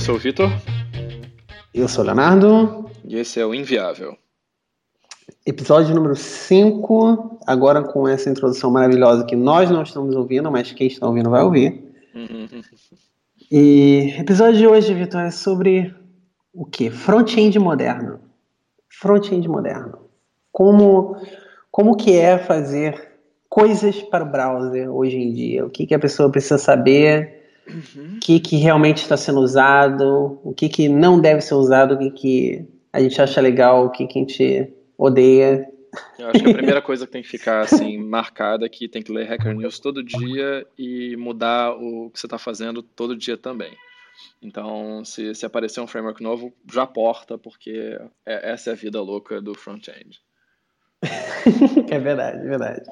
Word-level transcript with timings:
eu 0.00 0.04
sou 0.04 0.14
o 0.14 0.18
Vitor. 0.18 0.50
Eu 1.74 1.86
sou 1.86 2.02
o 2.02 2.06
Leonardo. 2.06 2.90
E 3.04 3.16
esse 3.16 3.38
é 3.38 3.44
o 3.44 3.54
Inviável. 3.54 4.16
Episódio 5.44 5.94
número 5.94 6.16
5, 6.16 7.38
agora 7.46 7.82
com 7.82 8.08
essa 8.08 8.30
introdução 8.30 8.70
maravilhosa 8.70 9.26
que 9.26 9.36
nós 9.36 9.68
não 9.68 9.82
estamos 9.82 10.16
ouvindo, 10.16 10.50
mas 10.50 10.72
quem 10.72 10.86
está 10.86 11.06
ouvindo 11.06 11.28
vai 11.28 11.42
ouvir. 11.42 11.84
Uhum. 12.14 12.48
E 13.52 14.14
episódio 14.18 14.56
de 14.56 14.66
hoje, 14.66 14.94
Vitor, 14.94 15.20
é 15.20 15.30
sobre 15.30 15.94
o 16.54 16.64
que? 16.64 16.88
Front-end 16.88 17.58
moderno. 17.58 18.20
Front-end 18.88 19.46
moderno. 19.48 19.98
Como, 20.50 21.14
como 21.70 21.94
que 21.94 22.16
é 22.16 22.38
fazer 22.38 23.18
coisas 23.50 24.00
para 24.00 24.24
o 24.24 24.30
browser 24.30 24.90
hoje 24.90 25.18
em 25.18 25.30
dia? 25.30 25.66
O 25.66 25.68
que, 25.68 25.86
que 25.86 25.94
a 25.94 25.98
pessoa 25.98 26.30
precisa 26.30 26.56
saber 26.56 27.39
Uhum. 27.72 28.16
O 28.16 28.20
que, 28.20 28.40
que 28.40 28.56
realmente 28.56 28.98
está 28.98 29.16
sendo 29.16 29.40
usado, 29.40 30.40
o 30.44 30.52
que, 30.52 30.68
que 30.68 30.88
não 30.88 31.20
deve 31.20 31.40
ser 31.40 31.54
usado, 31.54 31.94
o 31.94 31.98
que, 31.98 32.10
que 32.10 32.68
a 32.92 33.00
gente 33.00 33.20
acha 33.20 33.40
legal, 33.40 33.86
o 33.86 33.90
que, 33.90 34.06
que 34.06 34.18
a 34.18 34.22
gente 34.22 34.72
odeia. 34.96 35.68
Eu 36.18 36.28
acho 36.28 36.42
que 36.42 36.50
a 36.50 36.54
primeira 36.54 36.82
coisa 36.82 37.06
que 37.06 37.12
tem 37.12 37.22
que 37.22 37.28
ficar 37.28 37.60
assim 37.60 37.98
marcada 37.98 38.66
é 38.66 38.68
que 38.68 38.88
tem 38.88 39.02
que 39.02 39.12
ler 39.12 39.26
Hacker 39.26 39.54
News 39.54 39.78
todo 39.78 40.02
dia 40.02 40.66
e 40.78 41.16
mudar 41.16 41.72
o 41.72 42.10
que 42.10 42.20
você 42.20 42.26
está 42.26 42.38
fazendo 42.38 42.82
todo 42.82 43.16
dia 43.16 43.36
também. 43.36 43.76
Então, 44.42 45.04
se, 45.04 45.34
se 45.34 45.46
aparecer 45.46 45.80
um 45.80 45.86
framework 45.86 46.22
novo, 46.22 46.52
já 46.70 46.86
porta, 46.86 47.38
porque 47.38 47.98
é, 48.26 48.52
essa 48.52 48.70
é 48.70 48.72
a 48.72 48.76
vida 48.76 49.00
louca 49.00 49.40
do 49.40 49.54
front-end. 49.54 50.20
é 51.90 51.98
verdade, 51.98 52.38
é 52.38 52.48
verdade. 52.48 52.82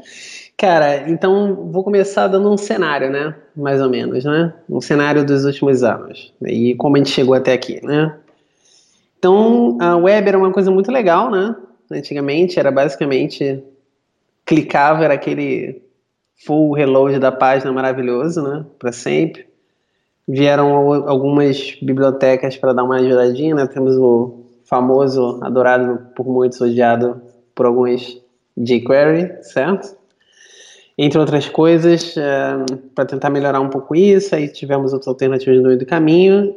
Cara, 0.57 1.09
então 1.09 1.71
vou 1.71 1.85
começar 1.85 2.27
dando 2.27 2.51
um 2.51 2.57
cenário, 2.57 3.11
né? 3.11 3.35
Mais 3.55 3.81
ou 3.81 3.89
menos, 3.89 4.25
né? 4.25 4.53
Um 4.69 4.81
cenário 4.81 5.25
dos 5.25 5.45
últimos 5.45 5.83
anos. 5.83 6.33
E 6.43 6.75
como 6.75 6.97
a 6.97 6.99
gente 6.99 7.11
chegou 7.11 7.35
até 7.35 7.53
aqui, 7.53 7.85
né? 7.85 8.17
Então, 9.19 9.77
a 9.81 9.97
web 9.97 10.29
era 10.29 10.39
uma 10.39 10.53
coisa 10.53 10.71
muito 10.71 10.91
legal, 10.91 11.31
né? 11.31 11.55
Antigamente 11.91 12.59
era 12.59 12.71
basicamente 12.71 13.63
clicava, 14.45 15.05
era 15.05 15.15
aquele 15.15 15.83
full 16.45 16.73
reload 16.73 17.19
da 17.19 17.31
página 17.31 17.73
maravilhoso, 17.73 18.43
né? 18.43 18.65
Para 18.79 18.93
sempre. 18.93 19.47
Vieram 20.27 20.93
algumas 21.09 21.77
bibliotecas 21.81 22.57
para 22.57 22.73
dar 22.73 22.85
uma 22.85 22.97
ajudadinha, 22.97 23.55
né? 23.55 23.67
Temos 23.67 23.97
o 23.97 24.45
famoso, 24.65 25.41
adorado 25.43 26.11
por 26.15 26.27
muitos, 26.27 26.61
odiado 26.61 27.28
por 27.59 27.67
alguns 27.67 28.23
jQuery, 28.57 29.43
certo? 29.43 29.99
Entre 30.97 31.19
outras 31.19 31.49
coisas, 31.49 32.17
é, 32.17 32.55
para 32.95 33.05
tentar 33.05 33.31
melhorar 33.31 33.61
um 33.61 33.69
pouco 33.69 33.97
isso, 33.97 34.33
aí 34.33 34.47
tivemos 34.47 34.93
outras 34.93 35.09
alternativas 35.09 35.57
no 35.57 35.65
meio 35.65 35.79
do 35.79 35.85
caminho. 35.85 36.55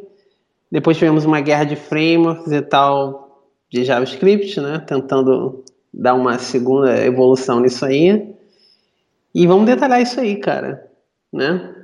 Depois 0.71 0.97
tivemos 0.97 1.25
uma 1.25 1.41
guerra 1.41 1.63
de 1.63 1.75
frameworks 1.75 2.51
e 2.51 2.61
tal 2.61 3.47
de 3.67 3.83
JavaScript, 3.83 4.61
né? 4.61 4.83
Tentando 4.85 5.63
dar 5.91 6.13
uma 6.13 6.37
segunda 6.37 7.03
evolução 7.03 7.59
nisso 7.59 7.83
aí. 7.83 8.35
E 9.33 9.47
vamos 9.47 9.65
detalhar 9.65 10.01
isso 10.03 10.19
aí, 10.19 10.35
cara, 10.35 10.87
né? 11.33 11.75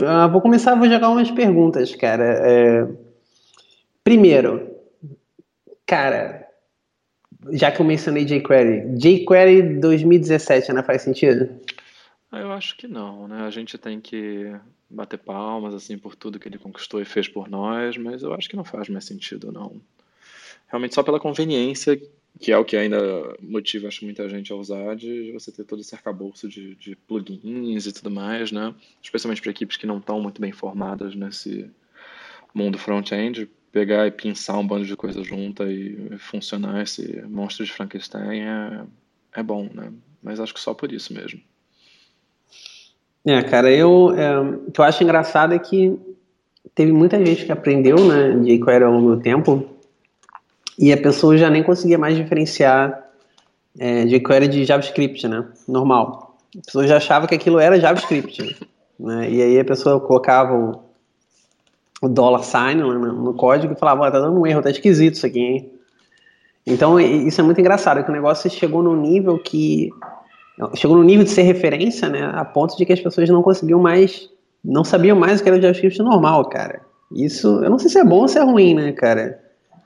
Uh, 0.00 0.30
vou 0.32 0.40
começar, 0.40 0.74
vou 0.74 0.88
jogar 0.88 1.10
umas 1.10 1.30
perguntas, 1.30 1.94
cara. 1.94 2.24
É... 2.24 2.88
Primeiro, 4.02 4.70
cara, 5.86 6.43
já 7.52 7.70
que 7.70 7.80
eu 7.80 7.86
mencionei 7.86 8.24
jQuery, 8.24 8.96
jQuery 8.96 9.80
2017 9.80 10.70
ainda 10.70 10.82
faz 10.82 11.02
sentido? 11.02 11.48
Ah, 12.30 12.40
eu 12.40 12.52
acho 12.52 12.76
que 12.76 12.88
não, 12.88 13.28
né? 13.28 13.42
A 13.42 13.50
gente 13.50 13.78
tem 13.78 14.00
que 14.00 14.52
bater 14.90 15.18
palmas 15.18 15.74
assim 15.74 15.96
por 15.96 16.14
tudo 16.16 16.38
que 16.38 16.48
ele 16.48 16.58
conquistou 16.58 17.00
e 17.00 17.04
fez 17.04 17.28
por 17.28 17.48
nós, 17.48 17.96
mas 17.96 18.22
eu 18.22 18.32
acho 18.34 18.48
que 18.48 18.56
não 18.56 18.64
faz 18.64 18.88
mais 18.88 19.04
sentido, 19.04 19.52
não. 19.52 19.80
Realmente 20.68 20.94
só 20.94 21.02
pela 21.02 21.20
conveniência, 21.20 22.00
que 22.40 22.50
é 22.50 22.58
o 22.58 22.64
que 22.64 22.76
ainda 22.76 22.98
motiva 23.40 23.88
acho 23.88 24.04
muita 24.04 24.28
gente 24.28 24.52
a 24.52 24.56
usar, 24.56 24.96
de 24.96 25.30
você 25.32 25.52
ter 25.52 25.64
todo 25.64 25.80
esse 25.80 25.94
arcabouço 25.94 26.48
de, 26.48 26.74
de 26.74 26.96
plugins 26.96 27.86
e 27.86 27.92
tudo 27.92 28.10
mais, 28.10 28.50
né? 28.50 28.74
Especialmente 29.02 29.40
para 29.40 29.50
equipes 29.50 29.76
que 29.76 29.86
não 29.86 29.98
estão 29.98 30.20
muito 30.20 30.40
bem 30.40 30.52
formadas 30.52 31.14
nesse 31.14 31.70
mundo 32.52 32.78
front-end, 32.78 33.48
pegar 33.74 34.06
e 34.06 34.12
pinçar 34.12 34.56
um 34.56 34.64
bando 34.64 34.86
de 34.86 34.94
coisas 34.94 35.26
junta 35.26 35.64
e 35.64 36.16
funcionar 36.16 36.80
esse 36.80 37.20
monstro 37.28 37.64
de 37.64 37.72
Frankenstein 37.72 38.42
é, 38.42 38.80
é 39.34 39.42
bom, 39.42 39.68
né? 39.74 39.92
Mas 40.22 40.38
acho 40.38 40.54
que 40.54 40.60
só 40.60 40.72
por 40.72 40.92
isso 40.92 41.12
mesmo. 41.12 41.40
É, 43.26 43.42
cara, 43.42 43.68
eu, 43.72 44.14
é, 44.16 44.38
o 44.38 44.70
que 44.70 44.80
eu 44.80 44.84
acho 44.84 45.02
engraçado 45.02 45.54
é 45.54 45.58
que 45.58 45.98
teve 46.72 46.92
muita 46.92 47.18
gente 47.26 47.44
que 47.44 47.50
aprendeu, 47.50 47.96
né, 48.06 48.38
de 48.38 48.56
jQuery 48.56 48.84
ao 48.84 48.92
longo 48.92 49.16
do 49.16 49.20
tempo 49.20 49.68
e 50.78 50.92
a 50.92 50.96
pessoa 50.96 51.36
já 51.36 51.50
nem 51.50 51.64
conseguia 51.64 51.98
mais 51.98 52.16
diferenciar 52.16 53.10
é, 53.76 54.04
jQuery 54.04 54.46
de 54.46 54.64
JavaScript, 54.64 55.26
né, 55.26 55.48
normal. 55.66 56.38
A 56.56 56.64
pessoa 56.64 56.86
já 56.86 56.98
achava 56.98 57.26
que 57.26 57.34
aquilo 57.34 57.58
era 57.58 57.80
JavaScript, 57.80 58.56
né, 59.00 59.28
e 59.28 59.42
aí 59.42 59.58
a 59.58 59.64
pessoa 59.64 59.98
colocava 59.98 60.80
o 62.02 62.08
dollar 62.08 62.42
sign 62.42 62.82
no, 62.82 63.34
código 63.34 63.72
e 63.72 63.76
falava, 63.76 64.10
tá 64.10 64.20
dando 64.20 64.38
um 64.38 64.46
erro, 64.46 64.62
tá 64.62 64.70
esquisito 64.70 65.14
isso 65.14 65.26
aqui, 65.26 65.40
hein? 65.40 65.70
Então, 66.66 66.98
isso 66.98 67.40
é 67.40 67.44
muito 67.44 67.60
engraçado, 67.60 68.02
que 68.02 68.10
o 68.10 68.14
negócio 68.14 68.48
chegou 68.50 68.82
num 68.82 68.96
nível 68.96 69.38
que... 69.38 69.90
Chegou 70.74 70.96
no 70.96 71.02
nível 71.02 71.24
de 71.24 71.30
ser 71.30 71.42
referência, 71.42 72.08
né? 72.08 72.30
A 72.32 72.44
ponto 72.44 72.76
de 72.76 72.86
que 72.86 72.92
as 72.92 73.00
pessoas 73.00 73.28
não 73.28 73.42
conseguiam 73.42 73.80
mais... 73.80 74.30
Não 74.64 74.82
sabiam 74.82 75.18
mais 75.18 75.40
o 75.40 75.42
que 75.42 75.48
era 75.50 75.58
o 75.58 75.60
JavaScript 75.60 75.98
normal, 75.98 76.46
cara. 76.46 76.80
Isso, 77.12 77.62
eu 77.62 77.68
não 77.68 77.78
sei 77.78 77.90
se 77.90 77.98
é 77.98 78.04
bom 78.04 78.20
ou 78.20 78.28
se 78.28 78.38
é 78.38 78.42
ruim, 78.42 78.74
né, 78.74 78.92
cara? 78.92 79.38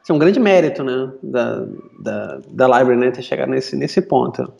Isso 0.03 0.13
é 0.13 0.15
um 0.15 0.19
grande 0.19 0.39
mérito, 0.39 0.85
né? 0.85 1.11
Da, 1.21 1.67
da, 2.01 2.41
da 2.49 2.79
library, 2.79 2.97
né? 3.01 3.11
Ter 3.11 3.23
chegado 3.23 3.49
nesse, 3.49 3.75
nesse 3.75 4.01
ponto. 4.01 4.53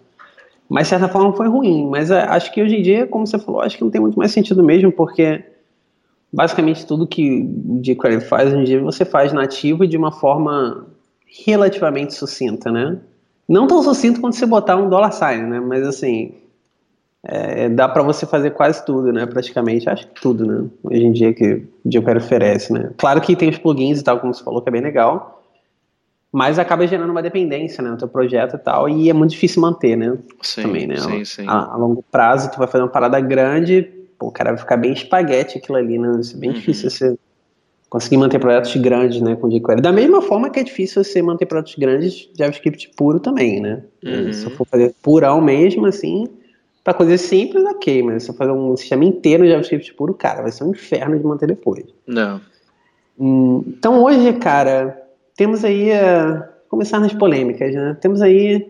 Mas, 0.69 0.85
de 0.85 0.91
certa 0.91 1.09
forma, 1.09 1.33
foi 1.33 1.47
ruim. 1.47 1.89
Mas 1.89 2.11
é, 2.11 2.23
acho 2.23 2.53
que 2.53 2.61
hoje 2.61 2.77
em 2.77 2.83
dia, 2.83 3.07
como 3.07 3.27
você 3.27 3.39
falou, 3.39 3.61
acho 3.61 3.77
que 3.79 3.85
não 3.85 3.91
tem 3.91 4.01
muito 4.01 4.19
mais 4.19 4.33
sentido 4.33 4.63
mesmo, 4.65 4.91
porque 4.91 5.45
basicamente 6.33 6.87
tudo 6.87 7.07
que 7.07 7.43
o 7.67 7.81
jQuery 7.81 8.21
faz 8.21 8.53
hoje 8.53 8.61
em 8.61 8.65
dia 8.65 8.81
você 8.81 9.05
faz 9.05 9.33
nativo 9.33 9.85
e 9.85 9.89
de 9.89 9.97
uma 9.97 10.13
forma 10.13 10.87
relativamente 11.47 12.15
sucinta, 12.15 12.71
né? 12.71 12.99
Não 13.49 13.67
tão 13.67 13.83
sucinto 13.83 14.21
quanto 14.21 14.37
você 14.37 14.47
botar 14.47 14.77
um 14.77 14.89
dollar 14.89 15.13
sign, 15.13 15.49
né? 15.49 15.61
Mas 15.61 15.87
assim, 15.87 16.35
é, 17.23 17.69
dá 17.69 17.89
para 17.89 18.03
você 18.03 18.27
fazer 18.27 18.51
quase 18.51 18.85
tudo, 18.85 19.13
né? 19.13 19.25
Praticamente, 19.27 19.89
acho 19.89 20.07
que 20.07 20.21
tudo, 20.21 20.47
né? 20.47 20.69
Hoje 20.83 21.05
em 21.05 21.13
dia 21.13 21.33
que 21.33 21.63
o 21.85 21.89
jQuery 21.89 22.19
oferece, 22.19 22.73
né? 22.73 22.91
Claro 22.97 23.21
que 23.21 23.35
tem 23.35 23.49
os 23.49 23.59
plugins 23.59 24.01
e 24.01 24.05
tal, 24.05 24.21
como 24.21 24.35
você 24.35 24.45
falou, 24.45 24.61
que 24.61 24.69
é 24.69 24.73
bem 24.73 24.83
legal, 24.83 25.43
mas 26.31 26.59
acaba 26.59 26.87
gerando 26.87 27.11
uma 27.11 27.23
dependência, 27.23 27.83
né, 27.83 27.91
no 27.91 27.97
teu 27.97 28.09
projeto 28.09 28.57
e 28.57 28.59
tal, 28.59 28.89
e 28.89 29.09
é 29.09 29.13
muito 29.13 29.31
difícil 29.31 29.63
manter, 29.63 29.97
né? 29.97 30.19
Sim, 30.43 30.63
Também, 30.63 30.87
né? 30.87 30.97
Sim, 30.99 31.25
sim. 31.25 31.45
A, 31.49 31.73
a 31.73 31.77
longo 31.77 32.05
prazo, 32.11 32.51
tu 32.51 32.59
vai 32.59 32.69
fazer 32.69 32.85
uma 32.85 32.91
parada 32.91 33.19
grande, 33.19 33.91
pô, 34.19 34.27
o 34.29 34.33
cara 34.33 34.51
vai 34.51 34.59
ficar 34.59 34.77
bem 34.77 34.93
espaguete 34.93 35.59
aquilo 35.59 35.79
ali, 35.79 35.99
né? 35.99 36.19
Isso 36.21 36.37
é 36.37 36.41
bem 36.41 36.51
uhum. 36.51 36.57
difícil 36.57 36.91
você 36.91 37.19
conseguir 37.89 38.19
manter 38.19 38.39
projetos 38.39 38.77
grandes, 38.77 39.21
né, 39.21 39.35
com 39.37 39.49
jQuery. 39.49 39.81
Da 39.81 39.93
mesma 39.93 40.21
forma 40.21 40.51
que 40.51 40.61
é 40.61 40.63
difícil 40.63 41.03
você 41.03 41.23
manter 41.23 41.47
projetos 41.47 41.75
grandes 41.77 42.13
de 42.13 42.33
JavaScript 42.37 42.91
puro 42.97 43.19
também, 43.19 43.61
né? 43.61 43.83
Uhum. 44.05 44.33
Se 44.33 44.45
eu 44.45 44.51
for 44.51 44.67
fazer 44.67 44.95
purão 45.03 45.41
mesmo, 45.41 45.87
assim, 45.87 46.29
para 46.85 46.93
coisas 46.93 47.21
simples, 47.23 47.65
ok, 47.65 48.03
mas 48.03 48.25
se 48.25 48.31
eu 48.31 48.35
fazer 48.35 48.53
um 48.53 48.77
sistema 48.77 49.05
inteiro 49.05 49.45
de 49.45 49.51
JavaScript 49.51 49.95
puro, 49.95 50.13
cara, 50.13 50.43
vai 50.43 50.53
ser 50.53 50.65
um 50.65 50.71
inferno 50.71 51.19
de 51.19 51.25
manter 51.25 51.47
depois. 51.47 51.85
Não. 52.07 52.41
Hum, 53.19 53.65
então 53.67 54.03
hoje, 54.03 54.35
cara, 54.35 55.03
temos 55.35 55.65
aí, 55.65 55.91
uh, 55.91 56.45
começar 56.69 57.01
nas 57.01 57.15
polêmicas, 57.15 57.75
né? 57.75 57.97
Temos 58.01 58.21
aí, 58.21 58.69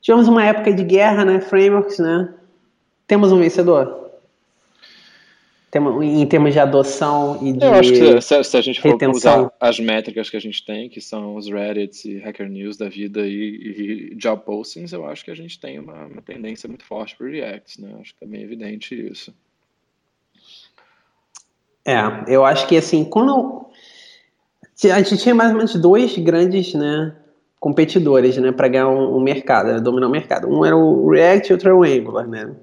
tivemos 0.00 0.26
uma 0.26 0.44
época 0.44 0.72
de 0.72 0.82
guerra, 0.82 1.24
né, 1.24 1.40
frameworks, 1.40 1.98
né? 1.98 2.34
Temos 3.06 3.30
um 3.30 3.38
vencedor? 3.38 4.05
Em 6.02 6.26
termos 6.26 6.52
de 6.52 6.58
adoção 6.58 7.38
e 7.42 7.52
de 7.52 7.64
Eu 7.64 7.74
acho 7.74 7.92
que 7.92 8.20
se, 8.20 8.44
se 8.44 8.56
a 8.56 8.60
gente 8.60 8.80
for 8.80 8.92
retenção. 8.92 9.44
usar 9.44 9.52
as 9.60 9.78
métricas 9.78 10.30
que 10.30 10.36
a 10.36 10.40
gente 10.40 10.64
tem, 10.64 10.88
que 10.88 11.00
são 11.00 11.36
os 11.36 11.48
Reddits 11.48 12.04
e 12.04 12.18
Hacker 12.18 12.48
News 12.48 12.76
da 12.76 12.88
vida 12.88 13.26
e, 13.26 14.10
e 14.12 14.14
job 14.14 14.42
postings, 14.44 14.92
eu 14.92 15.06
acho 15.06 15.24
que 15.24 15.30
a 15.30 15.36
gente 15.36 15.58
tem 15.60 15.78
uma, 15.78 16.06
uma 16.06 16.22
tendência 16.22 16.68
muito 16.68 16.84
forte 16.84 17.16
para 17.16 17.28
React, 17.28 17.82
né? 17.82 17.96
Acho 18.00 18.14
que 18.16 18.24
é 18.24 18.26
bem 18.26 18.42
evidente 18.42 18.94
isso. 18.94 19.34
É, 21.84 22.00
eu 22.26 22.44
acho 22.44 22.66
que 22.66 22.76
assim, 22.76 23.04
quando 23.04 23.66
a 24.84 25.02
gente 25.02 25.16
tinha 25.18 25.34
mais 25.34 25.50
ou 25.50 25.56
menos 25.56 25.74
dois 25.76 26.16
grandes, 26.18 26.74
né, 26.74 27.14
competidores, 27.60 28.36
né, 28.36 28.52
para 28.52 28.68
ganhar 28.68 28.88
um, 28.88 29.16
um 29.16 29.20
mercado, 29.20 29.72
né, 29.72 29.80
dominar 29.80 30.08
o 30.08 30.10
mercado. 30.10 30.48
Um 30.48 30.64
era 30.64 30.76
o 30.76 31.08
React 31.10 31.48
e 31.48 31.52
outro 31.52 31.68
era 31.68 31.76
o 31.76 31.84
Angular, 31.84 32.26
né? 32.28 32.54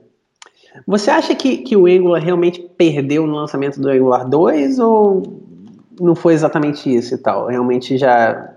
Você 0.88 1.12
acha 1.12 1.36
que, 1.36 1.58
que 1.58 1.76
o 1.76 1.86
Angular 1.86 2.22
realmente 2.22 2.62
perdeu 2.62 3.28
no 3.28 3.36
lançamento 3.36 3.80
do 3.80 3.90
Angular 3.90 4.28
2 4.28 4.80
ou 4.80 5.24
não 6.00 6.16
foi 6.16 6.34
exatamente 6.34 6.94
isso 6.94 7.16
e 7.16 7.18
tal? 7.18 7.48
Realmente 7.48 7.98
já 7.98 8.54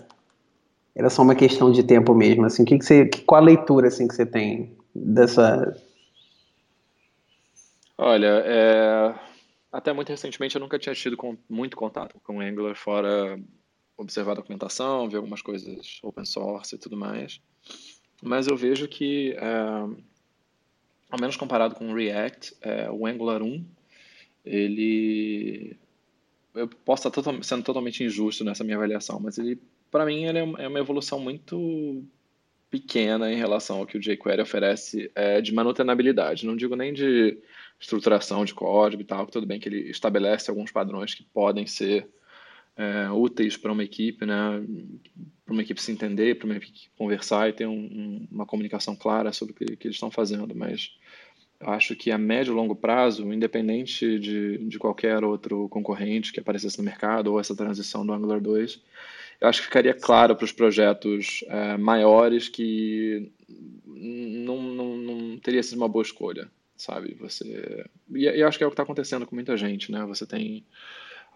era 0.94 1.10
só 1.10 1.22
uma 1.22 1.34
questão 1.34 1.70
de 1.70 1.82
tempo 1.82 2.14
mesmo, 2.14 2.46
assim, 2.46 2.64
que 2.64 2.78
que 2.78 2.84
você, 2.84 3.10
qual 3.26 3.42
a 3.42 3.44
leitura 3.44 3.88
assim 3.88 4.08
que 4.08 4.14
você 4.14 4.24
tem 4.24 4.74
dessa 4.94 5.76
Olha, 7.98 8.42
é... 8.44 9.14
até 9.72 9.92
muito 9.92 10.10
recentemente 10.10 10.54
eu 10.54 10.60
nunca 10.60 10.78
tinha 10.78 10.94
tido 10.94 11.16
com, 11.16 11.36
muito 11.48 11.76
contato 11.76 12.16
com 12.22 12.40
Angular, 12.40 12.76
fora 12.76 13.38
observar 13.96 14.34
documentação, 14.34 15.08
ver 15.08 15.16
algumas 15.16 15.40
coisas 15.40 15.98
open 16.02 16.24
source 16.24 16.74
e 16.74 16.78
tudo 16.78 16.96
mais. 16.96 17.40
Mas 18.22 18.46
eu 18.46 18.56
vejo 18.56 18.86
que, 18.88 19.34
é, 19.38 19.88
ao 21.10 21.20
menos 21.20 21.36
comparado 21.36 21.74
com 21.74 21.90
o 21.90 21.94
React, 21.94 22.56
é, 22.60 22.90
o 22.90 23.06
Angular 23.06 23.42
1, 23.42 23.64
ele... 24.44 25.76
Eu 26.54 26.68
posso 26.68 27.06
estar 27.06 27.10
total, 27.10 27.42
sendo 27.42 27.62
totalmente 27.62 28.02
injusto 28.02 28.42
nessa 28.42 28.64
minha 28.64 28.76
avaliação, 28.76 29.20
mas 29.20 29.36
ele, 29.36 29.60
para 29.90 30.06
mim, 30.06 30.24
ele 30.24 30.38
é, 30.38 30.64
é 30.64 30.68
uma 30.68 30.78
evolução 30.78 31.20
muito 31.20 32.02
pequena 32.70 33.30
em 33.30 33.36
relação 33.36 33.78
ao 33.78 33.86
que 33.86 33.96
o 33.96 34.00
jQuery 34.00 34.42
oferece 34.42 35.10
é, 35.14 35.40
de 35.40 35.52
manutenabilidade. 35.54 36.46
Não 36.46 36.56
digo 36.56 36.74
nem 36.74 36.92
de 36.92 37.38
estruturação 37.78 38.44
de 38.44 38.54
código 38.54 39.02
e 39.02 39.04
tal, 39.04 39.26
que 39.26 39.32
tudo 39.32 39.46
bem 39.46 39.60
que 39.60 39.68
ele 39.68 39.90
estabelece 39.90 40.50
alguns 40.50 40.72
padrões 40.72 41.14
que 41.14 41.22
podem 41.22 41.66
ser 41.66 42.08
é, 42.76 43.10
úteis 43.10 43.56
para 43.56 43.72
uma 43.72 43.82
equipe, 43.82 44.26
né? 44.26 44.62
Para 45.44 45.52
uma 45.52 45.62
equipe 45.62 45.80
se 45.80 45.92
entender, 45.92 46.36
para 46.36 46.46
uma 46.46 46.56
equipe 46.56 46.90
conversar 46.96 47.48
e 47.48 47.52
ter 47.52 47.66
um, 47.66 47.72
um, 47.72 48.28
uma 48.30 48.46
comunicação 48.46 48.94
clara 48.94 49.32
sobre 49.32 49.52
o 49.52 49.56
que, 49.56 49.76
que 49.76 49.86
eles 49.86 49.96
estão 49.96 50.10
fazendo. 50.10 50.54
Mas 50.54 50.92
acho 51.60 51.96
que 51.96 52.10
a 52.10 52.18
médio 52.18 52.52
e 52.52 52.54
longo 52.54 52.76
prazo, 52.76 53.32
independente 53.32 54.18
de, 54.18 54.58
de 54.58 54.78
qualquer 54.78 55.24
outro 55.24 55.68
concorrente 55.68 56.32
que 56.32 56.40
aparecesse 56.40 56.78
no 56.78 56.84
mercado 56.84 57.32
ou 57.32 57.40
essa 57.40 57.56
transição 57.56 58.04
do 58.04 58.12
Angular 58.12 58.40
2, 58.40 58.82
eu 59.40 59.48
acho 59.48 59.60
que 59.60 59.66
ficaria 59.66 59.94
claro 59.94 60.36
para 60.36 60.44
os 60.44 60.52
projetos 60.52 61.44
é, 61.48 61.76
maiores 61.76 62.48
que 62.48 63.32
não, 63.86 64.62
não, 64.62 64.96
não 64.96 65.38
teria 65.38 65.62
sido 65.62 65.78
uma 65.78 65.88
boa 65.88 66.02
escolha 66.02 66.50
sabe? 66.76 67.14
Você 67.14 67.86
e, 68.14 68.24
e 68.24 68.42
acho 68.42 68.58
que 68.58 68.64
é 68.64 68.66
o 68.66 68.70
que 68.70 68.74
está 68.74 68.82
acontecendo 68.82 69.26
com 69.26 69.34
muita 69.34 69.56
gente, 69.56 69.90
né? 69.90 70.04
Você 70.04 70.26
tem 70.26 70.64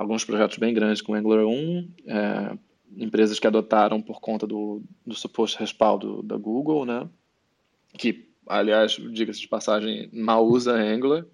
alguns 0.01 0.25
projetos 0.25 0.57
bem 0.57 0.73
grandes 0.73 1.03
com 1.03 1.13
Angular 1.13 1.45
1, 1.45 1.89
é, 2.07 2.59
empresas 2.97 3.39
que 3.39 3.47
adotaram 3.47 4.01
por 4.01 4.19
conta 4.19 4.47
do, 4.47 4.83
do 5.05 5.15
suposto 5.15 5.59
respaldo 5.59 6.23
da 6.23 6.39
Google, 6.39 6.87
né? 6.87 7.07
Que, 7.99 8.27
aliás, 8.47 8.93
diga-se 8.93 9.41
de 9.41 9.47
passagem, 9.49 10.09
mal 10.11 10.47
usa 10.47 10.73
Angular. 10.73 11.27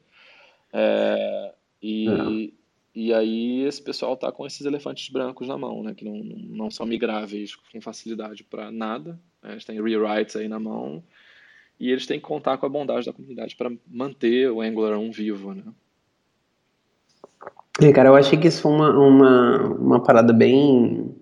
É, 0.73 1.55
e, 1.81 2.09
é. 2.09 2.53
e 2.93 3.15
aí 3.15 3.63
esse 3.63 3.81
pessoal 3.81 4.15
está 4.15 4.33
com 4.33 4.45
esses 4.45 4.67
elefantes 4.67 5.09
brancos 5.11 5.47
na 5.47 5.57
mão, 5.57 5.85
né? 5.85 5.95
Que 5.95 6.05
não, 6.05 6.17
não 6.17 6.69
são 6.69 6.85
migráveis 6.85 7.55
com 7.55 7.81
facilidade 7.81 8.43
para 8.43 8.73
nada. 8.73 9.13
Né? 9.45 9.53
Eles 9.53 9.65
têm 9.65 9.81
rewrites 9.81 10.35
aí 10.35 10.49
na 10.49 10.59
mão 10.59 11.05
e 11.79 11.93
eles 11.93 12.05
têm 12.05 12.19
que 12.19 12.27
contar 12.27 12.59
com 12.59 12.67
a 12.67 12.69
bondade 12.69 13.07
da 13.07 13.13
comunidade 13.13 13.55
para 13.55 13.71
manter 13.87 14.51
o 14.51 14.61
Angular 14.61 14.99
1 14.99 15.13
vivo, 15.13 15.55
né? 15.55 15.63
É, 17.81 17.93
cara, 17.93 18.09
eu 18.09 18.17
achei 18.17 18.39
que 18.39 18.49
isso 18.49 18.63
foi 18.63 18.73
uma, 18.73 18.91
uma, 18.91 19.59
uma 19.75 20.03
parada 20.03 20.33
bem. 20.33 21.15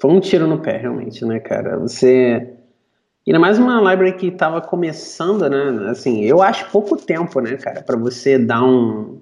Foi 0.00 0.10
um 0.10 0.20
tiro 0.20 0.46
no 0.46 0.58
pé, 0.58 0.78
realmente, 0.78 1.24
né, 1.24 1.40
cara? 1.40 1.78
Você. 1.78 2.54
Ainda 3.26 3.38
mais 3.38 3.58
uma 3.58 3.78
library 3.78 4.16
que 4.16 4.26
estava 4.28 4.60
começando, 4.60 5.48
né? 5.48 5.90
Assim, 5.90 6.22
eu 6.22 6.42
acho 6.42 6.70
pouco 6.70 6.96
tempo, 6.96 7.40
né, 7.40 7.56
cara, 7.56 7.82
para 7.82 7.96
você 7.96 8.38
dar 8.38 8.64
um 8.64 9.20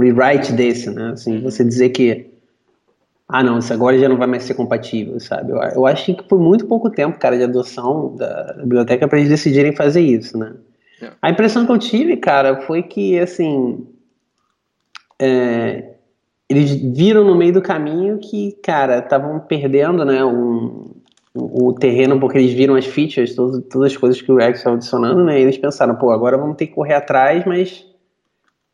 rewrite 0.00 0.52
desse, 0.52 0.90
né? 0.90 1.12
Assim, 1.12 1.40
você 1.40 1.64
dizer 1.64 1.90
que 1.90 2.36
ah, 3.28 3.42
não, 3.42 3.58
isso 3.58 3.72
agora 3.72 3.98
já 3.98 4.08
não 4.08 4.16
vai 4.16 4.28
mais 4.28 4.44
ser 4.44 4.54
compatível, 4.54 5.18
sabe? 5.18 5.50
Eu, 5.50 5.58
eu 5.58 5.86
acho 5.86 6.14
que 6.14 6.28
foi 6.28 6.38
muito 6.38 6.66
pouco 6.66 6.88
tempo, 6.88 7.18
cara, 7.18 7.36
de 7.36 7.42
adoção 7.42 8.14
da 8.14 8.54
biblioteca 8.58 9.08
para 9.08 9.18
eles 9.18 9.30
decidirem 9.30 9.74
fazer 9.74 10.00
isso, 10.00 10.38
né? 10.38 10.54
É. 11.02 11.10
A 11.20 11.30
impressão 11.30 11.66
que 11.66 11.72
eu 11.72 11.78
tive, 11.78 12.16
cara, 12.16 12.60
foi 12.62 12.84
que, 12.84 13.18
assim, 13.18 13.84
é, 15.20 15.94
eles 16.48 16.74
viram 16.74 17.24
no 17.24 17.34
meio 17.34 17.54
do 17.54 17.62
caminho 17.62 18.18
que, 18.18 18.52
cara, 18.62 18.98
estavam 18.98 19.40
perdendo, 19.40 20.04
né, 20.04 20.24
um, 20.24 20.90
o 21.34 21.72
terreno 21.72 22.18
porque 22.18 22.38
eles 22.38 22.52
viram 22.52 22.74
as 22.74 22.86
features, 22.86 23.34
todas, 23.34 23.64
todas 23.64 23.92
as 23.92 23.96
coisas 23.96 24.22
que 24.22 24.30
o 24.32 24.36
React 24.36 24.58
estava 24.58 24.76
adicionando, 24.76 25.24
né? 25.24 25.38
E 25.38 25.42
eles 25.42 25.58
pensaram, 25.58 25.94
pô, 25.96 26.10
agora 26.10 26.38
vamos 26.38 26.56
ter 26.56 26.66
que 26.66 26.74
correr 26.74 26.94
atrás, 26.94 27.44
mas 27.44 27.84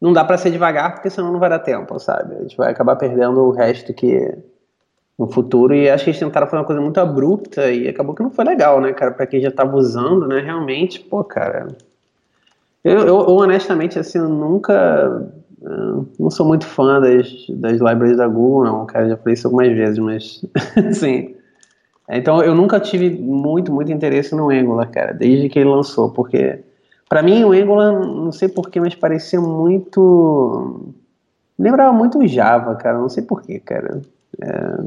não 0.00 0.12
dá 0.12 0.24
para 0.24 0.38
ser 0.38 0.50
devagar, 0.50 0.94
porque 0.94 1.10
senão 1.10 1.32
não 1.32 1.40
vai 1.40 1.50
dar 1.50 1.58
tempo, 1.58 1.98
sabe? 1.98 2.36
A 2.36 2.42
gente 2.42 2.56
vai 2.56 2.70
acabar 2.70 2.96
perdendo 2.96 3.40
o 3.40 3.50
resto 3.50 3.92
que 3.92 4.32
no 5.18 5.30
futuro. 5.30 5.74
E 5.74 5.88
acho 5.88 6.04
que 6.04 6.10
eles 6.10 6.20
tentaram 6.20 6.46
fazer 6.46 6.58
uma 6.58 6.66
coisa 6.66 6.80
muito 6.80 6.98
abrupta 6.98 7.70
e 7.70 7.88
acabou 7.88 8.14
que 8.14 8.22
não 8.22 8.30
foi 8.30 8.44
legal, 8.44 8.80
né, 8.80 8.92
cara? 8.92 9.12
Para 9.12 9.26
quem 9.26 9.40
já 9.40 9.50
tava 9.50 9.76
usando, 9.76 10.26
né? 10.26 10.40
Realmente, 10.40 11.00
pô, 11.00 11.22
cara. 11.22 11.68
Eu, 12.82 12.98
eu, 12.98 13.06
eu 13.06 13.36
honestamente, 13.36 13.98
assim, 13.98 14.18
eu 14.18 14.28
nunca. 14.28 15.30
Não 16.18 16.30
sou 16.30 16.46
muito 16.46 16.66
fã 16.66 17.00
das, 17.00 17.46
das 17.50 17.72
libraries 17.80 18.16
da 18.16 18.26
Google, 18.26 18.64
não, 18.64 18.86
cara. 18.86 19.08
Já 19.08 19.16
falei 19.16 19.34
isso 19.34 19.46
algumas 19.46 19.68
vezes, 19.68 19.98
mas. 19.98 20.44
assim. 20.88 21.34
Então 22.08 22.42
eu 22.42 22.54
nunca 22.54 22.80
tive 22.80 23.10
muito, 23.10 23.72
muito 23.72 23.92
interesse 23.92 24.34
no 24.34 24.50
Angular, 24.50 24.90
cara, 24.90 25.12
desde 25.12 25.48
que 25.48 25.58
ele 25.58 25.70
lançou, 25.70 26.10
porque 26.10 26.58
para 27.12 27.22
mim, 27.22 27.44
o 27.44 27.52
Angular, 27.52 27.92
não 27.92 28.32
sei 28.32 28.48
porquê, 28.48 28.80
mas 28.80 28.94
parecia 28.94 29.38
muito. 29.38 30.94
Lembrava 31.58 31.92
muito 31.92 32.18
o 32.18 32.26
Java, 32.26 32.74
cara. 32.74 32.96
Não 32.96 33.10
sei 33.10 33.22
porquê, 33.22 33.60
cara. 33.60 34.00
É... 34.40 34.78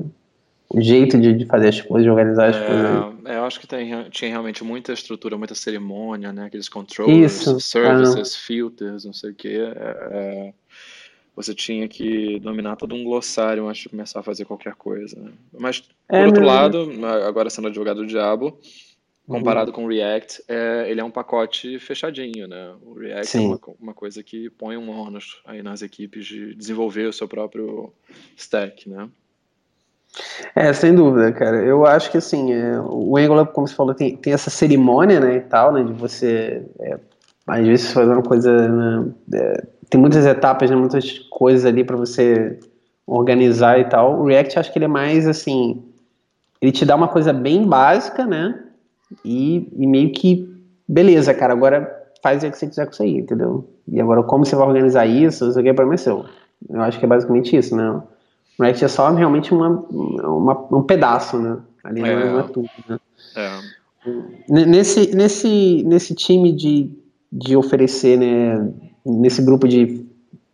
O 0.68 0.82
jeito 0.82 1.20
de, 1.22 1.34
de, 1.34 1.46
fazer 1.46 1.68
as 1.68 1.80
coisas, 1.80 2.04
de 2.04 2.10
organizar 2.10 2.50
as 2.50 2.56
é, 2.56 2.66
coisas. 2.66 3.14
É, 3.26 3.38
eu 3.38 3.46
acho 3.46 3.60
que 3.60 3.68
tem, 3.68 4.10
tinha 4.10 4.32
realmente 4.32 4.64
muita 4.64 4.92
estrutura, 4.92 5.38
muita 5.38 5.54
cerimônia, 5.54 6.34
né? 6.34 6.46
Aqueles 6.46 6.68
controllers, 6.68 7.42
Isso, 7.42 7.60
services, 7.60 8.36
ah. 8.36 8.40
filters, 8.44 9.06
não 9.06 9.14
sei 9.14 9.30
o 9.30 9.36
quê. 9.36 9.60
É, 9.60 10.08
é, 10.12 10.54
você 11.36 11.54
tinha 11.54 11.88
que 11.88 12.40
dominar 12.40 12.76
todo 12.76 12.96
um 12.96 13.04
glossário 13.04 13.68
antes 13.68 13.84
de 13.84 13.90
começar 13.90 14.20
a 14.20 14.24
fazer 14.24 14.46
qualquer 14.46 14.76
coisa. 14.76 15.20
Né? 15.20 15.32
Mas, 15.58 15.84
é, 16.08 16.20
por 16.20 16.28
outro 16.28 16.46
lado, 16.46 16.90
agora 17.28 17.50
sendo 17.50 17.68
advogado 17.68 17.98
do 17.98 18.08
diabo, 18.08 18.58
comparado 19.28 19.72
uhum. 19.72 19.76
com 19.76 19.86
o 19.86 19.90
React, 19.90 20.44
é, 20.48 20.90
ele 20.90 21.02
é 21.02 21.04
um 21.04 21.12
pacote 21.12 21.80
fechadinho, 21.80 22.48
né? 22.48 22.74
O 22.84 22.94
React 22.94 23.20
é 23.20 23.24
Sim. 23.24 23.46
é 23.46 23.48
uma, 23.48 23.60
uma, 23.80 23.94
coisa 23.94 24.24
que 24.24 24.50
põe 24.52 24.78
um 24.78 24.90
ônus 24.90 25.42
aí 25.46 25.64
nas 25.64 25.82
equipes 25.82 26.26
de 26.26 26.54
desenvolver 26.56 27.08
o 27.08 27.14
seu 27.14 27.28
próprio 27.28 27.92
stack, 28.38 28.88
né? 28.88 29.10
É, 30.56 30.72
sem 30.72 30.96
dúvida, 30.96 31.32
cara. 31.34 31.58
Eu 31.58 31.86
acho 31.86 32.10
que 32.12 32.18
assim, 32.18 32.54
é, 32.54 32.80
o 32.80 33.18
Angular, 33.18 33.48
como 33.48 33.68
você 33.68 33.76
falou, 33.76 33.94
tem, 33.94 34.16
tem 34.16 34.32
essa 34.32 34.50
cerimônia, 34.50 35.20
né, 35.20 35.38
e 35.38 35.42
tal, 35.42 35.74
né, 35.74 35.84
de 35.84 35.92
você, 35.92 36.64
é, 36.80 36.98
às 37.46 37.66
vezes, 37.66 37.92
fazer 37.92 38.14
uma 38.14 38.24
coisa, 38.24 38.68
né, 38.70 39.14
é, 39.34 39.68
tem 39.90 40.00
muitas 40.00 40.26
etapas, 40.26 40.70
né, 40.70 40.76
muitas 40.76 41.20
coisas 41.30 41.66
ali 41.66 41.84
para 41.84 41.96
você 41.96 42.60
organizar 43.06 43.80
e 43.80 43.86
tal. 43.86 44.20
O 44.20 44.26
React, 44.26 44.60
acho 44.60 44.72
que 44.72 44.78
ele 44.80 44.86
é 44.86 44.90
mais, 44.90 45.28
assim, 45.28 45.84
ele 46.62 46.72
te 46.72 46.86
dá 46.86 46.96
uma 46.96 47.08
coisa 47.08 47.32
bem 47.32 47.66
básica, 47.68 48.26
né, 48.26 48.64
e, 49.24 49.70
e, 49.78 49.88
meio 49.88 50.12
que, 50.12 50.52
beleza, 50.88 51.34
cara, 51.34 51.54
agora 51.54 52.04
faz 52.22 52.44
o 52.44 52.50
que 52.50 52.58
você 52.58 52.68
quiser 52.68 52.86
com 52.86 52.92
isso 52.92 53.04
aí, 53.04 53.18
entendeu? 53.18 53.70
E 53.88 54.02
agora, 54.02 54.24
como 54.24 54.46
você 54.46 54.56
vai 54.56 54.68
organizar 54.68 55.06
isso, 55.06 55.48
isso 55.48 55.60
aqui 55.60 55.70
é 55.70 55.74
problema 55.74 55.98
seu. 55.98 56.26
Eu 56.68 56.82
acho 56.82 56.98
que 56.98 57.06
é 57.06 57.08
basicamente 57.08 57.56
isso, 57.56 57.76
né? 57.76 58.02
O 58.58 58.64
React 58.64 58.86
é 58.86 58.88
só 58.88 59.12
realmente 59.12 59.54
uma, 59.54 59.70
uma 59.70 60.68
um 60.72 60.82
pedaço, 60.82 61.38
né? 61.38 61.58
Ali 61.84 62.02
é, 62.02 62.32
não 62.32 62.40
é 62.40 62.44
tudo, 62.44 62.70
né? 62.90 63.00
É. 63.36 63.60
Nesse, 64.48 65.16
nesse, 65.16 65.84
nesse 65.86 66.16
time 66.16 66.52
de, 66.52 66.92
de 67.32 67.56
oferecer, 67.56 68.18
né, 68.18 68.72
nesse 69.06 69.42
grupo 69.44 69.68
de 69.68 70.06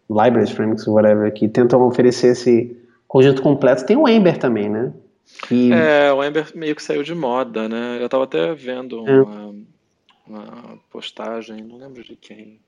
libraries, 0.09 0.51
frameworks, 0.51 0.85
whatever, 0.87 1.31
que 1.33 1.47
tentam 1.47 1.81
oferecer 1.87 2.33
esse 2.33 2.75
conjunto 3.07 3.41
completo, 3.41 3.85
tem 3.85 3.95
o 3.97 4.07
Ember 4.07 4.37
também, 4.37 4.69
né? 4.69 4.93
E... 5.49 5.71
É, 5.71 6.11
o 6.11 6.23
Ember 6.23 6.51
meio 6.55 6.75
que 6.75 6.83
saiu 6.83 7.03
de 7.03 7.15
moda, 7.15 7.69
né? 7.69 7.97
Eu 8.01 8.09
tava 8.09 8.25
até 8.25 8.53
vendo 8.53 9.07
é. 9.07 9.21
uma, 9.21 9.55
uma 10.27 10.79
postagem, 10.89 11.63
não 11.63 11.77
lembro 11.77 12.03
de 12.03 12.15
quem. 12.15 12.59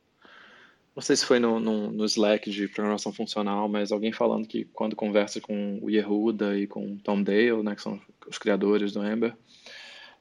Não 0.96 1.02
sei 1.02 1.16
se 1.16 1.26
foi 1.26 1.40
no, 1.40 1.60
no, 1.60 1.92
no, 1.92 2.06
Slack 2.06 2.52
de 2.52 2.68
programação 2.68 3.12
funcional, 3.12 3.68
mas 3.68 3.92
alguém 3.92 4.12
falando 4.14 4.48
que 4.48 4.66
quando 4.66 4.96
conversa 4.96 5.42
com 5.42 5.80
o 5.82 5.90
Yehuda 5.90 6.58
e 6.58 6.68
com 6.68 6.86
o 6.86 6.98
Tom 6.98 7.24
Dale, 7.24 7.64
né, 7.64 7.76
que 7.76 7.82
são 7.82 8.00
os 8.28 8.38
criadores 8.38 8.94
do 8.94 9.04
Ember, 9.04 9.34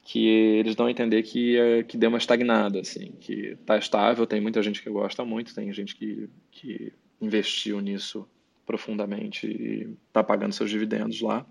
que 0.03 0.27
eles 0.27 0.75
dão 0.75 0.87
a 0.87 0.91
entender 0.91 1.23
que, 1.23 1.57
é, 1.57 1.83
que 1.85 1.97
deu 1.97 2.09
uma 2.09 2.19
estagnada, 2.19 2.81
assim, 2.81 3.13
que 3.21 3.57
tá 3.65 3.79
estável, 3.79 4.27
tem 4.27 4.41
muita 4.41 4.63
gente 4.63 4.83
que 4.83 4.91
gosta 4.91 5.25
muito, 5.25 5.55
tem 5.55 5.73
gente 5.73 5.95
que, 5.95 6.29
que 6.51 6.93
investiu 7.21 7.81
nisso 7.81 8.29
profundamente 8.67 9.47
e 9.47 9.95
tá 10.13 10.23
pagando 10.23 10.53
seus 10.53 10.71
dividendos 10.71 11.21
lá, 11.21 11.47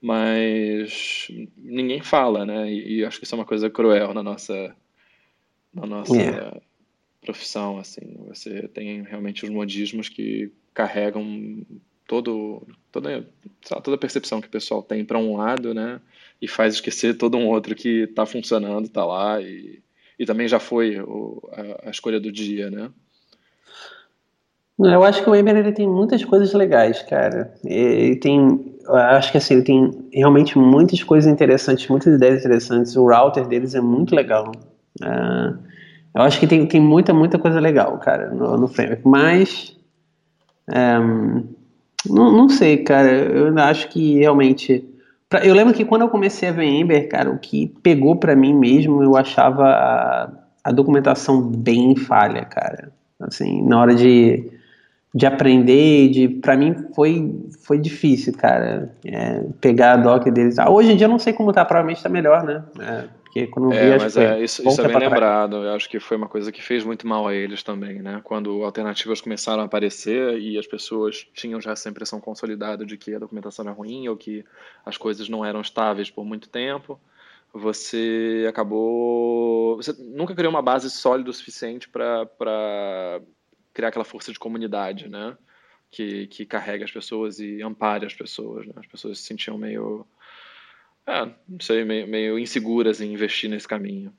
mas 0.00 1.28
ninguém 1.56 2.00
fala, 2.00 2.46
né? 2.46 2.72
E, 2.72 2.98
e, 2.98 3.04
acho 3.04 3.18
que 3.18 3.24
isso 3.24 3.34
é 3.34 3.38
uma 3.38 3.44
coisa 3.44 3.70
cruel 3.70 4.12
na 4.14 4.22
nossa, 4.22 4.74
na 5.72 5.86
nossa 5.86 6.16
yeah. 6.16 6.56
É. 6.56 6.60
profissão, 7.20 7.78
assim. 7.78 8.16
Você 8.28 8.66
tem 8.68 9.02
realmente 9.02 9.44
os 9.44 9.50
modismos 9.50 10.08
que 10.08 10.52
carregam 10.74 11.64
todo, 12.06 12.66
toda, 12.90 13.28
toda 13.82 13.94
a 13.94 13.98
percepção 13.98 14.40
que 14.40 14.48
o 14.48 14.50
pessoal 14.50 14.82
tem 14.82 15.04
para 15.04 15.18
um 15.18 15.36
lado, 15.36 15.72
né? 15.72 16.00
E 16.42 16.48
faz 16.48 16.74
esquecer 16.74 17.16
todo 17.16 17.38
um 17.38 17.46
outro 17.46 17.74
que 17.74 18.02
está 18.02 18.26
funcionando, 18.26 18.86
está 18.86 19.04
lá 19.04 19.40
e, 19.40 19.80
e 20.18 20.26
também 20.26 20.48
já 20.48 20.58
foi 20.58 21.00
o, 21.00 21.40
a, 21.52 21.88
a 21.88 21.90
escolha 21.90 22.18
do 22.18 22.32
dia, 22.32 22.68
né? 22.68 22.90
Eu 24.78 25.04
acho 25.04 25.22
que 25.22 25.30
o 25.30 25.36
Ember 25.36 25.56
ele 25.56 25.72
tem 25.72 25.88
muitas 25.88 26.24
coisas 26.24 26.52
legais, 26.52 27.02
cara. 27.02 27.54
Ele 27.64 28.16
tem, 28.16 28.74
acho 28.88 29.30
que 29.30 29.38
assim, 29.38 29.54
ele 29.54 29.62
tem 29.62 29.90
realmente 30.12 30.58
muitas 30.58 31.02
coisas 31.04 31.30
interessantes, 31.30 31.86
muitas 31.88 32.14
ideias 32.14 32.40
interessantes. 32.40 32.96
O 32.96 33.06
router 33.06 33.46
deles 33.46 33.74
é 33.74 33.80
muito 33.80 34.14
legal. 34.14 34.50
Uh, 35.00 35.56
eu 36.14 36.22
acho 36.22 36.40
que 36.40 36.46
tem, 36.46 36.66
tem 36.66 36.80
muita, 36.80 37.14
muita 37.14 37.38
coisa 37.38 37.60
legal, 37.60 37.98
cara, 37.98 38.30
no, 38.30 38.56
no 38.56 38.66
framework. 38.66 39.06
Mas, 39.06 39.76
um, 40.68 41.46
não, 42.08 42.32
não 42.32 42.48
sei, 42.48 42.78
cara. 42.78 43.10
Eu 43.10 43.56
acho 43.58 43.88
que 43.88 44.18
realmente. 44.18 44.84
Pra, 45.32 45.42
eu 45.46 45.54
lembro 45.54 45.72
que 45.72 45.82
quando 45.82 46.02
eu 46.02 46.10
comecei 46.10 46.50
a 46.50 46.52
ver 46.52 46.66
Ember, 46.66 47.08
cara, 47.08 47.30
o 47.30 47.38
que 47.38 47.66
pegou 47.82 48.16
para 48.16 48.36
mim 48.36 48.52
mesmo, 48.52 49.02
eu 49.02 49.16
achava 49.16 49.64
a, 49.64 50.30
a 50.62 50.70
documentação 50.70 51.40
bem 51.40 51.96
falha, 51.96 52.44
cara. 52.44 52.92
Assim, 53.18 53.66
na 53.66 53.80
hora 53.80 53.94
de 53.94 54.52
de 55.14 55.26
aprender, 55.26 56.08
de 56.08 56.28
para 56.28 56.56
mim 56.56 56.74
foi 56.94 57.34
foi 57.60 57.78
difícil, 57.78 58.32
cara, 58.32 58.94
é, 59.04 59.44
pegar 59.60 59.92
a 59.92 59.96
doc 59.96 60.24
deles. 60.28 60.58
Ah, 60.58 60.70
hoje 60.70 60.92
em 60.92 60.96
dia 60.96 61.06
eu 61.06 61.10
não 61.10 61.18
sei 61.18 61.32
como 61.32 61.52
tá, 61.52 61.64
provavelmente 61.64 62.02
tá 62.02 62.08
melhor, 62.08 62.42
né? 62.44 62.64
É, 62.80 63.08
porque 63.22 63.46
quando 63.46 63.66
eu 63.66 63.78
vi, 63.78 63.90
é, 63.90 63.98
mas 63.98 64.16
é, 64.16 64.42
isso, 64.42 64.66
isso 64.66 64.80
é 64.80 64.88
bem 64.88 64.98
lembrado. 64.98 65.56
Eu 65.56 65.74
acho 65.74 65.88
que 65.88 66.00
foi 66.00 66.16
uma 66.16 66.28
coisa 66.28 66.50
que 66.50 66.62
fez 66.62 66.82
muito 66.84 67.06
mal 67.06 67.26
a 67.26 67.34
eles 67.34 67.62
também, 67.62 68.00
né? 68.00 68.20
Quando 68.24 68.64
alternativas 68.64 69.20
começaram 69.20 69.62
a 69.62 69.66
aparecer 69.66 70.38
e 70.38 70.58
as 70.58 70.66
pessoas 70.66 71.26
tinham 71.34 71.60
já 71.60 71.72
essa 71.72 71.90
impressão 71.90 72.18
consolidada 72.18 72.86
de 72.86 72.96
que 72.96 73.14
a 73.14 73.18
documentação 73.18 73.66
era 73.66 73.74
ruim 73.74 74.08
ou 74.08 74.16
que 74.16 74.44
as 74.84 74.96
coisas 74.96 75.28
não 75.28 75.44
eram 75.44 75.60
estáveis 75.60 76.10
por 76.10 76.24
muito 76.24 76.48
tempo 76.48 76.98
você 77.54 78.46
acabou. 78.48 79.76
Você 79.76 79.92
nunca 79.98 80.34
criou 80.34 80.50
uma 80.50 80.62
base 80.62 80.88
sólida 80.88 81.28
o 81.28 81.34
suficiente 81.34 81.86
para 81.86 83.20
criar 83.72 83.88
aquela 83.88 84.04
força 84.04 84.32
de 84.32 84.38
comunidade, 84.38 85.08
né? 85.08 85.36
Que, 85.90 86.26
que 86.26 86.46
carrega 86.46 86.84
as 86.84 86.90
pessoas 86.90 87.38
e 87.38 87.62
ampare 87.62 88.06
as 88.06 88.14
pessoas. 88.14 88.66
Né? 88.66 88.72
As 88.76 88.86
pessoas 88.86 89.18
se 89.18 89.24
sentiam 89.24 89.58
meio, 89.58 90.06
é, 91.06 91.26
não 91.48 91.60
sei, 91.60 91.84
meio, 91.84 92.08
meio 92.08 92.38
inseguras 92.38 93.00
em 93.00 93.12
investir 93.12 93.50
nesse 93.50 93.68
caminho. 93.68 94.12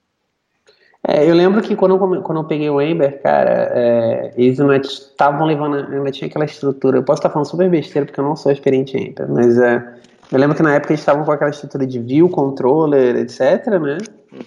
É, 1.05 1.29
eu 1.29 1.36
lembro 1.36 1.62
que 1.62 1.75
quando 1.75 1.95
eu, 1.95 2.22
quando 2.22 2.38
eu 2.38 2.45
peguei 2.45 2.69
o 2.69 2.81
Ember, 2.81 3.22
cara, 3.22 3.72
é, 3.74 4.33
eles 4.38 4.57
não 4.57 4.74
estavam 4.74 5.45
levando, 5.45 5.75
ainda 5.75 6.12
tinha 6.12 6.29
aquela 6.29 6.45
estrutura. 6.45 6.98
Eu 6.98 7.03
posso 7.03 7.19
estar 7.19 7.29
falando 7.29 7.50
super 7.50 7.69
besteira 7.69 8.05
porque 8.05 8.19
eu 8.19 8.24
não 8.24 8.38
sou 8.38 8.51
experiente 8.51 8.95
em 8.95 9.10
Ember, 9.10 9.29
mas 9.29 9.57
é, 9.57 10.00
eu 10.31 10.39
lembro 10.39 10.55
que 10.55 10.63
na 10.63 10.75
época 10.75 10.93
eles 10.93 11.01
estavam 11.01 11.25
com 11.25 11.31
aquela 11.31 11.50
estrutura 11.50 11.86
de 11.86 12.00
view, 12.00 12.29
controller, 12.29 13.17
etc, 13.17 13.67
né? 13.81 13.98
Uhum. 14.31 14.39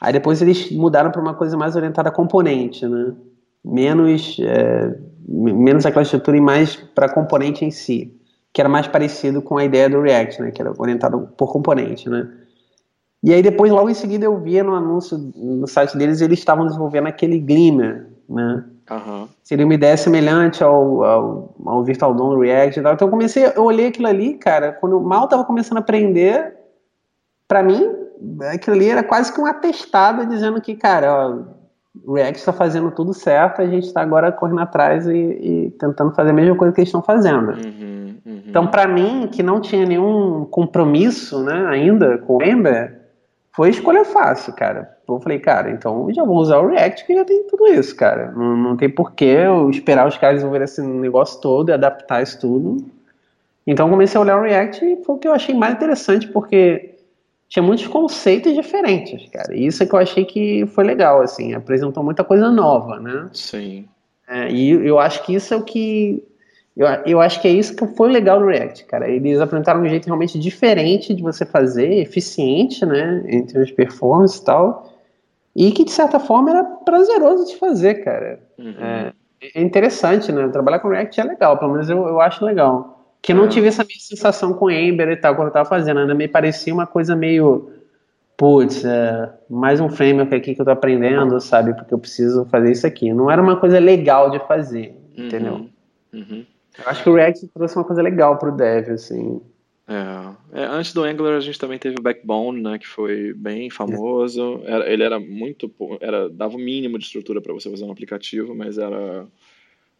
Aí 0.00 0.12
depois 0.12 0.42
eles 0.42 0.70
mudaram 0.72 1.12
para 1.12 1.20
uma 1.20 1.34
coisa 1.34 1.56
mais 1.56 1.76
orientada 1.76 2.08
a 2.08 2.12
componente, 2.12 2.86
né? 2.86 3.12
Menos, 3.64 4.36
é, 4.40 4.96
menos 5.28 5.86
aquela 5.86 6.02
estrutura 6.02 6.36
e 6.36 6.40
mais 6.40 6.76
para 6.76 7.08
componente 7.08 7.64
em 7.64 7.70
si, 7.70 8.14
que 8.52 8.60
era 8.60 8.68
mais 8.68 8.86
parecido 8.86 9.40
com 9.42 9.58
a 9.58 9.64
ideia 9.64 9.88
do 9.88 10.00
React, 10.00 10.42
né, 10.42 10.50
que 10.50 10.60
era 10.60 10.72
orientado 10.76 11.28
por 11.36 11.52
componente, 11.52 12.08
né. 12.08 12.28
E 13.22 13.34
aí 13.34 13.42
depois, 13.42 13.70
logo 13.70 13.90
em 13.90 13.94
seguida, 13.94 14.24
eu 14.24 14.38
via 14.38 14.64
no 14.64 14.74
anúncio 14.74 15.18
no 15.36 15.66
site 15.66 15.96
deles, 15.96 16.22
eles 16.22 16.38
estavam 16.38 16.66
desenvolvendo 16.66 17.06
aquele 17.06 17.38
Glimmer, 17.38 18.08
né. 18.28 18.64
Uhum. 18.90 19.28
Seria 19.44 19.64
uma 19.64 19.74
ideia 19.74 19.96
semelhante 19.96 20.64
ao, 20.64 21.04
ao, 21.04 21.54
ao 21.64 21.84
Virtual 21.84 22.12
DOM 22.12 22.30
do 22.30 22.40
React 22.40 22.80
e 22.80 22.82
tal. 22.82 22.94
Então 22.94 23.06
eu 23.06 23.10
comecei, 23.10 23.44
eu 23.54 23.62
olhei 23.62 23.86
aquilo 23.86 24.08
ali, 24.08 24.34
cara, 24.34 24.72
quando 24.72 24.96
eu 24.96 25.00
mal 25.00 25.24
estava 25.24 25.44
começando 25.44 25.78
a 25.78 25.80
aprender, 25.80 26.56
para 27.46 27.62
mim, 27.62 27.88
aquilo 28.52 28.74
ali 28.74 28.88
era 28.88 29.02
quase 29.02 29.32
que 29.32 29.40
um 29.40 29.46
atestado 29.46 30.26
dizendo 30.26 30.60
que, 30.60 30.74
cara, 30.74 31.28
ó, 31.28 31.59
React 32.06 32.38
está 32.38 32.52
fazendo 32.52 32.90
tudo 32.90 33.12
certo, 33.12 33.60
a 33.60 33.66
gente 33.66 33.86
está 33.86 34.00
agora 34.00 34.30
correndo 34.30 34.60
atrás 34.60 35.06
e, 35.06 35.12
e, 35.12 35.70
tentando 35.78 36.14
fazer 36.14 36.30
a 36.30 36.32
mesma 36.32 36.56
coisa 36.56 36.72
que 36.72 36.80
eles 36.80 36.88
estão 36.88 37.02
fazendo. 37.02 37.50
Uhum, 37.50 38.14
uhum. 38.24 38.42
Então, 38.46 38.66
para 38.66 38.86
mim, 38.86 39.28
que 39.30 39.42
não 39.42 39.60
tinha 39.60 39.84
nenhum 39.84 40.44
compromisso 40.44 41.42
né, 41.42 41.66
ainda 41.68 42.18
com 42.18 42.36
o 42.36 42.42
Ember, 42.42 43.00
foi 43.52 43.70
escolha 43.70 44.04
fácil, 44.04 44.52
cara. 44.52 44.96
Eu 45.08 45.20
falei, 45.20 45.40
cara, 45.40 45.70
então 45.70 46.08
já 46.12 46.24
vou 46.24 46.36
usar 46.36 46.58
o 46.58 46.68
React 46.68 47.04
que 47.04 47.14
já 47.14 47.24
tem 47.24 47.42
tudo 47.48 47.66
isso, 47.66 47.96
cara. 47.96 48.30
Não, 48.30 48.56
não 48.56 48.76
tem 48.76 48.88
porquê 48.88 49.24
eu 49.24 49.68
esperar 49.68 50.06
os 50.06 50.16
caras 50.16 50.36
desenvolverem 50.36 50.64
esse 50.64 50.80
negócio 50.80 51.40
todo 51.40 51.70
e 51.70 51.72
adaptar 51.72 52.22
isso 52.22 52.40
tudo. 52.40 52.84
Então 53.66 53.90
comecei 53.90 54.16
a 54.16 54.22
olhar 54.22 54.38
o 54.38 54.42
React 54.42 54.84
e 54.84 55.04
foi 55.04 55.16
o 55.16 55.18
que 55.18 55.26
eu 55.26 55.32
achei 55.32 55.54
mais 55.54 55.74
interessante, 55.74 56.28
porque 56.28 56.94
tinha 57.50 57.62
muitos 57.64 57.88
conceitos 57.88 58.54
diferentes, 58.54 59.28
cara. 59.28 59.54
E 59.54 59.66
isso 59.66 59.82
é 59.82 59.86
que 59.86 59.92
eu 59.92 59.98
achei 59.98 60.24
que 60.24 60.64
foi 60.68 60.84
legal, 60.84 61.20
assim, 61.20 61.52
apresentou 61.52 62.02
muita 62.02 62.22
coisa 62.22 62.48
nova, 62.48 63.00
né? 63.00 63.28
Sim. 63.32 63.88
É, 64.28 64.48
e 64.48 64.70
eu 64.70 65.00
acho 65.00 65.24
que 65.24 65.34
isso 65.34 65.52
é 65.52 65.56
o 65.56 65.64
que. 65.64 66.22
Eu, 66.76 66.86
eu 67.04 67.20
acho 67.20 67.42
que 67.42 67.48
é 67.48 67.50
isso 67.50 67.74
que 67.74 67.84
foi 67.96 68.08
legal 68.08 68.38
no 68.38 68.46
React, 68.46 68.84
cara. 68.84 69.10
Eles 69.10 69.40
apresentaram 69.40 69.80
um 69.80 69.88
jeito 69.88 70.06
realmente 70.06 70.38
diferente 70.38 71.12
de 71.12 71.20
você 71.20 71.44
fazer, 71.44 71.92
eficiente, 71.94 72.86
né? 72.86 73.24
Entre 73.26 73.60
os 73.60 73.72
performances 73.72 74.38
e 74.38 74.44
tal. 74.44 74.88
E 75.54 75.72
que, 75.72 75.84
de 75.84 75.90
certa 75.90 76.20
forma, 76.20 76.50
era 76.50 76.62
prazeroso 76.62 77.46
de 77.46 77.56
fazer, 77.56 78.04
cara. 78.04 78.38
Uhum. 78.56 78.76
É, 78.80 79.12
é 79.56 79.60
interessante, 79.60 80.30
né? 80.30 80.46
Trabalhar 80.50 80.78
com 80.78 80.88
React 80.88 81.20
é 81.20 81.24
legal, 81.24 81.58
pelo 81.58 81.72
menos 81.72 81.90
eu, 81.90 82.06
eu 82.06 82.20
acho 82.20 82.44
legal. 82.44 82.99
Que 83.22 83.32
eu 83.32 83.36
não 83.36 83.44
é. 83.44 83.48
tive 83.48 83.68
essa 83.68 83.84
mesma 83.84 84.00
sensação 84.00 84.54
com 84.54 84.70
Ember 84.70 85.08
e 85.08 85.16
tal, 85.16 85.36
quando 85.36 85.48
eu 85.48 85.52
tava 85.52 85.68
fazendo. 85.68 86.00
Ainda 86.00 86.14
me 86.14 86.28
parecia 86.28 86.72
uma 86.72 86.86
coisa 86.86 87.14
meio. 87.14 87.70
Putz, 88.36 88.84
é, 88.86 89.30
mais 89.50 89.80
um 89.80 89.90
framework 89.90 90.34
aqui 90.34 90.54
que 90.54 90.60
eu 90.60 90.64
tô 90.64 90.70
aprendendo, 90.70 91.38
sabe? 91.40 91.74
Porque 91.74 91.92
eu 91.92 91.98
preciso 91.98 92.46
fazer 92.46 92.72
isso 92.72 92.86
aqui. 92.86 93.12
Não 93.12 93.30
era 93.30 93.42
uma 93.42 93.56
coisa 93.56 93.78
legal 93.78 94.30
de 94.30 94.38
fazer, 94.46 94.96
uhum. 95.16 95.26
entendeu? 95.26 95.70
Uhum. 96.10 96.46
Eu 96.78 96.84
acho 96.86 97.02
que 97.02 97.10
o 97.10 97.14
React 97.14 97.48
trouxe 97.48 97.76
uma 97.76 97.84
coisa 97.84 98.00
legal 98.00 98.38
pro 98.38 98.56
dev, 98.56 98.92
assim. 98.92 99.42
É. 99.90 100.60
é. 100.62 100.64
antes 100.66 100.92
do 100.92 101.02
Angular 101.02 101.36
a 101.36 101.40
gente 101.40 101.58
também 101.58 101.76
teve 101.76 101.96
o 101.98 102.02
Backbone, 102.02 102.62
né, 102.62 102.78
que 102.78 102.86
foi 102.86 103.34
bem 103.34 103.68
famoso. 103.68 104.62
Era, 104.64 104.90
ele 104.90 105.02
era 105.02 105.18
muito, 105.18 105.70
era 106.00 106.30
dava 106.30 106.54
o 106.54 106.60
mínimo 106.60 106.96
de 106.96 107.04
estrutura 107.04 107.40
para 107.40 107.52
você 107.52 107.68
fazer 107.68 107.84
um 107.84 107.90
aplicativo, 107.90 108.54
mas 108.54 108.78
era 108.78 109.26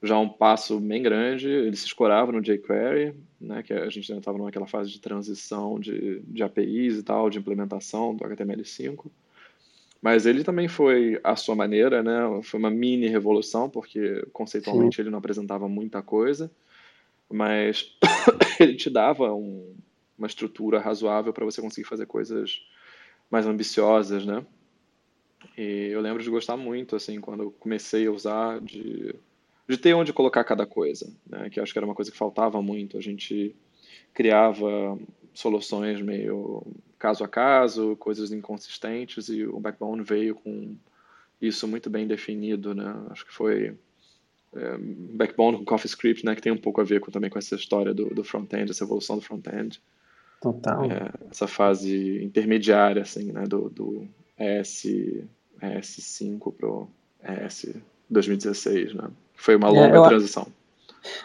já 0.03 0.19
um 0.19 0.29
passo 0.29 0.81
bem 0.81 1.03
grande. 1.03 1.49
Ele 1.49 1.77
se 1.77 1.87
escorava 1.87 2.33
no 2.33 2.41
jQuery, 2.41 3.15
né, 3.41 3.63
que 3.63 3.73
a 3.73 3.89
gente 3.91 4.11
ainda 4.11 4.21
estava 4.21 4.39
naquela 4.39 4.67
fase 4.67 4.91
de 4.91 5.01
transição 5.01 5.79
de, 5.79 6.21
de 6.21 6.43
APIs 6.43 6.97
e 6.97 7.03
tal, 7.03 7.29
de 7.29 7.39
implementação 7.39 8.15
do 8.15 8.25
HTML5. 8.25 9.11
Mas 10.01 10.25
ele 10.25 10.43
também 10.43 10.67
foi, 10.67 11.21
à 11.23 11.37
sua 11.37 11.55
maneira, 11.55 12.03
né, 12.03 12.41
foi 12.43 12.59
uma 12.59 12.71
mini 12.71 13.07
revolução, 13.07 13.69
porque 13.69 14.27
conceitualmente 14.33 14.97
Sim. 14.97 15.03
ele 15.03 15.11
não 15.11 15.19
apresentava 15.19 15.69
muita 15.69 16.01
coisa, 16.03 16.51
mas 17.29 17.95
ele 18.59 18.75
te 18.75 18.89
dava 18.89 19.35
um, 19.35 19.75
uma 20.17 20.27
estrutura 20.27 20.81
razoável 20.81 21.33
para 21.35 21.45
você 21.45 21.61
conseguir 21.61 21.87
fazer 21.87 22.07
coisas 22.07 22.63
mais 23.31 23.47
ambiciosas, 23.47 24.25
né? 24.25 24.45
E 25.57 25.89
eu 25.93 26.01
lembro 26.01 26.23
de 26.23 26.31
gostar 26.31 26.57
muito, 26.57 26.97
assim, 26.97 27.21
quando 27.21 27.43
eu 27.43 27.51
comecei 27.51 28.07
a 28.07 28.13
usar, 28.13 28.61
de 28.61 29.15
de 29.71 29.79
ter 29.79 29.95
onde 29.95 30.13
colocar 30.13 30.43
cada 30.43 30.67
coisa, 30.67 31.13
né? 31.29 31.49
que 31.49 31.61
acho 31.61 31.73
que 31.73 31.79
era 31.79 31.87
uma 31.87 31.95
coisa 31.95 32.11
que 32.11 32.17
faltava 32.17 32.61
muito. 32.61 32.99
A 32.99 33.01
gente 33.01 33.55
criava 34.13 34.99
soluções 35.33 36.03
meio 36.03 36.67
caso 36.99 37.23
a 37.23 37.29
caso, 37.29 37.97
coisas 37.97 38.33
inconsistentes, 38.33 39.29
e 39.29 39.45
o 39.45 39.61
Backbone 39.61 40.03
veio 40.03 40.35
com 40.35 40.75
isso 41.41 41.69
muito 41.69 41.89
bem 41.89 42.07
definido. 42.07 42.75
Né? 42.75 42.93
Acho 43.11 43.25
que 43.25 43.33
foi 43.33 43.77
é, 44.55 44.77
Backbone 44.79 45.59
com 45.59 45.65
CoffeeScript, 45.65 46.25
né, 46.25 46.35
que 46.35 46.43
tem 46.43 46.53
um 46.53 46.59
pouco 46.59 46.81
a 46.81 46.85
ver 46.85 46.99
com, 46.99 47.13
também 47.13 47.31
com 47.31 47.39
essa 47.39 47.55
história 47.55 47.95
do, 47.95 48.13
do 48.13 48.25
front-end, 48.25 48.71
essa 48.71 48.83
evolução 48.83 49.17
do 49.17 49.23
front-end. 49.23 49.81
Total. 50.43 50.85
É, 50.91 51.13
essa 51.31 51.47
fase 51.47 52.25
intermediária, 52.25 53.03
assim, 53.03 53.31
né, 53.31 53.47
do, 53.47 53.71
do 53.71 54.09
ES, 54.37 54.85
ES5 55.63 56.53
para 56.55 56.69
o 56.69 56.89
ES 57.23 57.77
2016, 58.11 58.95
né? 58.95 59.09
Foi 59.41 59.57
uma 59.57 59.71
longa 59.71 59.95
é, 59.95 59.97
eu, 59.97 60.03
transição. 60.03 60.47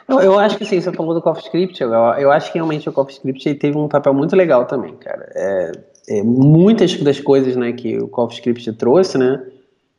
Eu, 0.08 0.22
eu, 0.22 0.40
acho 0.40 0.58
que 0.58 0.64
assim, 0.64 0.80
você 0.80 0.92
falou 0.94 1.14
do 1.14 1.22
CoffeeScript, 1.22 1.84
eu, 1.84 1.92
eu 1.92 2.32
acho 2.32 2.50
que 2.50 2.58
realmente 2.58 2.88
o 2.88 2.94
CoffeeScript 2.94 3.56
teve 3.56 3.78
um 3.78 3.90
papel 3.90 4.14
muito 4.14 4.38
legal 4.38 4.66
também, 4.66 4.96
cara. 4.96 5.30
É, 5.36 5.72
é, 6.08 6.24
muitas 6.24 6.96
das 7.02 7.20
coisas 7.20 7.58
né, 7.58 7.74
que 7.74 7.98
o 7.98 8.08
CoffeeScript 8.08 8.72
trouxe, 8.74 9.18
né, 9.18 9.44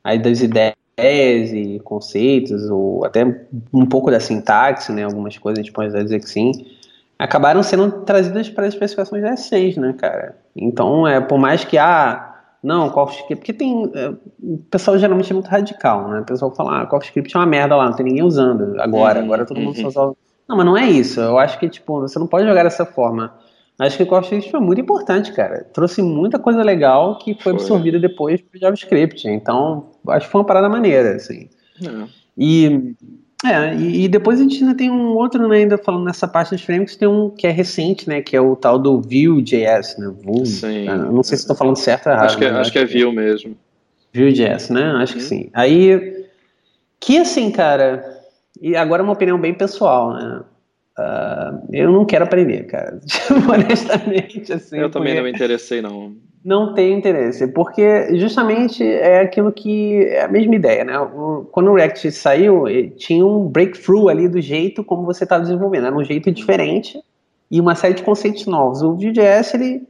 aí 0.02 0.18
das 0.18 0.40
ideias 0.40 0.74
e 0.96 1.78
conceitos, 1.84 2.70
ou 2.70 3.04
até 3.04 3.22
um 3.70 3.84
pouco 3.84 4.10
da 4.10 4.18
sintaxe, 4.18 4.90
né, 4.92 5.04
algumas 5.04 5.36
coisas 5.36 5.58
a 5.58 5.62
gente 5.62 5.72
pode 5.72 5.92
dizer 5.92 6.18
que 6.18 6.30
sim, 6.30 6.52
acabaram 7.18 7.62
sendo 7.62 7.90
trazidas 8.02 8.48
para 8.48 8.66
as 8.66 8.72
especificações 8.72 9.22
da 9.22 9.34
S6, 9.34 9.76
né, 9.76 9.92
cara. 9.92 10.38
Então, 10.56 11.06
é, 11.06 11.20
por 11.20 11.38
mais 11.38 11.66
que, 11.66 11.76
ah, 11.76 12.35
não, 12.62 12.90
CoffeeScript, 12.90 13.36
porque 13.36 13.52
tem. 13.52 13.90
É, 13.94 14.08
o 14.42 14.58
pessoal 14.70 14.98
geralmente 14.98 15.30
é 15.30 15.34
muito 15.34 15.48
radical, 15.48 16.08
né? 16.08 16.20
O 16.20 16.24
pessoal 16.24 16.54
fala, 16.54 16.82
ah, 16.82 16.86
CoffeeScript 16.86 17.34
é 17.36 17.38
uma 17.38 17.46
merda 17.46 17.76
lá, 17.76 17.86
não 17.86 17.96
tem 17.96 18.06
ninguém 18.06 18.24
usando 18.24 18.80
agora, 18.80 19.18
uhum, 19.18 19.24
agora 19.24 19.46
todo 19.46 19.60
mundo 19.60 19.76
uhum. 19.78 19.90
só 19.90 20.08
usa. 20.08 20.16
Não, 20.48 20.56
mas 20.56 20.66
não 20.66 20.76
é 20.76 20.88
isso. 20.88 21.20
Eu 21.20 21.38
acho 21.38 21.58
que, 21.58 21.68
tipo, 21.68 22.00
você 22.00 22.18
não 22.18 22.26
pode 22.26 22.46
jogar 22.46 22.62
dessa 22.62 22.86
forma. 22.86 23.34
Acho 23.78 23.96
que 23.96 24.04
o 24.04 24.06
CoffeeScript 24.06 24.50
foi 24.50 24.60
muito 24.60 24.80
importante, 24.80 25.32
cara. 25.32 25.64
Trouxe 25.72 26.00
muita 26.00 26.38
coisa 26.38 26.62
legal 26.62 27.18
que 27.18 27.34
foi, 27.34 27.42
foi. 27.42 27.52
absorvida 27.52 27.98
depois 27.98 28.40
pro 28.40 28.58
JavaScript. 28.58 29.28
Então, 29.28 29.90
acho 30.08 30.26
que 30.26 30.32
foi 30.32 30.40
uma 30.40 30.46
parada 30.46 30.68
maneira, 30.68 31.16
assim. 31.16 31.48
É. 31.82 32.08
E 32.38 32.94
É, 33.46 33.74
e, 33.76 34.04
e, 34.04 34.08
depois 34.08 34.40
a 34.40 34.42
gente 34.42 34.62
ainda 34.62 34.74
tem 34.74 34.90
um 34.90 35.14
outro, 35.14 35.46
né, 35.46 35.58
ainda 35.58 35.78
falando 35.78 36.04
nessa 36.04 36.26
parte 36.26 36.50
dos 36.50 36.62
frameworks, 36.62 36.96
tem 36.96 37.06
um 37.06 37.30
que 37.30 37.46
é 37.46 37.50
recente, 37.50 38.08
né, 38.08 38.20
que 38.20 38.36
é 38.36 38.40
o 38.40 38.56
tal 38.56 38.78
do 38.78 39.00
Vue.js, 39.00 39.96
né, 39.98 40.12
Vue, 40.22 40.46
Sim. 40.46 40.86
Eu 40.86 41.12
não 41.12 41.22
sei 41.22 41.36
se 41.36 41.44
estou 41.44 41.54
falando 41.54 41.76
certo 41.76 42.06
ou 42.06 42.12
errado. 42.12 42.26
Acho 42.26 42.38
que, 42.38 42.44
é, 42.44 42.50
acho 42.50 42.72
que 42.72 42.78
é 42.78 42.84
Vue 42.84 43.14
mesmo. 43.14 43.56
Vue.js, 44.12 44.70
né, 44.70 44.82
acho 44.96 45.14
uhum. 45.14 45.18
que 45.18 45.24
sim. 45.24 45.50
Aí, 45.52 46.26
que 46.98 47.18
assim, 47.18 47.50
cara, 47.50 48.04
e 48.60 48.74
agora 48.74 49.02
é 49.02 49.04
uma 49.04 49.12
opinião 49.12 49.38
bem 49.38 49.54
pessoal, 49.54 50.12
né, 50.14 50.40
uh, 50.98 51.68
eu 51.72 51.92
não 51.92 52.04
quero 52.04 52.24
aprender, 52.24 52.64
cara, 52.64 53.00
honestamente, 53.52 54.52
assim. 54.52 54.78
Eu 54.78 54.90
também 54.90 55.14
não 55.14 55.22
me 55.22 55.30
interessei, 55.30 55.80
não 55.80 56.16
não 56.46 56.74
tenho 56.74 56.96
interesse, 56.96 57.48
porque 57.48 58.16
justamente 58.20 58.80
é 58.80 59.18
aquilo 59.18 59.50
que 59.50 60.04
é 60.04 60.22
a 60.22 60.28
mesma 60.28 60.54
ideia, 60.54 60.84
né? 60.84 60.94
Quando 61.50 61.72
o 61.72 61.74
React 61.74 62.12
saiu, 62.12 62.66
tinha 62.96 63.26
um 63.26 63.48
breakthrough 63.48 64.08
ali 64.08 64.28
do 64.28 64.40
jeito 64.40 64.84
como 64.84 65.04
você 65.04 65.24
está 65.24 65.40
desenvolvendo, 65.40 65.88
era 65.88 65.96
um 65.96 66.04
jeito 66.04 66.30
diferente 66.30 67.02
e 67.50 67.60
uma 67.60 67.74
série 67.74 67.94
de 67.94 68.04
conceitos 68.04 68.46
novos. 68.46 68.80
O 68.80 68.94
Vue.js, 68.94 69.54
ele, 69.54 69.82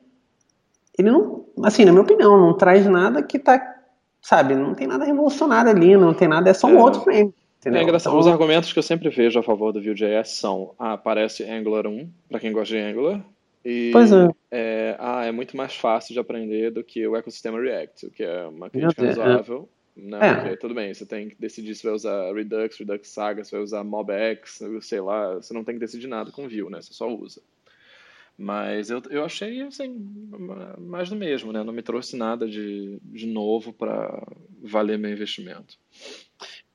ele 0.98 1.10
não, 1.10 1.44
assim, 1.62 1.84
na 1.84 1.92
minha 1.92 2.04
opinião, 2.04 2.38
não 2.38 2.54
traz 2.54 2.86
nada 2.86 3.22
que 3.22 3.38
tá, 3.38 3.60
sabe, 4.22 4.54
não 4.54 4.75
tem 4.75 4.86
nada 4.86 5.04
revolucionário 5.04 5.70
ali, 5.70 5.94
não 5.94 6.14
tem 6.14 6.26
nada, 6.26 6.48
é 6.48 6.54
só 6.54 6.68
um 6.68 6.78
é, 6.78 6.82
outro 6.82 7.02
frame. 7.02 7.34
É 7.66 7.82
engraçado, 7.82 8.14
então, 8.14 8.20
os 8.20 8.26
argumentos 8.26 8.72
que 8.72 8.78
eu 8.78 8.82
sempre 8.82 9.10
vejo 9.10 9.38
a 9.38 9.42
favor 9.42 9.75
do 9.75 9.82
Vue.js 9.82 10.30
são, 10.30 10.70
ah, 10.78 10.94
aparece 10.94 11.44
Angular 11.44 11.86
1, 11.86 12.08
para 12.30 12.40
quem 12.40 12.50
gosta 12.50 12.75
de 12.75 12.80
Angular, 12.80 13.22
e 13.68 13.90
pois 13.90 14.12
é. 14.12 14.28
é. 14.52 14.96
Ah, 14.96 15.25
é 15.25 15.32
muito 15.32 15.56
mais 15.56 15.75
fácil 15.75 16.14
de 16.14 16.20
aprender 16.20 16.70
do 16.70 16.85
que 16.85 17.04
o 17.04 17.16
ecossistema 17.16 17.61
React, 17.61 18.06
o 18.06 18.11
que 18.12 18.23
é 18.23 18.46
uma 18.46 18.70
crítica 18.70 19.02
é. 19.02 19.08
razoável. 19.08 19.68
Né? 19.96 20.18
É. 20.20 20.35
Porque, 20.35 20.56
tudo 20.58 20.75
bem, 20.75 20.94
você 20.94 21.04
tem 21.04 21.28
que 21.28 21.35
decidir 21.37 21.75
se 21.75 21.82
vai 21.82 21.92
usar 21.92 22.32
Redux, 22.32 22.78
Redux 22.78 23.08
Saga, 23.08 23.42
se 23.42 23.50
vai 23.50 23.61
usar 23.61 23.82
MobX, 23.82 24.62
sei 24.82 25.00
lá, 25.00 25.35
você 25.35 25.52
não 25.52 25.64
tem 25.64 25.75
que 25.75 25.80
decidir 25.80 26.06
nada 26.06 26.30
com 26.30 26.49
Vue, 26.49 26.70
né? 26.70 26.80
Você 26.80 26.92
só 26.92 27.08
usa. 27.08 27.42
Mas 28.38 28.88
eu, 28.90 29.02
eu 29.11 29.25
achei, 29.25 29.62
assim, 29.62 29.96
mais 30.78 31.08
do 31.08 31.16
mesmo, 31.16 31.52
né? 31.52 31.64
Não 31.64 31.73
me 31.73 31.82
trouxe 31.82 32.16
nada 32.16 32.46
de, 32.46 32.99
de 33.02 33.26
novo 33.26 33.73
para 33.73 34.23
valer 34.62 34.99
meu 34.99 35.11
investimento. 35.11 35.76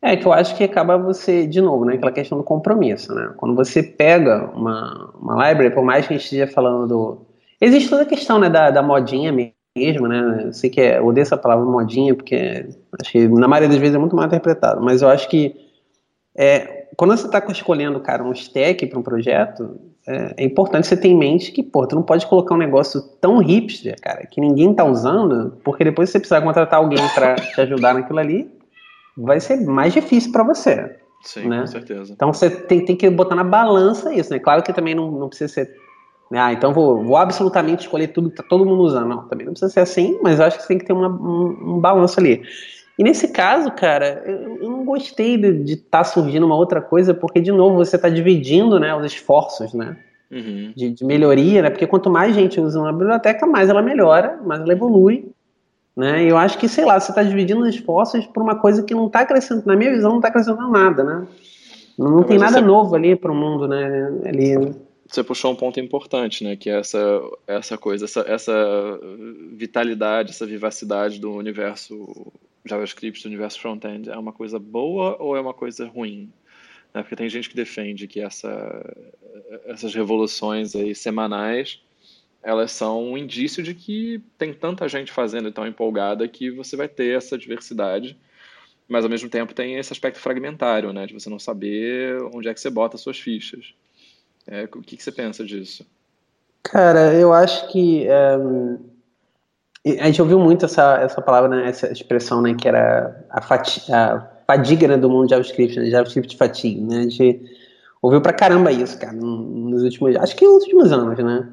É 0.02 0.16
que 0.16 0.26
eu 0.26 0.34
acho 0.34 0.56
que 0.56 0.64
acaba 0.64 0.98
você, 0.98 1.46
de 1.46 1.62
novo, 1.62 1.86
né, 1.86 1.94
aquela 1.94 2.12
questão 2.12 2.38
do 2.38 2.44
compromisso, 2.44 3.14
né? 3.14 3.34
Quando 3.38 3.56
você 3.56 3.84
pega 3.84 4.50
uma, 4.56 5.14
uma 5.22 5.48
library, 5.48 5.74
por 5.74 5.84
mais 5.84 6.08
que 6.08 6.14
a 6.14 6.18
gente 6.18 6.24
esteja 6.24 6.48
falando 6.48 6.88
do... 6.88 7.18
Existe 7.60 7.90
toda 7.90 8.02
a 8.02 8.08
questão, 8.08 8.40
né, 8.40 8.50
da, 8.50 8.72
da 8.72 8.82
modinha 8.82 9.32
mesmo, 9.76 10.08
né? 10.08 10.46
Eu 10.46 10.54
sei 10.54 10.72
que 10.72 10.82
é, 10.82 10.98
eu 10.98 11.06
odeio 11.06 11.22
essa 11.22 11.38
palavra 11.38 11.64
modinha, 11.66 12.16
porque 12.16 12.68
acho 13.00 13.12
que 13.12 13.28
na 13.28 13.48
maioria 13.48 13.70
das 13.70 13.78
vezes 13.78 13.96
é 13.96 14.00
muito 14.00 14.16
mal 14.16 14.26
interpretado, 14.26 14.82
mas 14.84 15.04
eu 15.04 15.10
acho 15.10 15.30
que 15.30 15.56
é, 16.36 16.88
quando 16.98 17.16
você 17.16 17.28
está 17.28 17.44
escolhendo, 17.50 18.00
cara, 18.00 18.24
um 18.24 18.32
stack 18.32 18.86
para 18.88 19.00
um 19.00 19.04
projeto, 19.04 19.80
é, 20.08 20.34
é, 20.38 20.44
importante 20.44 20.88
você 20.88 20.98
ter 20.98 21.10
em 21.10 21.18
mente 21.18 21.52
que, 21.52 21.62
pô, 21.62 21.86
tu 21.86 21.96
não 21.96 22.04
pode 22.04 22.26
colocar 22.26 22.56
um 22.56 22.58
negócio 22.58 23.02
tão 23.22 23.38
hipster, 23.38 23.96
cara, 24.02 24.26
que 24.26 24.42
ninguém 24.42 24.74
tá 24.74 24.84
usando, 24.84 25.58
porque 25.64 25.84
depois 25.84 26.10
você 26.10 26.20
precisar 26.20 26.42
contratar 26.42 26.80
alguém 26.80 27.08
para 27.14 27.36
te 27.36 27.62
ajudar 27.62 27.94
naquilo 27.94 28.20
ali, 28.20 28.61
vai 29.22 29.40
ser 29.40 29.62
mais 29.62 29.94
difícil 29.94 30.32
para 30.32 30.44
você. 30.44 30.98
Sim, 31.22 31.48
né? 31.48 31.62
com 31.62 31.68
certeza. 31.68 32.12
Então 32.14 32.34
você 32.34 32.50
tem, 32.50 32.84
tem 32.84 32.96
que 32.96 33.10
botar 33.10 33.36
na 33.36 33.44
balança 33.44 34.14
isso, 34.14 34.32
né? 34.32 34.40
Claro 34.40 34.64
que 34.64 34.74
também 34.74 34.96
não, 34.96 35.12
não 35.12 35.30
precisa 35.30 35.54
ser. 35.54 35.70
Né? 36.32 36.40
Ah, 36.40 36.54
então 36.54 36.74
vou, 36.74 37.04
vou 37.04 37.18
absolutamente 37.18 37.82
escolher 37.82 38.08
tudo 38.08 38.30
que 38.30 38.38
tá 38.38 38.44
todo 38.44 38.66
mundo 38.66 38.82
usando. 38.82 39.08
Não, 39.08 39.28
também 39.28 39.46
não 39.46 39.54
precisa 39.54 39.72
ser 39.72 39.82
assim, 39.82 40.20
mas 40.24 40.40
eu 40.40 40.46
acho 40.46 40.58
que 40.58 40.64
você 40.64 40.70
tem 40.70 40.78
que 40.80 40.86
ter 40.86 40.94
uma, 40.94 41.10
um, 41.10 41.76
um 41.76 41.80
balanço 41.80 42.20
ali. 42.20 42.42
E 42.98 43.04
nesse 43.04 43.30
caso, 43.30 43.72
cara, 43.72 44.24
eu, 44.26 44.58
eu 44.58 44.70
não 44.70 44.86
gostei 44.86 45.38
de 45.38 45.74
estar 45.74 46.00
tá 46.00 46.04
surgindo 46.04 46.46
uma 46.46 46.56
outra 46.56 46.82
coisa, 46.82 47.14
porque, 47.14 47.40
de 47.40 47.52
novo, 47.52 47.76
você 47.76 47.96
está 47.96 48.10
dividindo 48.10 48.80
né, 48.80 48.94
os 48.96 49.06
esforços, 49.06 49.74
né? 49.74 49.98
Uhum. 50.32 50.72
De, 50.76 50.92
de, 50.92 51.06
melhoria, 51.06 51.62
né? 51.62 51.70
Porque 51.70 51.88
quanto 51.88 52.10
mais 52.10 52.34
gente 52.34 52.60
usa 52.60 52.80
uma 52.80 52.94
biblioteca, 52.94 53.46
mais 53.46 53.70
ela 53.70 53.82
melhora, 53.82 54.40
mais 54.46 54.62
ela 54.62 54.72
evolui. 54.72 55.30
Né? 55.96 56.26
E 56.26 56.30
eu 56.30 56.38
acho 56.38 56.58
que, 56.58 56.70
sei 56.70 56.86
lá, 56.86 57.00
você 57.00 57.12
está 57.12 57.22
dividindo 57.22 57.62
os 57.62 57.76
esforços 57.76 58.26
por 58.26 58.42
uma 58.42 58.56
coisa 58.56 58.84
que 58.84 58.94
não 58.94 59.08
está 59.08 59.26
crescendo, 59.26 59.64
na 59.66 59.76
minha 59.76 59.92
visão, 59.92 60.12
não 60.12 60.18
está 60.18 60.30
acrescentando 60.30 60.72
nada, 60.72 61.04
né? 61.04 61.28
Não, 61.98 62.10
não 62.10 62.24
tem 62.24 62.38
nada 62.38 62.60
você... 62.60 62.66
novo 62.66 62.96
ali 62.96 63.16
para 63.16 63.32
o 63.32 63.36
mundo, 63.36 63.68
né? 63.68 64.08
Ali... 64.26 64.74
Você 65.08 65.24
puxou 65.24 65.52
um 65.52 65.56
ponto 65.56 65.78
importante, 65.80 66.44
né? 66.44 66.56
Que 66.56 66.70
é 66.70 66.80
essa, 66.80 67.22
essa 67.46 67.78
coisa, 67.78 68.06
essa, 68.06 68.22
essa 68.22 69.00
vitalidade, 69.52 70.32
essa 70.32 70.46
vivacidade 70.46 71.20
do 71.20 71.34
universo 71.34 72.32
JavaScript, 72.66 73.22
do 73.24 73.28
universo 73.28 73.60
front-end. 73.60 74.10
É 74.10 74.18
uma 74.18 74.32
coisa 74.32 74.58
boa 74.58 75.18
ou 75.20 75.36
é 75.36 75.42
uma 75.42 75.54
coisa 75.54 75.86
ruim? 75.86 76.32
Né? 76.94 77.02
Porque 77.02 77.18
tem 77.18 77.28
gente 77.28 77.50
que 77.50 77.56
defende 77.56 78.08
que 78.08 78.22
essa, 78.22 78.96
essas 79.66 79.94
revoluções 79.94 80.74
aí 80.76 80.96
semanais 80.96 81.82
elas 82.44 82.72
são 82.72 83.12
um 83.12 83.18
indício 83.18 83.62
de 83.62 83.74
que 83.74 84.24
tem 84.38 84.54
tanta 84.54 84.88
gente 84.88 85.12
fazendo 85.12 85.50
e 85.50 85.52
tão 85.52 85.68
empolgada 85.68 86.28
que 86.28 86.50
você 86.50 86.76
vai 86.76 86.88
ter 86.88 87.16
essa 87.18 87.38
diversidade, 87.38 88.18
mas 88.88 89.04
ao 89.04 89.10
mesmo 89.10 89.30
tempo 89.30 89.54
tem 89.54 89.78
esse 89.78 89.94
aspecto 89.94 90.20
fragmentário, 90.20 90.92
né, 90.92 91.06
de 91.06 91.14
você 91.14 91.30
não 91.30 91.40
saber 91.40 92.22
onde 92.34 92.50
é 92.50 92.54
que 92.54 92.60
você 92.60 92.70
bota 92.70 92.96
as 92.96 93.02
suas 93.02 93.20
fichas. 93.20 93.74
É, 94.48 94.64
o 94.64 94.82
que, 94.82 94.98
que 94.98 95.04
você 95.04 95.12
pensa 95.12 95.46
disso? 95.46 95.86
Cara, 96.64 97.14
eu 97.14 97.32
acho 97.32 97.72
que 97.72 98.08
um, 98.40 98.80
a 100.00 100.06
gente 100.08 100.22
ouviu 100.22 100.40
muito 100.40 100.66
essa, 100.66 101.00
essa 101.02 101.22
palavra, 101.22 101.50
né, 101.50 101.70
essa 101.70 101.92
expressão, 101.92 102.42
né, 102.42 102.56
que 102.56 102.68
era 102.68 103.26
a, 103.30 103.42
fati 103.42 103.92
a 103.92 104.28
fadiga 104.48 104.88
né, 104.88 104.98
do 104.98 105.10
mundo 105.10 105.30
JavaScript, 105.30 105.80
né, 105.80 105.90
JavaScript 105.90 106.36
fatigue, 106.38 106.82
né, 106.82 107.00
a 107.00 107.04
gente 107.04 107.42
ouviu 108.02 108.20
pra 108.20 108.34
caramba 108.34 108.72
isso, 108.72 109.00
cara, 109.00 109.14
nos 109.14 109.84
últimos, 109.84 110.16
acho 110.16 110.36
que 110.36 110.46
nos 110.46 110.64
últimos 110.64 110.92
anos, 110.92 111.18
né, 111.18 111.48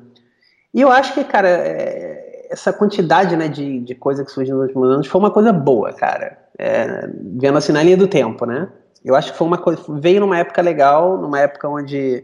e 0.79 0.81
eu 0.81 0.93
acho 0.93 1.13
que, 1.13 1.25
cara, 1.25 1.49
é, 1.49 2.47
essa 2.49 2.73
quantidade 2.73 3.37
né, 3.37 3.49
de, 3.49 3.81
de 3.81 3.97
coisa 3.97 4.25
que 4.25 4.31
surgiu 4.31 4.55
nos 4.55 4.67
últimos 4.67 4.89
anos 4.89 5.07
foi 5.09 5.21
uma 5.21 5.33
coisa 5.33 5.53
boa, 5.53 5.93
cara. 5.93 6.39
É, 6.57 7.11
vendo 7.37 7.59
assim 7.59 7.73
na 7.73 7.83
linha 7.83 7.97
do 7.97 8.07
tempo, 8.07 8.47
né? 8.47 8.69
Eu 9.05 9.17
acho 9.17 9.33
que 9.33 9.39
foi 9.39 9.49
uma 9.49 9.59
coisa. 9.59 9.83
Veio 9.89 10.21
numa 10.21 10.39
época 10.39 10.63
legal, 10.63 11.19
numa 11.19 11.41
época 11.41 11.69
onde 11.69 12.23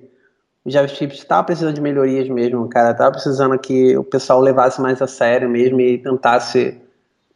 o 0.64 0.70
JavaScript 0.70 1.18
estava 1.18 1.42
precisando 1.42 1.74
de 1.74 1.80
melhorias 1.80 2.28
mesmo, 2.28 2.68
cara. 2.68 2.92
Estava 2.92 3.10
precisando 3.10 3.58
que 3.58 3.96
o 3.96 4.04
pessoal 4.04 4.40
levasse 4.40 4.80
mais 4.80 5.02
a 5.02 5.08
sério 5.08 5.50
mesmo 5.50 5.80
e 5.80 5.98
tentasse 5.98 6.80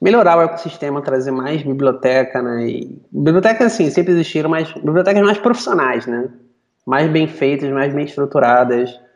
melhorar 0.00 0.38
o 0.38 0.42
ecossistema, 0.42 1.02
trazer 1.02 1.32
mais 1.32 1.64
biblioteca, 1.64 2.40
né? 2.40 2.64
E, 2.64 2.96
bibliotecas, 3.10 3.72
assim, 3.72 3.90
sempre 3.90 4.12
existiram, 4.12 4.48
mas 4.48 4.72
bibliotecas 4.72 5.24
mais 5.24 5.38
profissionais, 5.38 6.06
né? 6.06 6.28
Mais 6.86 7.10
bem 7.10 7.26
feitas, 7.26 7.68
mais 7.72 7.92
bem 7.92 8.04
estruturadas. 8.04 9.07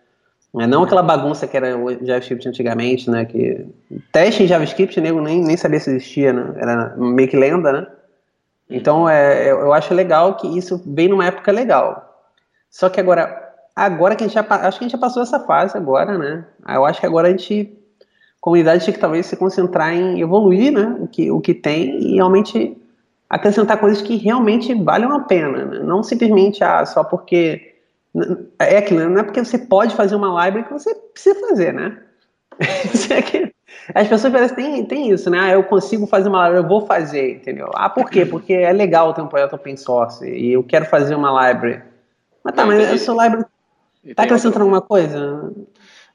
É 0.61 0.67
não 0.67 0.83
aquela 0.83 1.03
bagunça 1.03 1.47
que 1.47 1.57
era 1.57 1.77
o 1.79 1.91
JavaScript 2.05 2.47
antigamente, 2.47 3.11
né? 3.11 3.25
Que 3.25 3.67
teste 4.13 4.43
em 4.43 4.47
JavaScript, 4.47 5.01
nego 5.01 5.21
nem, 5.21 5.43
nem 5.43 5.57
sabia 5.57 5.81
se 5.81 5.91
existia, 5.91 6.33
né? 6.33 6.53
Era 6.57 6.95
meio 6.97 7.29
que 7.29 7.37
lenda, 7.37 7.73
né? 7.73 7.87
Então 8.69 9.09
é, 9.09 9.51
eu 9.51 9.73
acho 9.73 9.95
legal 9.95 10.37
que 10.37 10.47
isso 10.47 10.83
vem 10.87 11.09
numa 11.09 11.25
época 11.25 11.51
legal. 11.51 12.27
Só 12.71 12.91
que 12.91 13.01
agora, 13.01 13.55
agora 13.75 14.15
que 14.15 14.25
a 14.25 14.27
gente 14.27 14.35
já 14.35 14.47
acho 14.49 14.79
que 14.79 14.85
a 14.85 14.89
gente 14.89 14.93
já 14.93 14.99
passou 14.99 15.23
essa 15.23 15.41
fase 15.41 15.77
agora, 15.77 16.19
né? 16.19 16.45
Eu 16.69 16.85
acho 16.85 17.01
que 17.01 17.07
agora 17.07 17.29
a 17.29 17.31
gente 17.31 17.73
a 18.01 18.41
comunidade 18.41 18.85
tinha 18.85 18.93
que 18.93 19.01
talvez 19.01 19.25
se 19.25 19.37
concentrar 19.37 19.95
em 19.95 20.21
evoluir, 20.21 20.71
né? 20.71 20.97
O 21.01 21.07
que, 21.07 21.31
o 21.31 21.41
que 21.41 21.55
tem 21.55 21.99
e 21.99 22.15
realmente 22.17 22.77
acrescentar 23.33 23.81
coisas 23.81 24.03
que 24.03 24.17
realmente 24.17 24.75
valham 24.75 25.11
a 25.13 25.21
pena, 25.21 25.65
né? 25.65 25.79
não 25.79 26.03
simplesmente 26.03 26.63
ah, 26.63 26.85
só 26.85 27.03
porque 27.03 27.72
é 28.59 28.91
né? 28.91 29.09
não 29.09 29.21
é 29.21 29.23
porque 29.23 29.45
você 29.45 29.59
pode 29.59 29.95
fazer 29.95 30.15
uma 30.15 30.45
library 30.45 30.67
que 30.67 30.73
você 30.73 30.95
precisa 30.95 31.41
fazer, 31.49 31.73
né? 31.73 31.99
As 33.95 34.07
pessoas 34.07 34.33
parecem 34.33 34.57
tem, 34.57 34.85
tem 34.85 35.11
isso, 35.11 35.31
né? 35.31 35.39
Ah, 35.41 35.51
eu 35.53 35.65
consigo 35.65 36.07
fazer 36.07 36.29
uma 36.29 36.45
library, 36.45 36.65
eu 36.65 36.69
vou 36.69 36.87
fazer, 36.87 37.37
entendeu? 37.37 37.71
Ah, 37.75 37.89
por 37.89 38.11
quê? 38.11 38.27
Porque 38.27 38.53
é 38.53 38.73
legal 38.73 39.15
ter 39.15 39.23
um 39.23 39.29
projeto 39.29 39.55
open 39.55 39.77
source 39.77 40.25
e 40.29 40.53
eu 40.53 40.63
quero 40.63 40.85
fazer 40.85 41.15
uma 41.15 41.31
library. 41.49 41.83
Mas 42.45 42.55
tá, 42.55 42.67
mas 42.67 42.91
a 42.91 42.99
sua 42.99 43.25
library 43.25 43.47
tá 44.15 44.25
acrescentando 44.25 44.65
outra... 44.67 44.77
alguma 44.77 44.83
coisa? 44.83 45.53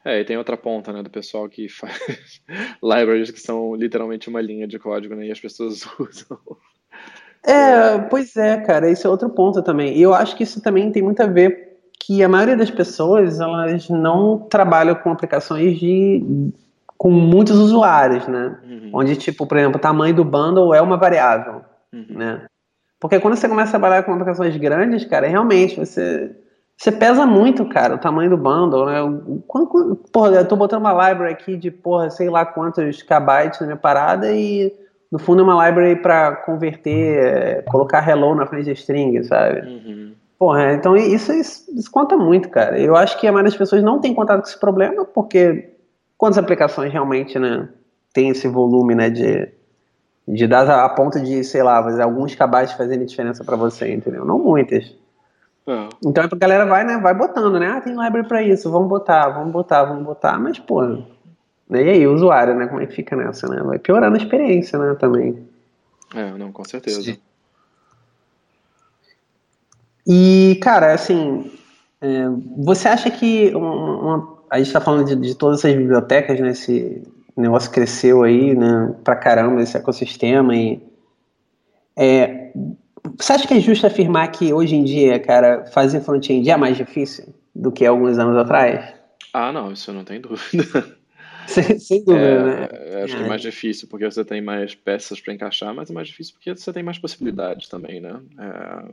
É, 0.05 0.21
e 0.21 0.25
tem 0.25 0.38
outra 0.38 0.55
ponta, 0.55 0.93
né, 0.93 1.01
do 1.01 1.10
pessoal 1.10 1.49
que 1.49 1.67
faz 1.69 2.41
libraries 2.81 3.31
que 3.31 3.39
são 3.39 3.75
literalmente 3.75 4.29
uma 4.29 4.39
linha 4.39 4.67
de 4.67 4.77
código, 4.77 5.15
né, 5.15 5.25
e 5.25 5.31
as 5.31 5.39
pessoas 5.39 5.81
usam. 5.99 6.39
É, 7.43 7.97
pois 8.10 8.36
é, 8.36 8.57
cara, 8.57 8.89
esse 8.89 9.05
é 9.05 9.10
outro 9.10 9.29
ponto 9.29 9.62
também. 9.63 9.97
E 9.97 10.01
eu 10.01 10.13
acho 10.13 10.36
que 10.36 10.43
isso 10.43 10.62
também 10.62 10.91
tem 10.91 11.01
muito 11.01 11.21
a 11.21 11.27
ver 11.27 11.66
que 11.99 12.23
a 12.23 12.29
maioria 12.29 12.55
das 12.55 12.71
pessoas 12.71 13.39
elas 13.39 13.89
não 13.89 14.39
trabalham 14.39 14.95
com 14.95 15.12
aplicações 15.12 15.77
de 15.79 16.51
com 16.97 17.12
muitos 17.12 17.57
usuários, 17.57 18.27
né? 18.27 18.57
Uhum. 18.63 18.89
Onde 18.93 19.15
tipo, 19.15 19.45
por 19.45 19.57
exemplo, 19.57 19.77
o 19.77 19.81
tamanho 19.81 20.15
do 20.15 20.25
bundle 20.25 20.73
é 20.73 20.81
uma 20.81 20.97
variável, 20.97 21.62
uhum. 21.93 22.05
né? 22.10 22.41
Porque 22.99 23.19
quando 23.19 23.36
você 23.36 23.47
começa 23.47 23.69
a 23.69 23.79
trabalhar 23.79 24.03
com 24.03 24.13
aplicações 24.13 24.57
grandes, 24.57 25.05
cara, 25.05 25.27
realmente 25.27 25.79
você 25.79 26.36
você 26.77 26.91
pesa 26.91 27.25
muito, 27.25 27.65
cara, 27.65 27.95
o 27.95 27.97
tamanho 27.97 28.29
do 28.29 28.38
bundle, 28.38 28.86
né? 28.86 28.99
Quando, 29.47 29.95
porra, 30.12 30.36
eu 30.36 30.47
tô 30.47 30.55
botando 30.55 30.81
uma 30.81 31.10
library 31.10 31.33
aqui 31.33 31.57
de, 31.57 31.71
porra, 31.71 32.12
sei 32.12 32.29
lá 32.29 32.45
quantos 32.45 33.01
kbytes 33.01 33.60
na 33.60 33.65
minha 33.65 33.77
parada 33.77 34.31
e 34.31 34.71
no 35.12 35.17
fundo 35.17 35.41
é 35.41 35.43
uma 35.43 35.67
library 35.67 35.95
para 35.95 36.36
converter, 36.36 37.17
é, 37.17 37.62
colocar 37.63 38.07
hello 38.07 38.36
na 38.36 38.45
frente 38.45 38.65
de 38.65 38.73
string, 38.73 39.23
sabe? 39.23 39.62
Uhum. 39.62 40.13
Porra, 40.38 40.73
então 40.73 40.95
isso, 40.95 41.34
isso, 41.34 41.65
isso, 41.76 41.89
conta 41.89 42.15
muito, 42.15 42.50
cara. 42.50 42.80
Eu 42.80 42.95
acho 42.95 43.19
que 43.19 43.28
a 43.28 43.32
maioria 43.32 43.50
das 43.50 43.58
pessoas 43.58 43.82
não 43.82 44.00
tem 44.00 44.13
contato 44.13 44.41
com 44.41 44.47
esse 44.47 44.60
problema, 44.60 45.04
porque 45.04 45.71
quantas 46.15 46.38
aplicações 46.38 46.93
realmente, 46.93 47.39
né, 47.39 47.67
tem 48.13 48.30
esse 48.30 48.47
volume, 48.47 48.93
né, 48.93 49.10
de, 49.10 49.50
de 50.28 50.47
dar 50.47 50.69
a 50.69 50.89
ponto 50.89 51.19
de, 51.19 51.43
sei 51.43 51.63
lá, 51.63 51.78
alguns 52.04 52.36
cabais 52.36 52.71
fazerem 52.71 53.06
diferença 53.06 53.43
para 53.43 53.56
você, 53.56 53.91
entendeu? 53.91 54.23
Não 54.26 54.38
muitas. 54.38 54.95
É. 55.65 55.89
Então 56.06 56.23
a 56.23 56.36
galera 56.36 56.65
vai, 56.67 56.84
né, 56.84 56.97
vai 57.00 57.15
botando, 57.15 57.60
né? 57.60 57.67
Ah, 57.69 57.82
tem 57.82 57.93
library 57.93 58.28
para 58.28 58.43
isso, 58.43 58.71
vamos 58.71 58.88
botar, 58.88 59.30
vamos 59.30 59.52
botar, 59.52 59.86
vamos 59.86 60.04
botar, 60.04 60.39
mas, 60.39 60.60
pô, 60.60 60.84
né, 60.84 61.84
e 61.84 61.89
aí, 61.89 62.08
o 62.08 62.13
usuário, 62.13 62.56
né, 62.56 62.67
como 62.67 62.80
é 62.80 62.86
que 62.86 62.93
fica 62.93 63.15
nessa, 63.15 63.47
né? 63.47 63.62
Vai 63.63 63.80
piorando 63.80 64.15
a 64.15 64.19
experiência, 64.19 64.78
né, 64.78 64.95
também. 65.00 65.47
É, 66.13 66.32
não, 66.38 66.52
com 66.52 66.63
certeza. 66.63 67.17
E, 70.08 70.58
cara, 70.62 70.93
assim, 70.93 71.52
é, 72.00 72.28
você 72.58 72.88
acha 72.88 73.12
que 73.12 73.54
uma, 73.54 73.74
uma, 73.74 74.43
a 74.50 74.58
gente 74.58 74.67
está 74.67 74.80
falando 74.80 75.06
de, 75.06 75.15
de, 75.15 75.36
todas 75.36 75.60
essas 75.60 75.76
bibliotecas, 75.76 76.39
né? 76.39 76.52
Esse 76.52 77.04
negócio 77.36 77.70
cresceu 77.70 78.24
aí, 78.24 78.56
né? 78.56 78.96
Pra 79.04 79.15
caramba 79.15 79.62
esse 79.62 79.76
ecossistema 79.76 80.56
e 80.56 80.82
é, 81.98 82.54
você 83.17 83.34
acha 83.34 83.48
que 83.48 83.54
é 83.56 83.60
justo 83.60 83.86
afirmar 83.86 84.32
que 84.32 84.54
hoje 84.54 84.76
em 84.76 84.84
dia, 84.84 85.20
cara, 85.20 85.65
fazer 85.65 86.02
front-end 86.02 86.50
é 86.50 86.56
mais 86.56 86.78
difícil 86.78 87.34
do 87.54 87.72
que 87.72 87.86
alguns 87.86 88.17
anos 88.17 88.38
atrás? 88.38 88.93
Ah, 89.34 89.52
não, 89.52 89.72
isso 89.72 89.91
não 89.91 90.04
tem 90.04 90.22
dúvida. 90.22 90.98
Sem, 91.48 91.80
sem 91.80 92.04
dúvida, 92.04 92.26
é, 92.26 92.43
né? 92.43 93.04
Acho 93.04 93.15
que 93.15 93.24
é 93.24 93.28
mais 93.28 93.41
difícil 93.41 93.88
porque 93.88 94.04
você 94.04 94.26
tem 94.26 94.41
mais 94.41 94.76
peças 94.76 95.22
para 95.22 95.34
encaixar, 95.34 95.74
mas 95.74 95.89
é 95.89 95.93
mais 95.93 96.10
difícil 96.10 96.34
porque 96.34 96.54
você 96.54 96.74
tem 96.74 96.84
mais 96.84 97.00
possibilidades 97.00 97.70
também, 97.70 98.02
né? 98.02 98.20
É, 98.38 98.84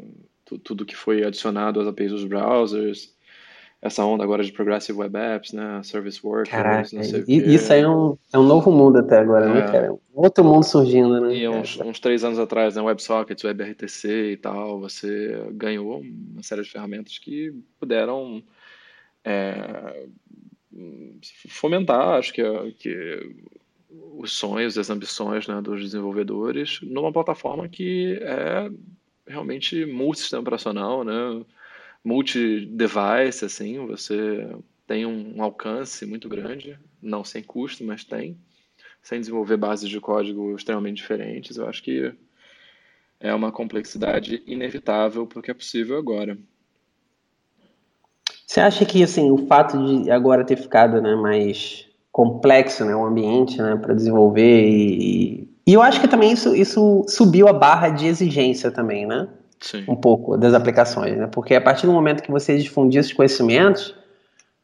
tudo 0.59 0.85
que 0.85 0.97
foi 0.97 1.25
adicionado 1.25 1.81
às 1.81 1.87
APIs 1.87 2.13
dos 2.13 2.25
browsers, 2.25 3.15
essa 3.85 4.03
onda 4.03 4.25
agora 4.25 4.43
de 4.43 4.51
Progressive 4.51 4.99
Web 4.99 5.15
Apps, 5.19 5.53
né? 5.53 5.83
Service 5.83 6.19
Workers, 6.25 6.49
Caraca, 6.49 6.89
não 6.93 7.05
sei 7.05 7.23
Isso 7.29 7.71
aí 7.71 7.83
é 7.83 7.89
um, 7.89 8.17
é 8.33 8.39
um 8.39 8.43
novo 8.43 8.73
mundo 8.73 8.99
até 8.99 9.19
agora, 9.19 9.47
né, 9.47 9.61
é. 9.61 9.65
né, 9.67 9.73
cara? 9.73 9.95
Outro 10.15 10.43
mundo 10.43 10.65
surgindo, 10.65 11.21
né? 11.21 11.37
E 11.37 11.47
uns, 11.47 11.79
uns 11.81 12.01
três 12.01 12.25
anos 12.25 12.39
atrás, 12.39 12.77
né? 12.77 12.83
WebSockets, 12.83 13.45
WebRTC 13.45 14.33
e 14.33 14.37
tal, 14.39 14.81
você 14.81 15.39
ganhou 15.53 16.01
uma 16.01 16.43
série 16.43 16.63
de 16.63 16.71
ferramentas 16.71 17.19
que 17.19 17.53
puderam 17.79 18.43
é, 19.23 20.07
fomentar, 21.49 22.19
acho 22.19 22.33
que, 22.33 22.43
que 22.79 23.37
os 24.17 24.33
sonhos, 24.33 24.79
as 24.79 24.89
ambições 24.89 25.47
né, 25.47 25.61
dos 25.61 25.83
desenvolvedores 25.83 26.81
numa 26.83 27.13
plataforma 27.13 27.69
que 27.69 28.19
é 28.23 28.71
realmente 29.27 29.85
multi-sistema 29.87 30.43
operacional, 30.43 31.05
né? 31.05 31.45
multi-device, 32.05 33.45
assim, 33.45 33.79
você 33.87 34.47
tem 34.87 35.07
um 35.07 35.43
alcance 35.43 36.05
muito 36.05 36.29
grande, 36.29 36.79
não 37.01 37.25
sem 37.25 37.43
custo, 37.43 37.83
mas 37.83 38.05
tem, 38.05 38.37
sem 39.03 39.19
desenvolver 39.19 39.57
bases 39.57 39.89
de 39.89 39.99
código 39.99 40.55
extremamente 40.55 40.99
diferentes. 40.99 41.57
Eu 41.57 41.67
acho 41.67 41.83
que 41.83 42.13
é 43.19 43.35
uma 43.35 43.51
complexidade 43.51 44.43
inevitável 44.47 45.27
porque 45.27 45.51
é 45.51 45.55
possível 45.55 45.97
agora. 45.97 46.37
Você 48.47 48.61
acha 48.61 48.85
que 48.85 49.03
assim 49.03 49.31
o 49.31 49.47
fato 49.47 50.03
de 50.03 50.11
agora 50.11 50.45
ter 50.45 50.57
ficado 50.57 51.01
né, 51.01 51.17
mais 51.17 51.89
complexo 52.13 52.85
né, 52.85 52.95
o 52.95 53.05
ambiente 53.05 53.57
né, 53.61 53.77
para 53.77 53.95
desenvolver 53.95 54.69
e, 54.69 55.49
e 55.67 55.73
eu 55.73 55.83
acho 55.83 56.01
que 56.01 56.09
também 56.09 56.33
isso, 56.33 56.55
isso 56.55 57.05
subiu 57.09 57.49
a 57.49 57.53
barra 57.53 57.89
de 57.89 58.07
exigência 58.07 58.71
também, 58.71 59.07
né? 59.07 59.29
Sim. 59.61 59.85
Um 59.89 59.97
pouco 59.97 60.37
das 60.37 60.53
aplicações, 60.53 61.17
né? 61.17 61.27
Porque 61.27 61.55
a 61.55 61.61
partir 61.61 61.87
do 61.87 61.93
momento 61.93 62.23
que 62.23 62.31
você 62.31 62.59
difundir 62.59 63.01
esses 63.01 63.13
conhecimentos, 63.13 63.95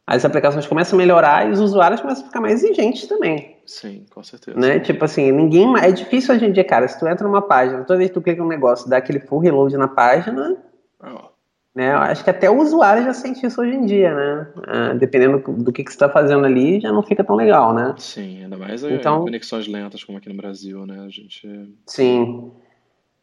as 0.06 0.24
aplicações 0.24 0.66
começam 0.66 0.98
a 0.98 1.00
melhorar 1.00 1.48
e 1.48 1.52
os 1.52 1.60
usuários 1.60 2.00
começam 2.00 2.24
a 2.24 2.26
ficar 2.26 2.40
mais 2.40 2.62
exigentes 2.62 3.06
também. 3.06 3.56
Sim, 3.64 4.04
com 4.12 4.22
certeza. 4.22 4.58
Né? 4.58 4.80
Tipo 4.80 5.04
assim, 5.04 5.30
ninguém. 5.30 5.72
É 5.78 5.92
difícil 5.92 6.34
hoje 6.34 6.44
em 6.44 6.52
dia, 6.52 6.64
cara. 6.64 6.86
Se 6.88 6.98
tu 6.98 7.06
entra 7.06 7.26
numa 7.26 7.40
página, 7.40 7.84
toda 7.84 7.98
vez 7.98 8.10
que 8.10 8.14
tu 8.14 8.20
clica 8.20 8.42
um 8.42 8.48
negócio, 8.48 8.90
dá 8.90 8.96
aquele 8.96 9.20
full 9.20 9.38
reload 9.38 9.76
na 9.76 9.88
página. 9.88 10.56
Oh. 11.02 11.29
Né? 11.74 11.92
Eu 11.92 11.98
acho 11.98 12.24
que 12.24 12.30
até 12.30 12.50
o 12.50 12.60
usuário 12.60 13.04
já 13.04 13.14
sente 13.14 13.46
isso 13.46 13.60
hoje 13.60 13.76
em 13.76 13.86
dia, 13.86 14.12
né? 14.12 14.48
Ah, 14.66 14.92
dependendo 14.92 15.38
do 15.38 15.72
que, 15.72 15.84
que 15.84 15.90
você 15.90 15.94
está 15.94 16.08
fazendo 16.08 16.44
ali, 16.44 16.80
já 16.80 16.92
não 16.92 17.02
fica 17.02 17.22
tão 17.22 17.36
legal, 17.36 17.72
né? 17.72 17.94
Sim, 17.96 18.42
ainda 18.42 18.56
mais 18.56 18.82
então, 18.82 19.22
conexões 19.22 19.68
lentas 19.68 20.02
como 20.02 20.18
aqui 20.18 20.28
no 20.28 20.34
Brasil, 20.34 20.84
né? 20.84 21.04
A 21.06 21.08
gente. 21.08 21.48
Sim. 21.86 22.50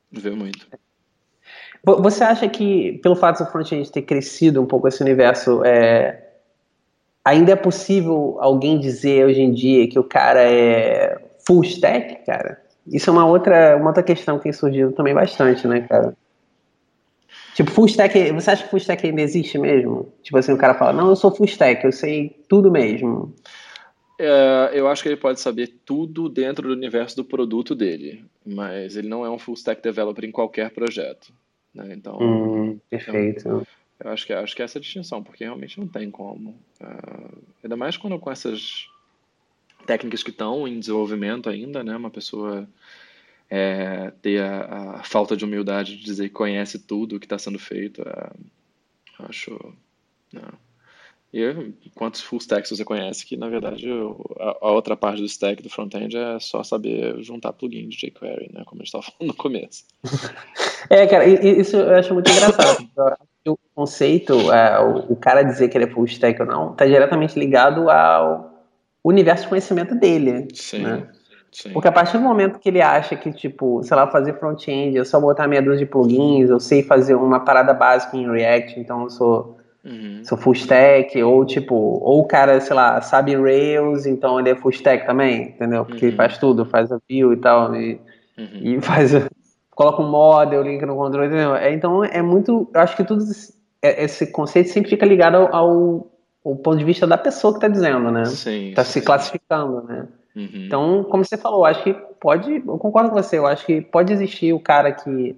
Vê 0.10 0.32
muito. 0.32 0.66
Você 1.84 2.24
acha 2.24 2.48
que, 2.48 3.00
pelo 3.04 3.16
fato 3.16 3.44
do 3.44 3.52
front-end 3.52 3.92
ter 3.92 4.02
crescido 4.02 4.62
um 4.62 4.66
pouco 4.66 4.88
esse 4.88 5.02
universo, 5.02 5.64
é, 5.64 6.28
ainda 7.24 7.52
é 7.52 7.56
possível 7.56 8.38
alguém 8.40 8.80
dizer 8.80 9.26
hoje 9.26 9.42
em 9.42 9.54
dia 9.54 9.88
que 9.90 10.00
o 10.00 10.04
cara 10.04 10.42
é 10.42 11.18
full 11.46 11.64
stack, 11.64 12.26
cara? 12.26 12.62
Isso 12.88 13.10
é 13.10 13.14
uma 13.14 13.26
outra, 13.26 13.76
uma 13.76 13.88
outra 13.88 14.04
questão 14.04 14.38
que 14.38 14.44
tem 14.44 14.54
surgido 14.54 14.94
também 14.94 15.14
bastante, 15.14 15.68
né, 15.68 15.82
cara? 15.82 16.16
Tipo, 17.58 17.72
full 17.72 17.88
stack, 17.88 18.32
você 18.34 18.52
acha 18.52 18.64
que 18.64 18.70
full 18.70 18.78
stack 18.78 19.08
ainda 19.08 19.20
existe 19.20 19.58
mesmo? 19.58 20.14
Tipo 20.22 20.38
assim, 20.38 20.54
o 20.54 20.58
cara 20.60 20.76
fala, 20.76 20.94
não, 20.94 21.10
eu 21.10 21.16
sou 21.16 21.34
full 21.34 21.48
stack, 21.48 21.84
eu 21.84 21.92
sei 21.92 22.40
tudo 22.48 22.70
mesmo. 22.70 23.34
É, 24.20 24.70
eu 24.74 24.88
acho 24.88 25.02
que 25.02 25.10
ele 25.10 25.18
pode 25.18 25.40
saber 25.40 25.80
tudo 25.84 26.30
dentro 26.30 26.68
do 26.68 26.76
universo 26.76 27.16
do 27.16 27.26
produto 27.26 27.74
dele, 27.74 28.24
mas 28.46 28.96
ele 28.96 29.08
não 29.08 29.26
é 29.26 29.30
um 29.32 29.40
full 29.40 29.56
stack 29.56 29.82
developer 29.82 30.24
em 30.24 30.32
qualquer 30.32 30.70
projeto. 30.70 31.34
Né? 31.74 31.96
Então, 31.96 32.20
hum, 32.22 32.80
perfeito. 32.92 33.40
Então, 33.40 33.68
eu 34.02 34.12
acho 34.12 34.28
que, 34.28 34.34
acho 34.34 34.56
que 34.56 34.62
é 34.62 34.66
essa 34.66 34.78
a 34.78 34.82
distinção, 34.82 35.24
porque 35.24 35.44
realmente 35.44 35.80
não 35.80 35.88
tem 35.88 36.12
como. 36.12 36.52
Uh, 36.80 37.42
ainda 37.64 37.76
mais 37.76 37.98
quando 37.98 38.20
com 38.20 38.30
essas 38.30 38.86
técnicas 39.88 40.22
que 40.22 40.30
estão 40.30 40.68
em 40.68 40.80
desenvolvimento 40.80 41.50
ainda, 41.50 41.84
né? 41.84 41.98
Uma 41.98 42.12
pessoa 42.12 42.70
é, 43.50 44.12
ter 44.22 44.42
a, 44.42 44.98
a, 45.00 45.04
falta 45.04 45.36
de 45.36 45.46
humildade 45.46 45.98
de 45.98 46.04
dizer 46.04 46.28
que 46.28 46.34
conhece 46.34 46.80
tudo 46.80 47.20
que 47.20 47.26
está 47.26 47.38
sendo 47.38 47.60
feito. 47.60 48.02
É, 48.02 48.30
acho. 49.20 49.58
Não. 50.32 50.42
Né. 50.42 50.52
E 51.34 51.90
quantos 51.94 52.22
full 52.22 52.40
stacks 52.40 52.70
você 52.70 52.86
conhece 52.86 53.26
que, 53.26 53.36
na 53.36 53.50
verdade, 53.50 53.86
a, 54.40 54.58
a 54.62 54.72
outra 54.72 54.96
parte 54.96 55.20
do 55.20 55.26
stack 55.26 55.62
do 55.62 55.70
front-end 55.70 56.16
é 56.16 56.40
só 56.40 56.64
saber 56.64 57.22
juntar 57.22 57.52
plugin 57.52 57.90
de 57.90 57.98
jQuery, 57.98 58.50
né? 58.54 58.64
Como 58.66 58.82
a 58.82 58.86
gente 58.86 58.88
estava 58.88 59.04
falando 59.12 59.28
no 59.28 59.36
começo. 59.36 59.84
É, 60.90 61.06
cara, 61.06 61.28
isso 61.28 61.76
eu 61.76 61.96
acho 61.96 62.14
muito 62.14 62.32
engraçado. 62.32 62.88
o 63.46 63.58
conceito, 63.76 64.52
é, 64.52 64.80
o, 64.80 65.14
o, 65.14 65.16
cara 65.16 65.44
dizer 65.44 65.70
que 65.70 65.78
ele 65.78 65.86
é 65.86 65.90
full 65.90 66.06
stack 66.06 66.42
ou 66.42 66.48
não, 66.48 66.72
está 66.72 66.86
diretamente 66.86 67.38
ligado 67.38 67.90
ao 67.90 68.66
universo 69.04 69.44
de 69.44 69.50
conhecimento 69.50 69.96
dele. 69.96 70.48
Sim. 70.54 70.80
Né? 70.80 71.08
Sim. 71.52 71.72
Porque 71.72 71.88
a 71.88 71.92
partir 71.92 72.18
do 72.18 72.24
momento 72.24 72.60
que 72.60 72.70
ele 72.70 72.82
acha 72.82 73.16
que, 73.16 73.32
tipo, 73.32 73.82
sei 73.84 73.96
lá, 73.96 74.08
fazer 74.08 74.34
front-end, 74.34 74.96
eu 74.96 75.06
só 75.06 75.20
botar 75.20 75.48
meia 75.48 75.62
dúzia 75.62 75.80
de 75.80 75.86
plugins, 75.86 76.50
eu 76.50 76.60
sei 76.60 76.84
fazer 76.84 77.16
uma 77.16 77.40
parada 77.40 77.74
básica 77.74 78.16
em 78.16 78.30
React, 78.30 78.80
então 78.80 79.04
eu 79.04 79.10
sou, 79.10 79.58
uhum. 79.84 80.22
sou 80.24 80.38
full 80.38 80.54
stack, 80.54 81.22
ou 81.24 81.46
tipo, 81.46 81.74
ou 81.76 82.22
o 82.22 82.26
cara, 82.26 82.60
sei 82.60 82.76
lá, 82.76 83.02
sabe 83.02 83.36
Rails, 83.36 84.06
então 84.06 84.40
ele 84.40 84.50
é 84.50 84.56
full 84.56 84.72
stack 84.72 85.06
também, 85.06 85.50
entendeu? 85.50 85.84
Porque 85.86 86.06
uhum. 86.06 86.10
ele 86.10 86.18
faz 86.18 86.38
tudo, 86.38 86.66
faz 86.66 86.92
a 86.92 87.00
view 87.10 87.34
e 87.34 87.38
tal, 87.38 87.76
e, 87.76 88.00
uhum. 88.38 88.60
e 88.62 88.82
faz, 88.82 89.12
coloca 89.72 90.02
um 90.02 90.10
model, 90.10 90.62
link 90.62 90.86
no 90.86 90.96
controle, 90.96 91.28
entendeu? 91.28 91.56
É, 91.56 91.74
então 91.74 92.04
é 92.04 92.22
muito, 92.22 92.70
eu 92.74 92.82
acho 92.82 92.96
que 92.96 93.04
tudo 93.04 93.24
é, 93.82 94.04
esse 94.04 94.28
conceito 94.28 94.70
sempre 94.70 94.90
fica 94.90 95.06
ligado 95.06 95.38
ao, 95.38 95.56
ao, 95.56 96.12
ao 96.46 96.56
ponto 96.56 96.78
de 96.78 96.84
vista 96.84 97.08
da 97.08 97.18
pessoa 97.18 97.54
que 97.54 97.58
está 97.58 97.68
dizendo, 97.68 98.12
né? 98.12 98.26
Sim. 98.26 98.70
Está 98.70 98.84
se 98.84 99.02
classificando, 99.02 99.84
né? 99.84 100.08
Uhum. 100.38 100.66
Então, 100.68 101.04
como 101.06 101.26
você 101.26 101.36
falou, 101.36 101.66
acho 101.66 101.84
que 101.84 101.94
pode, 101.94 102.62
eu 102.66 102.78
concordo 102.78 103.10
com 103.10 103.16
você, 103.16 103.40
eu 103.40 103.48
acho 103.48 103.66
que 103.66 103.82
pode 103.82 104.14
existir 104.14 104.54
o 104.54 104.60
cara 104.60 104.92
que, 104.92 105.36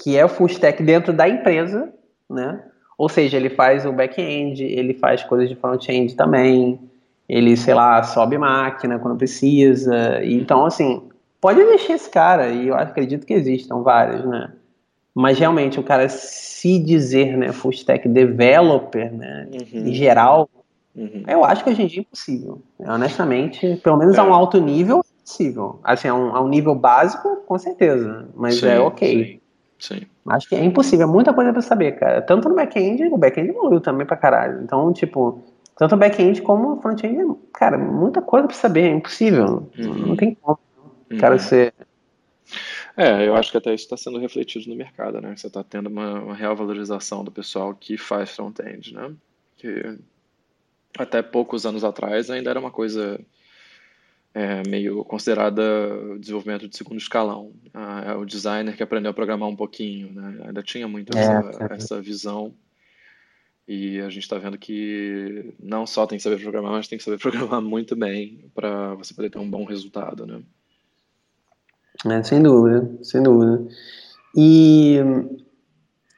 que 0.00 0.16
é 0.16 0.24
o 0.24 0.28
full 0.28 0.46
stack 0.46 0.80
dentro 0.84 1.12
da 1.12 1.28
empresa, 1.28 1.92
né? 2.28 2.62
Ou 2.96 3.08
seja, 3.08 3.36
ele 3.36 3.50
faz 3.50 3.84
o 3.84 3.92
back-end, 3.92 4.62
ele 4.62 4.94
faz 4.94 5.24
coisas 5.24 5.48
de 5.48 5.56
front-end 5.56 6.14
também, 6.14 6.78
ele, 7.28 7.56
sei 7.56 7.74
lá, 7.74 8.02
sobe 8.04 8.38
máquina 8.38 9.00
quando 9.00 9.18
precisa. 9.18 10.24
Então, 10.24 10.64
assim, 10.64 11.02
pode 11.40 11.60
existir 11.60 11.92
esse 11.92 12.08
cara, 12.08 12.48
e 12.48 12.68
eu 12.68 12.76
acredito 12.76 13.26
que 13.26 13.34
existam 13.34 13.82
vários, 13.82 14.24
né? 14.24 14.52
Mas 15.12 15.38
realmente 15.40 15.80
o 15.80 15.82
cara 15.82 16.08
se 16.08 16.78
dizer, 16.78 17.36
né, 17.36 17.52
full 17.52 17.72
stack 17.72 18.08
developer, 18.08 19.12
né, 19.12 19.48
uhum. 19.50 19.88
em 19.88 19.92
geral, 19.92 20.48
Uhum. 21.00 21.24
Eu 21.26 21.42
acho 21.42 21.64
que 21.64 21.70
hoje 21.70 21.82
em 21.82 21.86
dia 21.86 22.00
é 22.00 22.02
impossível. 22.02 22.62
Honestamente, 22.78 23.80
pelo 23.82 23.96
menos 23.96 24.16
é. 24.16 24.20
a 24.20 24.24
um 24.24 24.34
alto 24.34 24.60
nível, 24.60 24.98
é 24.98 25.22
possível. 25.24 25.80
Assim, 25.82 26.08
a 26.08 26.14
um, 26.14 26.36
a 26.36 26.42
um 26.42 26.48
nível 26.48 26.74
básico, 26.74 27.36
com 27.46 27.58
certeza. 27.58 28.28
Mas 28.34 28.56
sim, 28.56 28.66
é 28.66 28.78
ok. 28.78 29.40
Sim, 29.78 29.94
sim. 29.94 30.06
Acho 30.28 30.48
que 30.50 30.54
é 30.54 30.62
impossível. 30.62 31.08
É 31.08 31.10
muita 31.10 31.32
coisa 31.32 31.54
pra 31.54 31.62
saber, 31.62 31.92
cara. 31.92 32.20
Tanto 32.20 32.50
no 32.50 32.54
back-end, 32.54 33.02
o 33.04 33.16
back-end 33.16 33.48
evoluiu 33.48 33.80
também 33.80 34.06
pra 34.06 34.14
caralho. 34.14 34.62
Então, 34.62 34.92
tipo, 34.92 35.42
tanto 35.74 35.94
o 35.94 35.98
back-end 35.98 36.42
como 36.42 36.74
o 36.74 36.82
front-end, 36.82 37.34
cara, 37.54 37.78
muita 37.78 38.20
coisa 38.20 38.46
pra 38.46 38.54
saber. 38.54 38.82
É 38.82 38.94
impossível. 38.94 39.70
Uhum. 39.78 40.08
Não 40.08 40.16
tem 40.16 40.34
como. 40.34 40.58
Cara, 41.18 41.34
uhum. 41.34 41.40
você. 41.40 41.72
É, 42.94 43.26
eu 43.26 43.34
acho 43.34 43.50
que 43.50 43.56
até 43.56 43.72
isso 43.72 43.84
está 43.84 43.96
sendo 43.96 44.18
refletido 44.18 44.68
no 44.68 44.76
mercado, 44.76 45.18
né? 45.18 45.34
Você 45.34 45.46
está 45.46 45.64
tendo 45.64 45.86
uma, 45.86 46.20
uma, 46.20 46.34
real 46.34 46.54
valorização 46.54 47.24
do 47.24 47.30
pessoal 47.30 47.74
que 47.74 47.96
faz 47.96 48.36
front-end, 48.36 48.92
né? 48.92 49.10
Que 49.56 49.98
até 50.98 51.22
poucos 51.22 51.64
anos 51.64 51.84
atrás 51.84 52.30
ainda 52.30 52.50
era 52.50 52.60
uma 52.60 52.70
coisa 52.70 53.20
é, 54.34 54.62
meio 54.68 55.04
considerada 55.04 55.62
desenvolvimento 56.18 56.68
de 56.68 56.76
segundo 56.76 56.98
escalão. 56.98 57.52
Ah, 57.74 58.04
é 58.06 58.14
o 58.14 58.24
designer 58.24 58.76
que 58.76 58.82
aprendeu 58.82 59.10
a 59.10 59.14
programar 59.14 59.48
um 59.48 59.56
pouquinho, 59.56 60.12
né? 60.12 60.44
Ainda 60.46 60.62
tinha 60.62 60.86
muito 60.86 61.16
é, 61.16 61.20
essa, 61.20 61.64
é. 61.64 61.76
essa 61.76 62.00
visão. 62.00 62.54
E 63.66 64.00
a 64.00 64.08
gente 64.08 64.22
está 64.24 64.36
vendo 64.36 64.58
que 64.58 65.54
não 65.60 65.86
só 65.86 66.06
tem 66.06 66.18
que 66.18 66.24
saber 66.24 66.40
programar, 66.40 66.72
mas 66.72 66.88
tem 66.88 66.98
que 66.98 67.04
saber 67.04 67.18
programar 67.22 67.60
muito 67.60 67.94
bem 67.94 68.44
para 68.54 68.94
você 68.94 69.14
poder 69.14 69.30
ter 69.30 69.38
um 69.38 69.50
bom 69.50 69.64
resultado, 69.64 70.26
né? 70.26 70.42
É, 72.06 72.22
sem 72.22 72.42
dúvida, 72.42 72.98
sem 73.02 73.22
dúvida. 73.22 73.68
E 74.36 74.96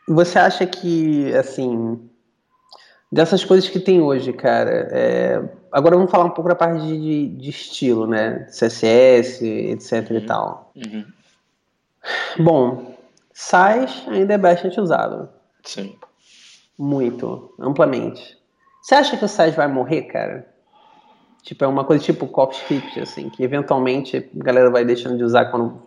você 0.07 0.39
acha 0.39 0.67
que, 0.67 1.33
assim, 1.35 1.99
dessas 3.13 3.45
coisas 3.45 3.69
que 3.69 3.79
tem 3.79 4.01
hoje, 4.01 4.33
cara, 4.33 4.89
é... 4.91 5.43
agora 5.71 5.97
vamos 5.97 6.11
falar 6.11 6.25
um 6.25 6.31
pouco 6.31 6.49
da 6.49 6.57
parte 6.57 6.87
de, 6.87 7.29
de 7.29 7.51
estilo, 7.51 8.07
né? 8.07 8.47
CSS, 8.51 9.45
etc 9.45 10.11
uhum. 10.11 10.17
e 10.17 10.21
tal. 10.23 10.73
Uhum. 10.75 11.05
Bom, 12.39 12.97
SAIS 13.35 14.05
ainda 14.09 14.35
é 14.35 14.39
bastante 14.39 14.81
usado. 14.81 15.29
Sim. 15.63 15.95
Muito, 16.79 17.55
amplamente. 17.61 18.39
Você 18.81 18.95
acha 18.95 19.17
que 19.17 19.25
o 19.25 19.29
SAIS 19.29 19.55
vai 19.55 19.69
morrer, 19.69 20.03
cara? 20.05 20.49
Tipo, 21.43 21.65
é 21.65 21.67
uma 21.67 21.85
coisa 21.85 22.03
tipo 22.03 22.27
CopyScript, 22.27 22.99
assim, 23.01 23.29
que 23.29 23.43
eventualmente 23.43 24.17
a 24.17 24.45
galera 24.45 24.71
vai 24.71 24.85
deixando 24.85 25.19
de 25.19 25.25
usar 25.25 25.47
quando, 25.47 25.83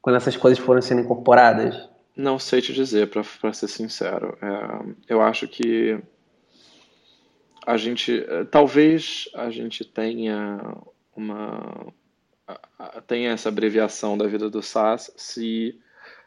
quando 0.00 0.16
essas 0.16 0.36
coisas 0.36 0.58
forem 0.58 0.80
sendo 0.80 1.02
incorporadas? 1.02 1.88
Não 2.16 2.38
sei 2.38 2.60
te 2.60 2.72
dizer, 2.72 3.10
para 3.10 3.52
ser 3.52 3.68
sincero. 3.68 4.36
É, 4.40 5.12
eu 5.14 5.20
acho 5.20 5.46
que 5.48 6.00
a 7.66 7.76
gente, 7.76 8.24
é, 8.24 8.44
talvez 8.44 9.28
a 9.34 9.50
gente 9.50 9.84
tenha 9.84 10.58
uma, 11.14 11.92
tenha 13.06 13.30
essa 13.30 13.48
abreviação 13.48 14.16
da 14.16 14.26
vida 14.26 14.50
do 14.50 14.62
SaaS 14.62 15.12
se 15.16 15.78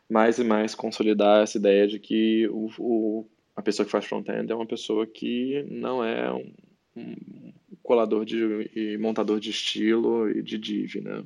mais 0.09 0.37
e 0.37 0.43
mais 0.43 0.75
consolidar 0.75 1.43
essa 1.43 1.57
ideia 1.57 1.87
de 1.87 1.99
que 1.99 2.47
o, 2.49 2.69
o 2.79 3.27
a 3.55 3.61
pessoa 3.61 3.85
que 3.85 3.91
faz 3.91 4.05
front-end 4.05 4.51
é 4.51 4.55
uma 4.55 4.65
pessoa 4.65 5.07
que 5.07 5.65
não 5.69 6.03
é 6.03 6.31
um, 6.31 6.53
um 6.95 7.53
colador 7.81 8.25
de, 8.25 8.69
e 8.75 8.97
montador 8.97 9.39
de 9.39 9.49
estilo 9.49 10.29
e 10.29 10.41
de 10.43 10.57
div, 10.57 11.01
né? 11.01 11.23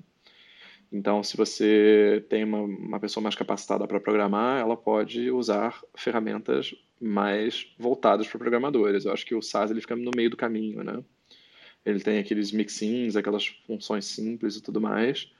Então, 0.92 1.24
se 1.24 1.38
você 1.38 2.26
tem 2.30 2.44
uma, 2.44 2.62
uma 2.62 3.00
pessoa 3.00 3.24
mais 3.24 3.36
capacitada 3.36 3.88
para 3.88 4.00
programar, 4.00 4.60
ela 4.60 4.76
pode 4.76 5.30
usar 5.30 5.80
ferramentas 5.96 6.74
mais 7.00 7.72
voltadas 7.78 8.28
para 8.28 8.40
programadores. 8.40 9.06
Eu 9.06 9.14
acho 9.14 9.26
que 9.26 9.36
o 9.36 9.42
SaaS 9.42 9.70
ele 9.70 9.82
fica 9.82 9.96
no 9.96 10.12
meio 10.16 10.32
do 10.32 10.38
caminho, 10.38 10.84
né? 10.84 11.04
Ele 11.86 12.00
tem 12.00 12.18
aqueles 12.18 12.52
mixins, 12.52 13.16
aquelas 13.16 13.48
funções 13.68 14.06
simples 14.06 14.56
e 14.56 14.62
tudo 14.62 14.82
mais. 14.82 15.32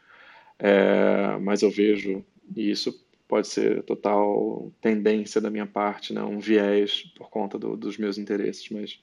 É, 0.60 1.38
mas 1.42 1.62
eu 1.62 1.72
vejo, 1.72 2.24
e 2.56 2.70
isso 2.70 2.94
pode 3.28 3.48
ser 3.48 3.84
total 3.84 4.72
tendência 4.82 5.40
da 5.40 5.50
minha 5.50 5.66
parte, 5.66 6.14
né? 6.14 6.24
um 6.24 6.40
viés 6.40 7.04
por 7.16 7.30
conta 7.30 7.60
do, 7.60 7.78
dos 7.78 7.98
meus 7.98 8.18
interesses, 8.18 8.68
mas 8.70 9.00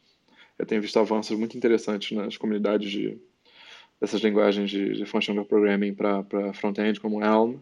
eu 0.59 0.66
tenho 0.66 0.82
visto 0.82 0.98
avanços 0.98 1.38
muito 1.38 1.56
interessantes 1.56 2.16
nas 2.16 2.37
comunidades 2.37 2.90
de, 2.90 3.18
dessas 4.00 4.20
linguagens 4.20 4.70
de, 4.70 4.92
de 4.92 5.06
functional 5.06 5.44
programming 5.44 5.94
para 5.94 6.52
front-end, 6.54 7.00
como 7.00 7.22
Elm, 7.22 7.56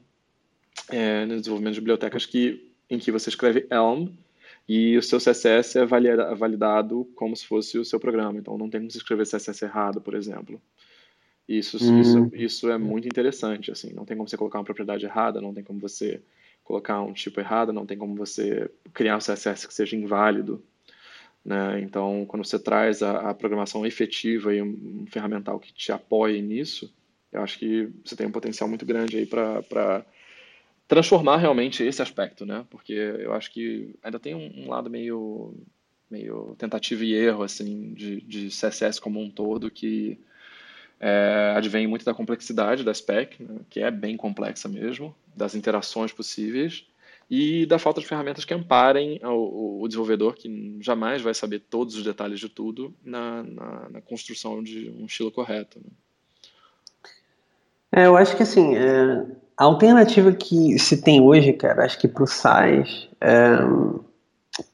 é, 0.91 1.25
no 1.25 1.39
desenvolvimento 1.39 1.75
de 1.75 1.81
bibliotecas 1.81 2.27
que, 2.27 2.73
em 2.91 2.99
que 2.99 3.13
você 3.13 3.29
escreve 3.29 3.67
Elm 3.71 4.09
e 4.69 4.97
o 4.97 5.03
seu 5.03 5.19
CSS 5.19 5.79
é 5.79 5.85
validado 6.35 7.07
como 7.15 7.37
se 7.37 7.47
fosse 7.47 7.79
o 7.79 7.85
seu 7.85 8.01
programa. 8.01 8.39
Então, 8.39 8.57
não 8.57 8.71
tem 8.71 8.81
como 8.81 8.91
você 8.91 8.99
escrever 8.99 9.25
CSS 9.25 9.65
errado, 9.65 10.01
por 10.01 10.15
exemplo. 10.15 10.61
Isso, 11.47 11.77
hum. 11.83 12.01
isso, 12.01 12.31
isso 12.33 12.71
é 12.71 12.79
muito 12.79 13.07
interessante. 13.07 13.71
Assim, 13.71 13.93
não 13.93 14.05
tem 14.05 14.17
como 14.17 14.29
você 14.29 14.37
colocar 14.37 14.59
uma 14.59 14.65
propriedade 14.65 15.05
errada, 15.05 15.41
não 15.41 15.53
tem 15.53 15.63
como 15.63 15.79
você 15.79 16.23
colocar 16.63 17.03
um 17.03 17.13
tipo 17.13 17.41
errado, 17.41 17.73
não 17.73 17.85
tem 17.85 17.99
como 17.99 18.15
você 18.15 18.71
criar 18.95 19.17
um 19.17 19.21
CSS 19.21 19.69
que 19.69 19.75
seja 19.75 19.97
inválido. 19.97 20.63
Né? 21.45 21.81
Então, 21.81 22.25
quando 22.27 22.45
você 22.45 22.59
traz 22.59 23.03
a, 23.03 23.31
a 23.31 23.35
programação 23.35 23.85
efetiva 23.85 24.55
e 24.55 24.63
um, 24.63 25.03
um, 25.03 25.07
ferramental 25.07 25.61
que 25.61 25.73
te 25.73 25.93
apoie 25.93 26.41
nisso, 26.41 26.93
eu 27.31 27.43
acho 27.43 27.59
que 27.59 27.91
você 28.05 28.17
tem 28.17 28.27
um 28.27 28.33
potencial 28.33 28.69
muito 28.69 28.87
grande 28.87 29.19
aí 29.19 29.27
para 29.27 30.07
transformar 30.89 31.37
realmente 31.37 31.83
esse 31.83 32.01
aspecto, 32.01 32.47
né? 32.47 32.65
Porque 32.71 32.93
eu 32.93 33.33
acho 33.35 33.53
que 33.53 33.95
ainda 34.03 34.19
tem 34.19 34.35
um, 34.35 34.65
um 34.65 34.71
lado 34.71 34.89
meio 34.89 35.55
meio 36.11 36.55
tentativa 36.57 37.05
e 37.05 37.15
erro 37.15 37.43
assim 37.43 37.93
de, 37.93 38.21
de 38.21 38.49
CSS 38.49 39.01
como 39.01 39.21
um 39.21 39.29
todo 39.29 39.71
que 39.71 40.19
é, 41.01 41.55
advém 41.57 41.87
muito 41.87 42.05
da 42.05 42.15
complexidade 42.15 42.85
da 42.85 42.95
spec, 42.95 43.43
né? 43.43 43.61
que 43.69 43.81
é 43.81 43.91
bem 43.91 44.17
complexa 44.17 44.69
mesmo, 44.69 45.15
das 45.35 45.55
interações 45.55 46.13
possíveis 46.13 46.87
e 47.31 47.67
da 47.67 47.79
falta 47.79 48.01
de 48.01 48.07
ferramentas 48.07 48.45
que 48.45 48.55
amparem 48.55 49.21
o, 49.25 49.87
desenvolvedor, 49.87 50.35
que 50.35 50.79
jamais 50.81 51.23
vai 51.23 51.35
saber 51.35 51.61
todos 51.61 51.97
os 51.97 52.03
detalhes 52.03 52.41
de 52.41 52.49
tudo, 52.49 52.95
na, 53.05 53.43
na, 53.43 53.89
na 53.91 54.01
construção 54.01 54.63
de 54.63 54.91
um 54.91 55.07
estilo 55.07 55.31
correto. 55.31 55.79
Né? 55.79 55.91
É, 57.93 58.07
eu 58.07 58.17
acho 58.17 58.37
que 58.37 58.43
assim, 58.43 58.75
é, 58.75 59.27
a 59.57 59.65
alternativa 59.65 60.33
que 60.33 60.79
se 60.79 61.03
tem 61.03 61.21
hoje, 61.21 61.53
cara, 61.53 61.85
acho 61.85 61.99
que 61.99 62.09
para 62.09 62.25
o 62.25 62.27
SAIS, 62.27 63.09
é, 63.21 63.57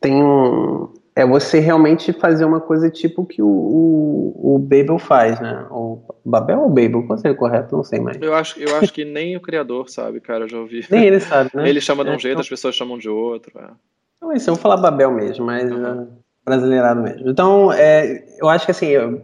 tem 0.00 0.22
um, 0.22 0.92
é 1.20 1.26
você 1.26 1.60
realmente 1.60 2.12
fazer 2.12 2.44
uma 2.44 2.60
coisa 2.60 2.90
tipo 2.90 3.26
que 3.26 3.42
o, 3.42 3.46
o, 3.46 4.54
o 4.54 4.58
Babel 4.58 4.98
faz, 4.98 5.38
né? 5.38 5.66
O 5.70 6.02
Babel 6.24 6.60
ou 6.60 6.68
Babel? 6.68 7.06
Qual 7.06 7.18
seria 7.18 7.32
o 7.32 7.36
correto? 7.36 7.76
Não 7.76 7.84
sei 7.84 8.00
mais. 8.00 8.16
Eu 8.20 8.34
acho, 8.34 8.58
eu 8.58 8.74
acho 8.76 8.92
que 8.92 9.04
nem 9.04 9.36
o 9.36 9.40
criador 9.40 9.90
sabe, 9.90 10.20
cara, 10.20 10.44
eu 10.44 10.48
já 10.48 10.58
ouvi. 10.58 10.84
Nem 10.90 11.04
ele 11.04 11.20
sabe, 11.20 11.50
né? 11.52 11.68
Ele 11.68 11.80
chama 11.80 12.04
de 12.04 12.10
um 12.10 12.14
é, 12.14 12.18
jeito, 12.18 12.32
então... 12.32 12.40
as 12.40 12.48
pessoas 12.48 12.74
chamam 12.74 12.96
de 12.96 13.08
outro. 13.08 13.52
É. 13.58 13.68
Então, 14.16 14.32
isso, 14.32 14.48
eu 14.48 14.54
vou 14.54 14.62
falar 14.62 14.78
Babel 14.78 15.10
mesmo, 15.10 15.44
mas 15.44 15.70
uhum. 15.70 16.02
uh, 16.02 16.08
brasileirado 16.44 17.02
mesmo. 17.02 17.28
Então, 17.28 17.70
é, 17.72 18.24
eu 18.38 18.48
acho 18.48 18.64
que 18.64 18.70
assim, 18.70 18.86
eu, 18.86 19.22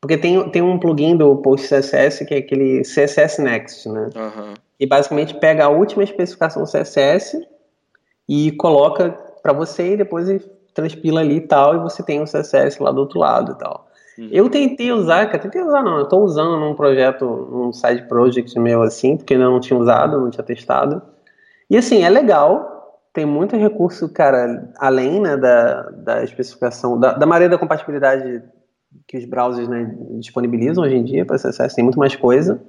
porque 0.00 0.16
tem, 0.16 0.48
tem 0.50 0.62
um 0.62 0.78
plugin 0.78 1.16
do 1.16 1.36
Post 1.36 1.68
CSS 1.68 2.24
que 2.24 2.34
é 2.34 2.38
aquele 2.38 2.82
CSS 2.82 3.42
Next, 3.42 3.88
né? 3.88 4.08
Uhum. 4.16 4.54
E 4.80 4.86
basicamente 4.86 5.34
pega 5.34 5.64
a 5.64 5.68
última 5.68 6.02
especificação 6.02 6.64
CSS 6.64 7.46
e 8.28 8.52
coloca 8.52 9.10
para 9.42 9.52
você 9.52 9.92
e 9.92 9.96
depois 9.98 10.28
transpila 10.74 11.20
ali 11.20 11.36
e 11.36 11.40
tal, 11.40 11.76
e 11.76 11.78
você 11.78 12.02
tem 12.02 12.20
o 12.20 12.24
CSS 12.24 12.82
lá 12.82 12.90
do 12.90 13.00
outro 13.00 13.18
lado 13.18 13.52
e 13.52 13.54
tal. 13.58 13.88
Uhum. 14.18 14.28
Eu 14.30 14.48
tentei 14.48 14.92
usar, 14.92 15.26
cara, 15.26 15.38
tentei 15.38 15.62
usar 15.62 15.82
não, 15.82 15.98
eu 15.98 16.06
tô 16.06 16.18
usando 16.18 16.58
num 16.58 16.74
projeto, 16.74 17.24
num 17.24 17.72
side 17.72 18.02
project 18.08 18.58
meu 18.58 18.82
assim, 18.82 19.16
porque 19.16 19.34
ainda 19.34 19.46
não 19.46 19.60
tinha 19.60 19.78
usado, 19.78 20.20
não 20.20 20.30
tinha 20.30 20.44
testado. 20.44 21.00
E 21.70 21.76
assim, 21.76 22.02
é 22.02 22.10
legal, 22.10 23.00
tem 23.12 23.24
muito 23.24 23.56
recurso, 23.56 24.08
cara, 24.08 24.70
além 24.78 25.20
né, 25.20 25.36
da, 25.36 25.82
da 25.90 26.24
especificação, 26.24 26.98
da, 26.98 27.12
da 27.12 27.26
maioria 27.26 27.48
da 27.48 27.58
compatibilidade 27.58 28.42
que 29.06 29.16
os 29.16 29.24
browsers 29.24 29.68
né, 29.68 29.94
disponibilizam 30.18 30.84
hoje 30.84 30.96
em 30.96 31.04
dia 31.04 31.24
para 31.24 31.36
CSS, 31.36 31.74
tem 31.74 31.84
muito 31.84 31.98
mais 31.98 32.14
coisa. 32.14 32.60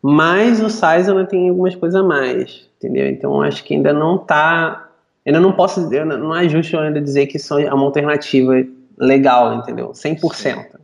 Mas 0.00 0.60
o 0.60 0.70
size 0.70 1.10
ainda 1.10 1.26
tem 1.26 1.48
algumas 1.48 1.74
coisas 1.74 2.00
a 2.00 2.04
mais, 2.04 2.70
entendeu? 2.76 3.08
Então 3.08 3.42
acho 3.42 3.64
que 3.64 3.74
ainda 3.74 3.92
não 3.92 4.16
está 4.16 4.87
ainda 5.28 5.40
não 5.40 5.52
posso, 5.52 5.88
não 5.90 6.34
é 6.34 6.48
justo 6.48 6.78
ainda 6.78 7.00
dizer 7.00 7.26
que 7.26 7.36
isso 7.36 7.58
é 7.58 7.72
uma 7.72 7.84
alternativa 7.84 8.64
legal, 8.96 9.54
entendeu? 9.54 9.90
100% 9.90 10.78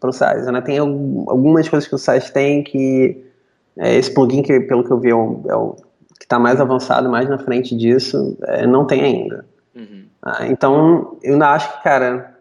para 0.00 0.10
o 0.10 0.12
SaaS. 0.12 0.46
Ainda 0.46 0.62
tem 0.62 0.78
algumas 0.78 1.68
coisas 1.68 1.88
que 1.88 1.94
o 1.94 1.98
SaaS 1.98 2.30
tem 2.30 2.64
que 2.64 3.22
é, 3.76 3.96
esse 3.96 4.12
plugin 4.12 4.42
que, 4.42 4.60
pelo 4.60 4.84
que 4.84 4.90
eu 4.90 4.98
vi, 4.98 5.10
é 5.10 5.14
o, 5.14 5.42
é 5.48 5.54
o 5.54 5.76
que 6.18 6.24
está 6.24 6.38
mais 6.38 6.60
avançado, 6.60 7.10
mais 7.10 7.28
na 7.28 7.38
frente 7.38 7.76
disso, 7.76 8.36
é, 8.44 8.66
não 8.66 8.86
tem 8.86 9.02
ainda. 9.02 9.44
Uhum. 9.74 10.04
Ah, 10.22 10.46
então, 10.46 11.18
eu 11.22 11.34
ainda 11.34 11.48
acho 11.50 11.76
que, 11.76 11.82
cara, 11.82 12.34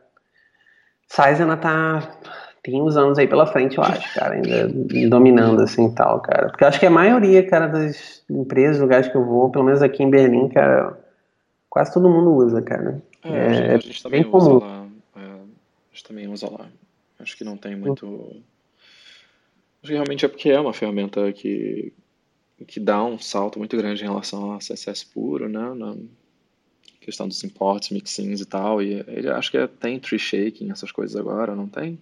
SaaS 1.10 1.42
ainda 1.42 1.58
tá 1.58 2.20
tem 2.64 2.82
uns 2.82 2.96
anos 2.96 3.20
aí 3.20 3.28
pela 3.28 3.46
frente, 3.46 3.78
eu 3.78 3.84
acho, 3.84 4.14
cara, 4.14 4.36
ainda 4.36 4.70
dominando 5.10 5.62
assim 5.62 5.94
tal, 5.94 6.22
cara. 6.22 6.48
Porque 6.48 6.64
eu 6.64 6.68
acho 6.70 6.80
que 6.80 6.86
a 6.86 6.90
maioria, 6.90 7.46
cara, 7.46 7.68
das 7.68 8.24
empresas, 8.30 8.80
lugares 8.80 9.10
que 9.10 9.18
eu 9.18 9.26
vou, 9.26 9.52
pelo 9.52 9.66
menos 9.66 9.82
aqui 9.82 10.02
em 10.02 10.10
Berlim, 10.10 10.48
cara, 10.48 10.98
quase 11.74 11.92
todo 11.92 12.08
mundo 12.08 12.32
usa, 12.36 12.62
cara. 12.62 13.02
É, 13.24 13.30
é 13.30 13.48
a, 13.48 13.54
gente, 13.54 13.72
a 13.72 13.78
gente 13.80 14.04
também 14.04 14.30
usa 14.32 14.54
lá. 14.54 14.88
É, 15.16 15.20
a 15.20 15.92
gente 15.92 16.04
também 16.04 16.28
usa 16.28 16.48
lá. 16.48 16.70
Acho 17.18 17.36
que 17.36 17.44
não 17.44 17.58
tem 17.58 17.76
muito. 17.76 18.44
Acho 19.82 19.88
que 19.88 19.94
realmente 19.94 20.24
é 20.24 20.28
porque 20.28 20.52
é 20.52 20.60
uma 20.60 20.72
ferramenta 20.72 21.34
que, 21.34 21.92
que 22.68 22.80
dá 22.80 23.04
um 23.04 23.18
salto 23.18 23.58
muito 23.58 23.76
grande 23.76 24.04
em 24.04 24.08
relação 24.08 24.54
a 24.54 24.60
CSS 24.60 25.04
puro, 25.04 25.50
né? 25.50 25.74
Na 25.74 25.96
questão 27.02 27.28
dos 27.28 27.44
imports, 27.44 27.90
mixins 27.90 28.40
e 28.40 28.46
tal. 28.46 28.80
E 28.80 29.04
acho 29.30 29.50
que 29.50 29.58
é, 29.58 29.66
tem 29.66 30.00
tree 30.00 30.20
shaking, 30.20 30.70
essas 30.70 30.92
coisas 30.92 31.16
agora, 31.16 31.56
não 31.56 31.68
tem? 31.68 31.98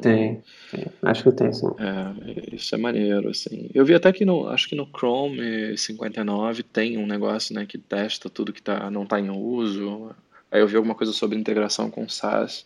Tem, 0.00 0.42
tem. 0.70 0.86
acho 1.02 1.24
que 1.24 1.32
tem, 1.32 1.52
sim. 1.52 1.66
É, 1.78 2.54
isso 2.54 2.74
é 2.74 2.78
maneiro, 2.78 3.30
assim. 3.30 3.68
Eu 3.74 3.84
vi 3.84 3.94
até 3.94 4.12
que 4.12 4.24
no, 4.24 4.48
acho 4.48 4.68
que 4.68 4.76
no 4.76 4.86
Chrome 4.86 5.76
59 5.76 6.62
tem 6.62 6.96
um 6.96 7.06
negócio, 7.06 7.52
né, 7.54 7.66
que 7.66 7.76
testa 7.76 8.30
tudo 8.30 8.52
que 8.52 8.62
tá, 8.62 8.88
não 8.90 9.02
está 9.02 9.18
em 9.18 9.28
uso. 9.28 10.14
Aí 10.50 10.60
eu 10.60 10.68
vi 10.68 10.76
alguma 10.76 10.94
coisa 10.94 11.12
sobre 11.12 11.36
integração 11.36 11.90
com 11.90 12.08
SaaS 12.08 12.64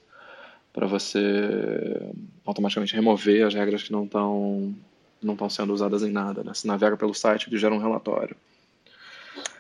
para 0.73 0.87
você 0.87 1.21
automaticamente 2.45 2.95
remover 2.95 3.47
as 3.47 3.55
regras 3.55 3.83
que 3.83 3.93
não 3.93 4.05
estão 4.05 4.75
não 5.23 5.35
estão 5.35 5.51
sendo 5.51 5.75
usadas 5.75 6.03
em 6.03 6.11
nada, 6.11 6.43
né? 6.43 6.53
Você 6.55 6.67
navega 6.67 6.97
pelo 6.97 7.13
site 7.13 7.53
e 7.53 7.59
gera 7.59 7.75
um 7.75 7.79
relatório. 7.79 8.35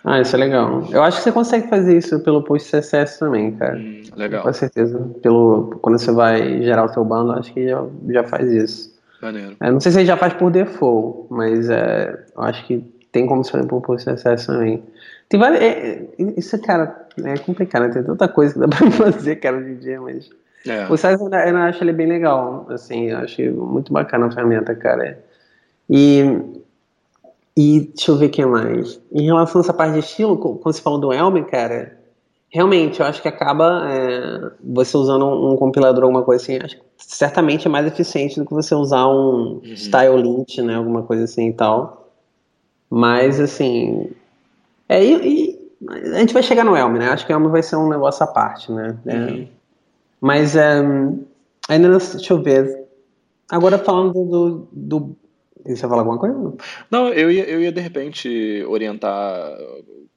Ah, 0.04 0.20
isso 0.20 0.34
é 0.34 0.38
legal. 0.38 0.88
Eu 0.90 1.02
acho 1.02 1.18
que 1.18 1.24
você 1.24 1.32
consegue 1.32 1.68
fazer 1.68 1.96
isso 1.96 2.20
pelo 2.20 2.42
post 2.42 2.70
CSS 2.70 3.18
também, 3.18 3.52
cara. 3.52 3.76
Hum, 3.76 4.02
legal. 4.16 4.42
Com 4.42 4.52
certeza. 4.52 4.98
Pelo, 5.22 5.78
quando 5.82 5.98
você 5.98 6.10
vai 6.10 6.62
gerar 6.62 6.84
o 6.84 6.88
seu 6.88 7.04
bando, 7.04 7.32
acho 7.32 7.52
que 7.52 7.68
já, 7.68 7.84
já 8.08 8.24
faz 8.24 8.50
isso. 8.50 8.98
Maneiro. 9.20 9.56
É, 9.60 9.70
não 9.70 9.80
sei 9.80 9.92
se 9.92 9.98
ele 9.98 10.06
já 10.06 10.16
faz 10.16 10.32
por 10.32 10.50
default, 10.50 11.26
mas 11.28 11.68
é, 11.68 12.24
eu 12.34 12.42
acho 12.42 12.66
que 12.66 12.78
tem 13.12 13.26
como 13.26 13.44
você 13.44 13.50
fazer 13.50 13.66
pelo 13.66 13.82
post 13.82 14.10
CSS 14.10 14.46
também. 14.46 14.82
Tem 15.28 15.38
várias. 15.38 15.60
É, 15.60 16.06
isso, 16.36 16.58
cara, 16.62 17.06
é 17.22 17.36
complicado, 17.38 17.82
né? 17.82 17.88
Tem 17.90 18.02
tanta 18.02 18.26
coisa 18.26 18.54
que 18.54 18.60
dá 18.60 18.68
pra 18.68 18.90
fazer, 18.90 19.36
cara, 19.36 19.58
hoje 19.58 19.70
em 19.70 19.76
dia, 19.76 20.00
mas. 20.00 20.30
É. 20.66 20.86
O 20.86 20.94
CSS 20.94 21.20
eu, 21.20 21.28
eu 21.30 21.56
acho 21.58 21.84
ele 21.84 21.92
bem 21.92 22.06
legal, 22.06 22.66
assim, 22.70 23.10
eu 23.10 23.18
acho 23.18 23.42
muito 23.52 23.92
bacana 23.92 24.26
a 24.26 24.30
ferramenta, 24.30 24.74
cara. 24.74 25.18
E 25.88 26.24
e 27.56 27.80
deixa 27.94 28.10
eu 28.10 28.16
ver 28.16 28.26
o 28.26 28.30
que 28.30 28.44
mais. 28.44 29.00
Em 29.12 29.24
relação 29.24 29.60
a 29.60 29.64
essa 29.64 29.74
parte 29.74 29.94
de 29.94 30.00
estilo, 30.00 30.36
quando 30.36 30.74
você 30.74 30.80
falou 30.80 30.98
do 30.98 31.12
Elm, 31.12 31.42
cara, 31.44 31.98
realmente 32.48 33.00
eu 33.00 33.06
acho 33.06 33.22
que 33.22 33.28
acaba 33.28 33.88
é, 33.90 34.50
você 34.62 34.96
usando 34.96 35.24
um, 35.24 35.52
um, 35.52 35.56
compilador, 35.56 36.04
alguma 36.04 36.22
coisa 36.22 36.42
assim, 36.42 36.58
acho 36.62 36.76
que 36.76 36.82
certamente 36.98 37.66
é 37.66 37.70
mais 37.70 37.86
eficiente 37.86 38.38
do 38.38 38.46
que 38.46 38.52
você 38.52 38.74
usar 38.74 39.06
um 39.08 39.60
uhum. 39.64 39.76
style 39.76 40.22
lint, 40.22 40.58
né, 40.58 40.74
alguma 40.74 41.02
coisa 41.02 41.24
assim 41.24 41.48
e 41.48 41.52
tal. 41.52 42.08
Mas 42.88 43.40
assim, 43.40 44.10
é, 44.88 45.04
e, 45.04 45.14
e, 45.14 45.60
a 46.12 46.18
gente 46.18 46.34
vai 46.34 46.42
chegar 46.42 46.64
no 46.64 46.76
Elm, 46.76 46.94
né? 46.94 47.08
Acho 47.08 47.24
que 47.24 47.32
o 47.32 47.36
Elm 47.36 47.48
vai 47.48 47.62
ser 47.62 47.76
um 47.76 47.88
negócio 47.88 48.22
à 48.24 48.26
parte, 48.26 48.70
né? 48.70 48.98
É, 49.06 49.16
uhum. 49.16 49.48
mas 50.20 50.56
é, 50.56 50.80
ainda 51.68 51.88
não, 51.88 51.98
deixa 51.98 52.32
eu 52.32 52.42
ver. 52.42 52.84
Agora 53.48 53.78
falando 53.78 54.12
do, 54.12 54.68
do 54.72 55.16
você 55.64 55.80
falar 55.80 55.98
alguma 55.98 56.18
coisa? 56.18 56.56
Não, 56.90 57.08
eu 57.08 57.30
ia, 57.30 57.44
eu 57.44 57.60
ia 57.60 57.72
de 57.72 57.80
repente 57.80 58.64
orientar, 58.66 59.56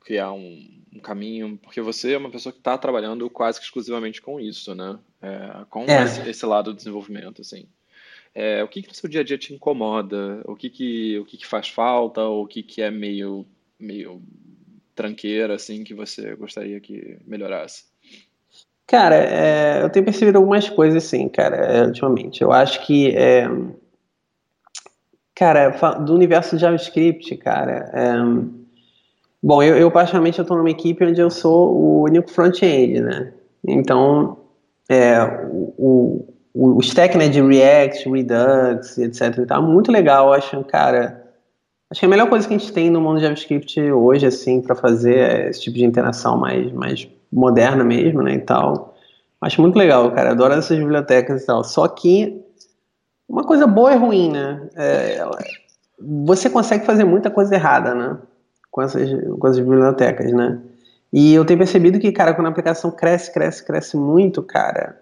criar 0.02 0.32
um, 0.32 0.68
um 0.96 1.00
caminho, 1.00 1.60
porque 1.62 1.82
você 1.82 2.14
é 2.14 2.18
uma 2.18 2.30
pessoa 2.30 2.54
que 2.54 2.60
está 2.60 2.78
trabalhando 2.78 3.30
quase 3.30 3.60
que 3.60 3.66
exclusivamente 3.66 4.22
com 4.22 4.40
isso, 4.40 4.76
né? 4.76 4.98
É, 5.22 5.66
com 5.70 5.86
é. 5.86 6.04
Esse, 6.04 6.30
esse, 6.30 6.46
lado 6.46 6.72
do 6.72 6.78
desenvolvimento, 6.78 7.42
assim. 7.42 7.66
É, 8.36 8.64
o 8.64 8.68
que, 8.68 8.82
que 8.82 8.88
no 8.88 8.94
seu 8.94 9.10
dia 9.10 9.22
a 9.22 9.24
dia 9.24 9.38
te 9.38 9.54
incomoda? 9.54 10.42
O 10.46 10.56
que 10.56 10.70
que, 10.70 11.20
o 11.20 11.26
que, 11.26 11.38
que 11.38 11.46
faz 11.46 11.70
falta? 11.70 12.22
Ou 12.22 12.44
o 12.44 12.48
que, 12.48 12.64
que 12.64 12.82
é 12.82 12.90
meio, 12.90 13.46
meio 13.80 14.22
tranqueira, 14.96 15.56
assim, 15.56 15.84
que 15.84 15.94
você 15.94 16.36
gostaria 16.36 16.80
que 16.80 17.18
melhorasse? 17.26 17.86
Cara, 18.86 19.16
é, 19.16 19.84
eu 19.84 19.90
tenho 19.90 20.06
percebido 20.06 20.38
algumas 20.38 20.70
coisas, 20.70 21.04
assim, 21.04 21.30
cara, 21.30 21.86
ultimamente. 21.86 22.42
Eu 22.42 22.52
acho 22.52 22.86
que 22.86 23.16
é, 23.16 23.48
Cara, 25.36 25.70
do 26.00 26.14
universo 26.14 26.58
JavaScript, 26.58 27.36
cara. 27.38 27.90
É... 27.94 28.14
Bom, 29.42 29.62
eu, 29.62 29.76
eu 29.76 29.90
estou 29.90 30.58
numa 30.58 30.70
equipe 30.70 31.04
onde 31.04 31.20
eu 31.20 31.30
sou 31.30 31.76
o 31.76 32.04
único 32.04 32.32
front-end, 32.32 33.02
né? 33.02 33.34
Então, 33.68 34.38
é, 34.88 35.22
o, 35.52 36.26
o, 36.54 36.78
o 36.78 36.80
stack 36.80 37.18
né, 37.18 37.28
de 37.28 37.42
React, 37.42 38.10
Redux, 38.10 38.98
etc. 38.98 39.38
E 39.40 39.46
tal, 39.46 39.64
muito 39.64 39.92
legal, 39.92 40.28
eu 40.28 40.34
acho, 40.34 40.64
cara. 40.64 41.22
Acho 41.90 42.00
que 42.00 42.06
a 42.06 42.10
melhor 42.10 42.30
coisa 42.30 42.48
que 42.48 42.54
a 42.54 42.58
gente 42.58 42.72
tem 42.72 42.90
no 42.90 43.02
mundo 43.02 43.20
JavaScript 43.20 43.80
hoje, 43.82 44.26
assim, 44.26 44.62
para 44.62 44.76
fazer 44.76 45.18
é 45.18 45.50
esse 45.50 45.62
tipo 45.62 45.78
de 45.78 45.86
interação 45.86 46.38
mais, 46.38 46.72
mais 46.72 47.08
moderna 47.32 47.84
mesmo, 47.84 48.22
né, 48.22 48.36
e 48.36 48.40
tal. 48.40 48.96
Acho 49.42 49.62
muito 49.62 49.78
legal, 49.78 50.10
cara. 50.12 50.32
Adoro 50.32 50.54
essas 50.54 50.78
bibliotecas 50.78 51.44
e 51.44 51.46
tal. 51.46 51.64
Só 51.64 51.88
que 51.88 52.43
uma 53.34 53.44
coisa 53.44 53.66
boa 53.66 53.92
e 53.92 53.98
ruim, 53.98 54.32
né? 54.32 54.62
É, 54.76 55.26
você 56.00 56.52
consegue 56.52 56.86
fazer 56.86 57.04
muita 57.04 57.32
coisa 57.32 57.56
errada, 57.56 57.96
né? 57.96 58.18
Com 58.70 58.84
essas, 58.84 59.10
com 59.40 59.48
essas 59.48 59.60
bibliotecas, 59.60 60.32
né? 60.32 60.60
E 61.12 61.34
eu 61.34 61.44
tenho 61.44 61.58
percebido 61.58 62.00
que, 62.00 62.12
cara, 62.12 62.36
quando 62.36 62.46
a 62.46 62.50
aplicação 62.52 62.92
cresce, 62.92 63.34
cresce, 63.34 63.66
cresce 63.66 63.98
muito, 63.98 64.44
cara, 64.44 65.02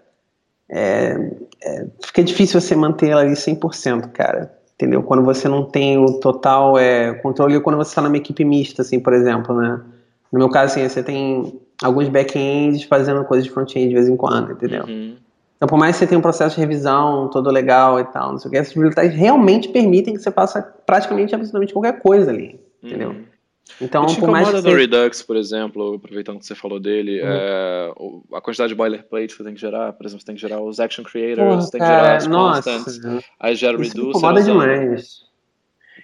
é, 0.66 1.30
é, 1.62 1.86
fica 2.02 2.24
difícil 2.24 2.58
você 2.58 2.74
manter 2.74 3.10
ela 3.10 3.20
ali 3.20 3.32
100%, 3.32 4.10
cara. 4.12 4.50
Entendeu? 4.74 5.02
Quando 5.02 5.22
você 5.22 5.46
não 5.46 5.66
tem 5.66 5.98
o 5.98 6.18
total 6.18 6.78
é, 6.78 7.12
controle, 7.14 7.60
quando 7.60 7.76
você 7.76 7.90
está 7.90 8.00
numa 8.00 8.16
equipe 8.16 8.44
mista, 8.46 8.80
assim, 8.80 8.98
por 8.98 9.12
exemplo, 9.12 9.54
né? 9.54 9.78
No 10.32 10.38
meu 10.38 10.48
caso, 10.48 10.72
assim, 10.72 10.88
você 10.88 11.02
tem 11.02 11.60
alguns 11.82 12.08
back-ends 12.08 12.84
fazendo 12.84 13.22
coisas 13.24 13.44
de 13.44 13.50
front-end 13.50 13.88
de 13.88 13.94
vez 13.94 14.08
em 14.08 14.16
quando, 14.16 14.52
entendeu? 14.52 14.84
Uhum. 14.84 15.16
Então, 15.62 15.68
por 15.68 15.78
mais 15.78 15.94
que 15.94 16.00
você 16.00 16.08
tenha 16.08 16.18
um 16.18 16.22
processo 16.22 16.56
de 16.56 16.60
revisão 16.60 17.28
todo 17.28 17.48
legal 17.48 18.00
e 18.00 18.04
tal, 18.06 18.32
não 18.32 18.38
sei 18.40 18.48
o 18.48 18.50
que, 18.50 18.58
essas 18.58 18.72
bibliotecas 18.72 19.14
realmente 19.14 19.68
permitem 19.68 20.12
que 20.12 20.20
você 20.20 20.32
faça 20.32 20.60
praticamente 20.60 21.36
absolutamente 21.36 21.72
qualquer 21.72 22.00
coisa 22.00 22.32
ali, 22.32 22.60
entendeu? 22.82 23.10
Uhum. 23.10 23.24
Então, 23.80 24.04
te 24.06 24.18
por 24.18 24.28
mais 24.28 24.48
que 24.48 24.60
você... 24.60 24.74
Redux, 24.74 25.22
por 25.22 25.36
exemplo, 25.36 25.94
aproveitando 25.94 26.40
que 26.40 26.46
você 26.46 26.56
falou 26.56 26.80
dele, 26.80 27.22
uhum. 27.22 27.28
é, 27.28 27.92
a 28.34 28.40
quantidade 28.40 28.70
de 28.70 28.74
boilerplate 28.74 29.28
que 29.28 29.34
você 29.36 29.44
tem 29.44 29.54
que 29.54 29.60
gerar, 29.60 29.92
por 29.92 30.04
exemplo, 30.04 30.20
você 30.20 30.26
tem 30.26 30.34
que 30.34 30.40
gerar 30.40 30.60
os 30.60 30.80
action 30.80 31.04
creators, 31.04 31.38
Porra, 31.38 31.70
tem 31.70 31.80
que 31.80 31.86
gerar 31.86 32.16
as 32.16 32.26
nossa, 32.26 32.72
constants, 32.72 33.24
aí 33.38 33.54
gera. 33.54 33.80
Isso 33.80 34.00
incomoda 34.00 34.42
demais. 34.42 35.20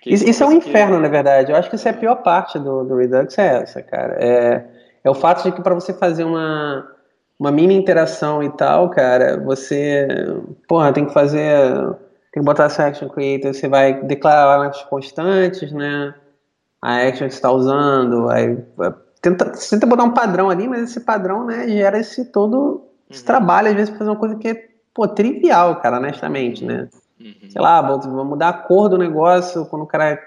Isso, 0.07 0.25
isso 0.25 0.45
é 0.45 0.47
um 0.47 0.53
inferno, 0.53 0.95
que... 0.99 1.03
na 1.03 1.09
verdade. 1.09 1.51
Eu 1.51 1.57
acho 1.57 1.69
que 1.69 1.75
isso 1.75 1.89
é 1.89 1.91
a 1.91 1.95
pior 1.95 2.15
parte 2.23 2.61
do, 2.61 2.85
do 2.85 2.95
Redux, 2.95 3.37
é 3.37 3.61
essa, 3.61 3.83
cara. 3.83 4.15
É, 4.21 4.65
é 5.03 5.11
o 5.11 5.15
fato 5.15 5.43
de 5.43 5.51
que 5.51 5.61
para 5.61 5.75
você 5.75 5.93
fazer 5.93 6.23
uma 6.23 6.97
uma 7.39 7.53
mini 7.53 7.75
interação 7.75 8.43
e 8.43 8.51
tal, 8.51 8.91
cara, 8.91 9.39
você, 9.39 10.09
porra, 10.67 10.93
tem 10.93 11.07
que 11.07 11.13
fazer, 11.13 11.73
tem 12.33 12.41
que 12.41 12.45
botar 12.45 12.69
seu 12.69 12.85
action 12.85 13.09
creator, 13.09 13.55
você 13.55 13.69
vai 13.69 14.03
declarar 14.03 14.67
as 14.67 14.83
constantes, 14.85 15.73
né? 15.73 16.15
A 16.83 16.97
action 16.97 17.29
que 17.29 17.35
você 17.35 17.39
está 17.39 17.51
usando, 17.51 18.29
aí 18.29 18.59
tenta, 19.23 19.55
você 19.55 19.71
tenta 19.71 19.87
botar 19.87 20.05
um 20.05 20.15
padrão 20.15 20.51
ali, 20.51 20.69
mas 20.69 20.83
esse 20.83 21.01
padrão, 21.01 21.45
né, 21.45 21.69
gera 21.69 21.99
esse 21.99 22.25
todo 22.27 22.89
esse 23.11 23.21
uhum. 23.21 23.27
trabalho, 23.27 23.69
às 23.69 23.75
vezes, 23.75 23.91
pra 23.91 23.99
fazer 23.99 24.11
uma 24.11 24.19
coisa 24.19 24.37
que 24.37 24.49
é, 24.49 24.69
pô, 24.93 25.09
trivial, 25.09 25.81
cara, 25.81 25.97
honestamente, 25.97 26.65
né? 26.65 26.89
Uhum. 27.19 27.51
Sei 27.51 27.61
lá, 27.61 27.81
vou, 27.81 28.01
vou 28.01 28.25
mudar 28.25 28.49
a 28.49 28.53
cor 28.53 28.89
do 28.89 28.99
negócio, 28.99 29.65
quando 29.67 29.83
o 29.83 29.87
cara, 29.87 30.21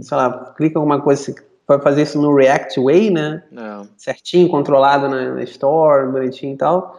sei 0.00 0.16
lá, 0.16 0.54
clica 0.56 0.78
alguma 0.78 1.00
coisa 1.00 1.34
vai 1.68 1.78
fazer 1.78 2.02
isso 2.02 2.20
no 2.20 2.34
React 2.34 2.80
Way, 2.80 3.10
né? 3.10 3.42
Não. 3.52 3.86
Certinho, 3.98 4.48
controlado 4.48 5.06
na, 5.06 5.34
na, 5.34 5.42
Store, 5.42 6.10
bonitinho 6.10 6.54
e 6.54 6.56
tal. 6.56 6.98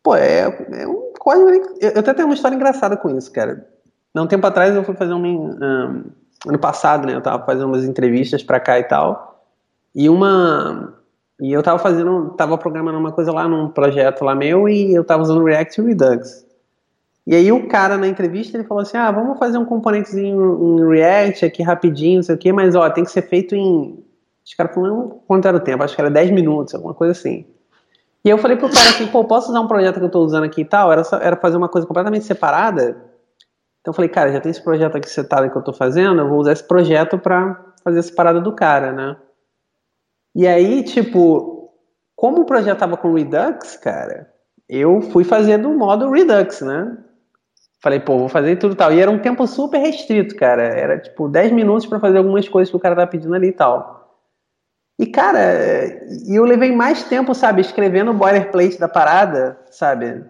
Pô, 0.00 0.14
é, 0.14 0.42
é 0.72 0.86
um 0.86 1.12
código. 1.18 1.50
Eu, 1.80 1.90
eu 1.90 1.98
até 1.98 2.14
tenho 2.14 2.28
uma 2.28 2.34
história 2.34 2.54
engraçada 2.54 2.96
com 2.96 3.10
isso, 3.10 3.32
cara. 3.32 3.68
Há 4.14 4.22
um 4.22 4.28
tempo 4.28 4.46
atrás 4.46 4.74
eu 4.74 4.84
fui 4.84 4.94
fazer 4.94 5.12
uma. 5.12 5.26
Um, 5.26 6.04
ano 6.46 6.58
passado, 6.60 7.06
né? 7.06 7.16
Eu 7.16 7.20
tava 7.20 7.44
fazendo 7.44 7.66
umas 7.66 7.84
entrevistas 7.84 8.44
pra 8.44 8.60
cá 8.60 8.78
e 8.78 8.84
tal. 8.84 9.44
E 9.92 10.08
uma. 10.08 10.94
E 11.40 11.52
eu 11.52 11.62
tava 11.62 11.80
fazendo. 11.80 12.30
Tava 12.30 12.56
programando 12.56 12.98
uma 12.98 13.10
coisa 13.10 13.32
lá 13.32 13.48
num 13.48 13.68
projeto 13.68 14.24
lá 14.24 14.36
meu 14.36 14.68
e 14.68 14.94
eu 14.94 15.02
tava 15.02 15.24
usando 15.24 15.44
React 15.44 15.82
Redux. 15.82 16.45
E 17.26 17.34
aí 17.34 17.50
o 17.50 17.66
cara 17.66 17.98
na 17.98 18.06
entrevista 18.06 18.56
ele 18.56 18.64
falou 18.64 18.82
assim: 18.82 18.96
ah, 18.96 19.10
vamos 19.10 19.38
fazer 19.38 19.58
um 19.58 19.64
componentezinho 19.64 20.78
em 20.78 20.88
React 20.88 21.44
aqui 21.44 21.62
rapidinho, 21.62 22.16
não 22.16 22.22
sei 22.22 22.34
o 22.34 22.38
quê, 22.38 22.52
mas 22.52 22.74
ó, 22.76 22.88
tem 22.88 23.04
que 23.04 23.10
ser 23.10 23.22
feito 23.22 23.54
em. 23.54 24.04
Os 24.44 24.54
caras 24.54 24.72
falaram, 24.72 25.20
quanto 25.26 25.48
era 25.48 25.56
o 25.56 25.60
tempo? 25.60 25.82
Acho 25.82 25.96
que 25.96 26.00
era 26.00 26.10
10 26.10 26.30
minutos, 26.30 26.72
alguma 26.74 26.94
coisa 26.94 27.10
assim. 27.10 27.44
E 28.24 28.28
eu 28.28 28.38
falei 28.38 28.56
pro 28.56 28.70
cara 28.70 28.90
assim, 28.90 29.06
pô, 29.08 29.24
posso 29.24 29.50
usar 29.50 29.60
um 29.60 29.66
projeto 29.66 29.98
que 29.98 30.04
eu 30.04 30.10
tô 30.10 30.20
usando 30.20 30.44
aqui 30.44 30.60
e 30.60 30.64
tal? 30.64 30.92
Era, 30.92 31.02
só, 31.02 31.16
era 31.18 31.36
fazer 31.36 31.56
uma 31.56 31.68
coisa 31.68 31.86
completamente 31.86 32.24
separada. 32.24 32.96
Então 33.80 33.90
eu 33.90 33.92
falei, 33.92 34.08
cara, 34.08 34.32
já 34.32 34.40
tem 34.40 34.50
esse 34.50 34.62
projeto 34.62 34.96
aqui 34.96 35.08
setado 35.08 35.50
que 35.50 35.56
eu 35.56 35.62
tô 35.62 35.72
fazendo, 35.72 36.20
eu 36.20 36.28
vou 36.28 36.38
usar 36.38 36.52
esse 36.52 36.62
projeto 36.62 37.18
pra 37.18 37.60
fazer 37.82 38.00
essa 38.00 38.12
parada 38.12 38.40
do 38.40 38.52
cara, 38.52 38.92
né? 38.92 39.16
E 40.34 40.46
aí, 40.46 40.82
tipo, 40.82 41.72
como 42.14 42.42
o 42.42 42.44
projeto 42.44 42.78
tava 42.78 42.96
com 42.96 43.14
Redux, 43.14 43.76
cara, 43.76 44.32
eu 44.68 45.00
fui 45.00 45.22
fazer 45.22 45.58
do 45.58 45.70
modo 45.70 46.10
Redux, 46.10 46.60
né? 46.62 46.98
Falei, 47.80 48.00
pô, 48.00 48.18
vou 48.18 48.28
fazer 48.28 48.56
tudo 48.56 48.74
tal. 48.74 48.92
E 48.92 49.00
era 49.00 49.10
um 49.10 49.18
tempo 49.18 49.46
super 49.46 49.78
restrito, 49.78 50.34
cara. 50.34 50.62
Era 50.62 50.98
tipo 50.98 51.28
10 51.28 51.52
minutos 51.52 51.86
para 51.86 52.00
fazer 52.00 52.18
algumas 52.18 52.48
coisas 52.48 52.70
que 52.70 52.76
o 52.76 52.80
cara 52.80 52.96
tá 52.96 53.06
pedindo 53.06 53.34
ali 53.34 53.48
e 53.48 53.52
tal. 53.52 53.96
E, 54.98 55.06
cara, 55.06 55.54
e 56.26 56.34
eu 56.34 56.44
levei 56.44 56.72
mais 56.74 57.04
tempo, 57.04 57.34
sabe, 57.34 57.60
escrevendo 57.60 58.12
o 58.12 58.14
boilerplate 58.14 58.78
da 58.78 58.88
parada, 58.88 59.58
sabe, 59.70 60.24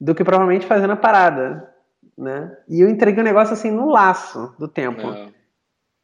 do 0.00 0.14
que 0.14 0.24
provavelmente 0.24 0.66
fazendo 0.66 0.94
a 0.94 0.96
parada, 0.96 1.70
né? 2.16 2.56
E 2.66 2.80
eu 2.80 2.88
entreguei 2.88 3.20
o 3.20 3.22
um 3.22 3.28
negócio 3.28 3.52
assim 3.52 3.70
no 3.70 3.90
laço 3.90 4.54
do 4.58 4.66
tempo. 4.66 5.10
É. 5.10 5.28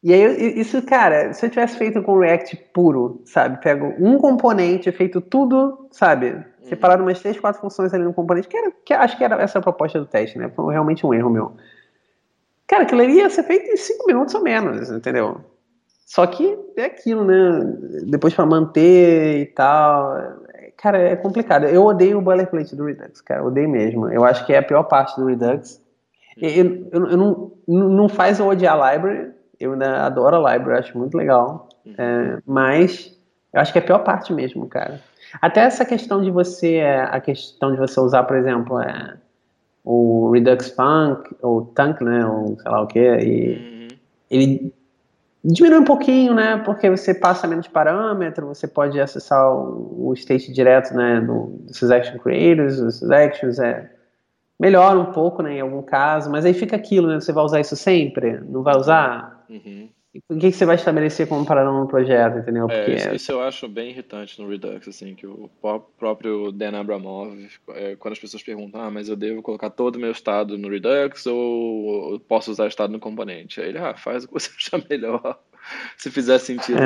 E 0.01 0.13
aí, 0.13 0.59
isso, 0.59 0.81
cara, 0.81 1.33
se 1.33 1.45
eu 1.45 1.49
tivesse 1.49 1.77
feito 1.77 2.01
com 2.01 2.19
React 2.19 2.55
puro, 2.73 3.21
sabe? 3.25 3.61
Pego 3.61 3.93
um 3.99 4.17
componente, 4.17 4.91
feito 4.93 5.19
tudo, 5.19 5.89
sabe? 5.91 6.31
Uhum. 6.31 6.43
Separado 6.61 7.03
umas 7.03 7.19
três, 7.19 7.37
quatro 7.37 7.59
funções 7.59 7.93
ali 7.93 8.05
no 8.05 8.13
componente, 8.13 8.47
que, 8.47 8.55
era, 8.55 8.71
que 8.85 8.93
acho 8.93 9.17
que 9.17 9.23
era 9.23 9.41
essa 9.41 9.59
a 9.59 9.61
proposta 9.61 9.99
do 9.99 10.05
teste, 10.05 10.37
né? 10.37 10.49
Foi 10.55 10.71
realmente 10.71 11.05
um 11.05 11.13
erro 11.13 11.29
meu. 11.29 11.51
Cara, 12.65 12.83
aquilo 12.83 13.01
ali 13.01 13.15
ia 13.15 13.29
ser 13.29 13.43
feito 13.43 13.69
em 13.69 13.75
cinco 13.75 14.05
minutos 14.07 14.33
ou 14.35 14.41
menos, 14.41 14.89
entendeu? 14.89 15.41
Só 16.05 16.25
que 16.25 16.57
é 16.77 16.85
aquilo, 16.85 17.25
né? 17.25 17.61
Depois 18.07 18.33
para 18.33 18.45
manter 18.45 19.41
e 19.41 19.45
tal. 19.47 20.15
Cara, 20.77 20.97
é 20.97 21.15
complicado. 21.15 21.65
Eu 21.65 21.83
odeio 21.83 22.19
o 22.19 22.21
boilerplate 22.21 22.75
do 22.75 22.85
Redux, 22.85 23.21
cara. 23.21 23.43
Odeio 23.43 23.69
mesmo. 23.69 24.07
Eu 24.09 24.23
acho 24.23 24.45
que 24.45 24.53
é 24.53 24.59
a 24.59 24.63
pior 24.63 24.83
parte 24.83 25.19
do 25.19 25.25
Redux. 25.25 25.81
Eu, 26.37 26.49
eu, 26.91 27.07
eu 27.09 27.17
não, 27.17 27.51
não 27.67 28.09
faz 28.09 28.39
eu 28.39 28.47
odiar 28.47 28.79
a 28.79 28.93
library, 28.93 29.31
eu 29.59 29.73
ainda 29.73 30.05
adoro 30.05 30.45
a 30.45 30.53
library, 30.53 30.79
acho 30.79 30.97
muito 30.97 31.17
legal. 31.17 31.69
Uhum. 31.85 31.95
É, 31.97 32.39
mas 32.45 33.17
eu 33.53 33.61
acho 33.61 33.71
que 33.71 33.79
é 33.79 33.81
a 33.81 33.85
pior 33.85 33.99
parte 33.99 34.31
mesmo, 34.33 34.67
cara. 34.67 35.01
Até 35.41 35.61
essa 35.61 35.85
questão 35.85 36.21
de 36.21 36.31
você, 36.31 36.75
é, 36.75 37.01
a 37.01 37.19
questão 37.19 37.71
de 37.71 37.77
você 37.77 37.99
usar, 37.99 38.23
por 38.23 38.37
exemplo, 38.37 38.79
é, 38.79 39.17
o 39.83 40.31
Redux 40.31 40.69
Funk, 40.69 41.35
ou 41.41 41.65
Tank, 41.65 42.01
né, 42.01 42.25
ou 42.25 42.57
sei 42.59 42.71
lá 42.71 42.81
o 42.81 42.87
que, 42.87 42.99
e 42.99 43.53
uhum. 43.53 43.97
ele 44.29 44.73
diminui 45.43 45.79
um 45.79 45.85
pouquinho, 45.85 46.33
né, 46.33 46.57
porque 46.65 46.89
você 46.89 47.13
passa 47.13 47.47
menos 47.47 47.67
parâmetro, 47.67 48.47
você 48.47 48.67
pode 48.67 48.99
acessar 48.99 49.51
o, 49.51 50.09
o 50.09 50.13
state 50.13 50.51
direto, 50.51 50.93
né, 50.93 51.21
do, 51.21 51.57
dos 51.61 51.91
action 51.91 52.17
creators, 52.17 52.77
dos 52.77 53.09
actions, 53.09 53.59
é, 53.59 53.89
melhora 54.59 54.99
um 54.99 55.11
pouco, 55.11 55.41
né, 55.41 55.55
em 55.55 55.61
algum 55.61 55.81
caso, 55.81 56.29
mas 56.29 56.45
aí 56.45 56.53
fica 56.53 56.75
aquilo, 56.75 57.07
né, 57.07 57.19
você 57.19 57.31
vai 57.31 57.43
usar 57.43 57.59
isso 57.59 57.75
sempre? 57.75 58.39
Não 58.41 58.63
vai 58.63 58.75
usar? 58.75 59.38
Uhum. 59.49 59.89
O 60.27 60.37
que, 60.37 60.49
que 60.49 60.51
você 60.53 60.65
vai 60.65 60.75
estabelecer 60.75 61.27
como 61.27 61.45
paralelo 61.45 61.81
no 61.81 61.87
projeto, 61.87 62.39
entendeu? 62.39 62.67
É, 62.69 62.85
Porque... 62.85 63.09
É, 63.09 63.15
isso, 63.15 63.31
eu 63.31 63.41
acho 63.41 63.67
bem 63.67 63.91
irritante 63.91 64.41
no 64.41 64.49
Redux, 64.49 64.87
assim, 64.87 65.13
que 65.13 65.27
o 65.27 65.49
próprio 65.99 66.51
Dan 66.51 66.79
Abramov, 66.79 67.37
é, 67.69 67.95
quando 67.95 68.13
as 68.13 68.19
pessoas 68.19 68.41
perguntam, 68.41 68.81
ah, 68.81 68.89
mas 68.89 69.07
eu 69.07 69.15
devo 69.15 69.43
colocar 69.43 69.69
todo 69.69 69.97
o 69.97 69.99
meu 69.99 70.11
estado 70.11 70.57
no 70.57 70.67
Redux 70.67 71.27
ou 71.27 72.19
posso 72.21 72.49
usar 72.49 72.67
estado 72.67 72.91
no 72.91 72.99
componente? 72.99 73.61
Aí 73.61 73.69
ele, 73.69 73.77
ah, 73.77 73.95
faz 73.95 74.23
o 74.23 74.27
que 74.27 74.33
você 74.33 74.49
achar 74.57 74.83
melhor 74.89 75.39
se 75.97 76.09
fizer 76.09 76.37
sentido. 76.39 76.79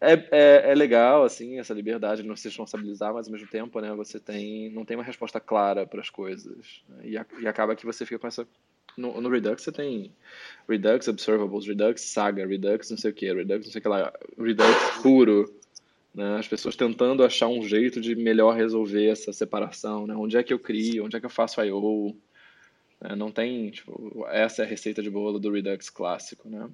É. 0.00 0.12
É, 0.12 0.28
é, 0.30 0.70
é, 0.70 0.74
legal, 0.74 1.24
assim, 1.24 1.58
essa 1.58 1.74
liberdade 1.74 2.22
de 2.22 2.28
não 2.28 2.36
se 2.36 2.48
responsabilizar, 2.48 3.12
mas 3.12 3.26
ao 3.26 3.32
mesmo 3.32 3.48
tempo, 3.48 3.80
né, 3.80 3.92
você 3.94 4.18
tem, 4.18 4.70
não 4.70 4.84
tem 4.84 4.96
uma 4.96 5.04
resposta 5.04 5.40
clara 5.40 5.86
para 5.86 6.00
as 6.00 6.10
coisas. 6.10 6.82
Né, 6.88 7.02
e, 7.04 7.42
e, 7.42 7.46
acaba 7.46 7.76
que 7.76 7.86
você 7.86 8.04
fica 8.04 8.18
com 8.18 8.26
essa. 8.26 8.46
No, 8.96 9.20
no, 9.20 9.28
Redux 9.28 9.62
você 9.62 9.72
tem 9.72 10.12
Redux 10.68 11.08
Observables, 11.08 11.66
Redux 11.66 12.00
Saga, 12.02 12.46
Redux 12.46 12.90
não 12.90 12.98
sei 12.98 13.10
o 13.10 13.14
que, 13.14 13.32
Redux 13.32 13.66
não 13.66 13.72
sei 13.72 13.78
o 13.78 13.82
que 13.82 13.88
lá, 13.88 14.12
Redux 14.38 15.02
puro. 15.02 15.52
Né, 16.14 16.36
as 16.38 16.46
pessoas 16.46 16.76
tentando 16.76 17.24
achar 17.24 17.48
um 17.48 17.62
jeito 17.62 17.98
de 17.98 18.14
melhor 18.14 18.54
resolver 18.54 19.06
essa 19.06 19.32
separação, 19.32 20.06
né? 20.06 20.14
Onde 20.14 20.36
é 20.36 20.42
que 20.42 20.52
eu 20.52 20.58
crio, 20.58 21.06
onde 21.06 21.16
é 21.16 21.20
que 21.20 21.24
eu 21.24 21.30
faço 21.30 21.62
I.O., 21.62 22.14
né, 23.00 23.16
não 23.16 23.30
tem, 23.30 23.70
tipo, 23.70 24.26
essa 24.28 24.62
é 24.62 24.66
a 24.66 24.68
receita 24.68 25.02
de 25.02 25.08
bolo 25.08 25.38
do 25.38 25.50
Redux 25.50 25.88
clássico, 25.88 26.50
né? 26.50 26.68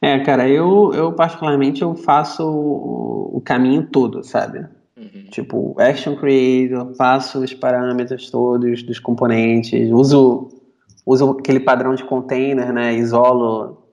É, 0.00 0.18
cara, 0.20 0.48
eu, 0.48 0.92
eu 0.94 1.12
particularmente 1.12 1.82
eu 1.82 1.94
faço 1.94 2.42
o, 2.42 3.36
o 3.36 3.40
caminho 3.40 3.86
todo, 3.90 4.22
sabe? 4.22 4.66
Uhum. 4.96 5.24
Tipo, 5.30 5.74
Action 5.78 6.16
Creator, 6.16 6.94
faço 6.94 7.40
os 7.40 7.52
parâmetros 7.52 8.30
todos 8.30 8.82
dos 8.82 8.98
componentes, 8.98 9.90
uso, 9.90 10.48
uso 11.06 11.30
aquele 11.38 11.60
padrão 11.60 11.94
de 11.94 12.04
container, 12.04 12.72
né? 12.72 12.94
Isolo 12.94 13.84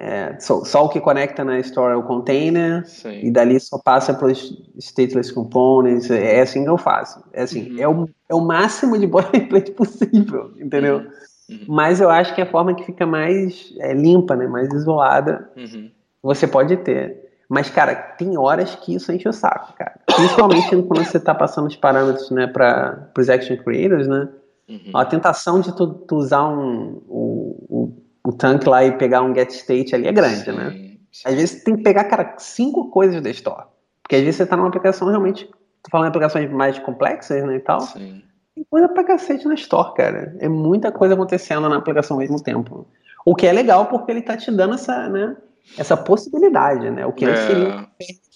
é, 0.00 0.38
só, 0.38 0.64
só, 0.64 0.84
o 0.84 0.88
que 0.88 1.00
conecta 1.00 1.44
na 1.44 1.58
Store 1.58 1.92
é 1.92 1.96
o 1.96 2.04
container 2.04 2.86
Sim. 2.86 3.18
e 3.20 3.30
dali 3.32 3.58
só 3.58 3.78
passa 3.78 4.14
para 4.14 4.28
os 4.28 4.56
stateless 4.78 5.32
components. 5.32 6.08
É 6.08 6.40
assim 6.40 6.62
que 6.62 6.70
eu 6.70 6.78
faço. 6.78 7.24
É 7.32 7.42
assim, 7.42 7.72
uhum. 7.72 7.80
é, 7.80 7.88
o, 7.88 8.08
é 8.28 8.34
o 8.34 8.40
máximo 8.40 8.96
de 8.96 9.06
boilerplate 9.08 9.72
possível, 9.72 10.52
entendeu? 10.56 10.98
Uhum. 10.98 11.10
Uhum. 11.50 11.64
Mas 11.66 12.00
eu 12.00 12.10
acho 12.10 12.34
que 12.34 12.40
é 12.40 12.44
a 12.44 12.50
forma 12.50 12.74
que 12.74 12.84
fica 12.84 13.06
mais 13.06 13.74
é, 13.80 13.92
limpa, 13.92 14.36
né, 14.36 14.46
mais 14.46 14.72
isolada, 14.72 15.50
uhum. 15.56 15.90
você 16.22 16.46
pode 16.46 16.76
ter. 16.76 17.26
Mas, 17.48 17.70
cara, 17.70 17.94
tem 17.94 18.36
horas 18.36 18.74
que 18.76 18.94
isso 18.94 19.10
enche 19.10 19.26
o 19.28 19.32
saco, 19.32 19.72
cara. 19.72 19.94
Principalmente 20.04 20.68
quando 20.82 21.02
você 21.02 21.16
está 21.16 21.34
passando 21.34 21.66
os 21.66 21.76
parâmetros 21.76 22.30
né, 22.30 22.46
para 22.46 23.10
os 23.18 23.28
action 23.30 23.56
creators, 23.56 24.06
né? 24.06 24.28
Uhum. 24.68 24.90
A 24.94 25.04
tentação 25.04 25.60
de 25.60 25.74
tu, 25.74 25.86
tu 25.86 26.16
usar 26.16 26.46
um, 26.46 27.00
o, 27.08 27.66
o, 27.68 28.02
o 28.24 28.32
tank 28.32 28.66
lá 28.66 28.84
e 28.84 28.92
pegar 28.92 29.22
um 29.22 29.34
get 29.34 29.50
state 29.50 29.94
ali 29.94 30.06
é 30.06 30.12
grande, 30.12 30.44
sim, 30.44 30.52
né? 30.52 30.70
Sim. 30.70 30.98
Às 31.24 31.34
vezes 31.34 31.50
você 31.50 31.64
tem 31.64 31.76
que 31.76 31.82
pegar, 31.82 32.04
cara, 32.04 32.34
cinco 32.38 32.90
coisas 32.90 33.22
da 33.22 33.30
store. 33.30 33.66
Porque 34.02 34.16
às 34.16 34.22
vezes 34.22 34.36
você 34.36 34.42
está 34.42 34.56
numa 34.56 34.68
aplicação 34.68 35.08
realmente. 35.08 35.46
Tô 35.82 35.90
falando 35.90 36.06
de 36.06 36.10
aplicações 36.10 36.50
mais 36.50 36.78
complexas, 36.78 37.44
né, 37.44 37.56
e 37.56 37.60
tal. 37.60 37.80
Sim. 37.80 38.22
Tem 38.54 38.64
coisa 38.68 38.88
pra 38.88 39.04
cacete 39.04 39.46
na 39.46 39.54
Store, 39.54 39.94
cara. 39.94 40.36
É 40.40 40.48
muita 40.48 40.90
coisa 40.90 41.14
acontecendo 41.14 41.68
na 41.68 41.76
aplicação 41.76 42.16
ao 42.16 42.20
mesmo 42.20 42.42
tempo. 42.42 42.86
O 43.24 43.34
que 43.34 43.46
é 43.46 43.52
legal 43.52 43.86
porque 43.86 44.10
ele 44.10 44.22
tá 44.22 44.36
te 44.36 44.50
dando 44.50 44.74
essa, 44.74 45.08
né, 45.08 45.36
essa 45.76 45.96
possibilidade, 45.96 46.90
né? 46.90 47.06
O 47.06 47.12
que 47.12 47.24
antes 47.24 47.42
é... 47.42 47.46
seria 47.46 47.88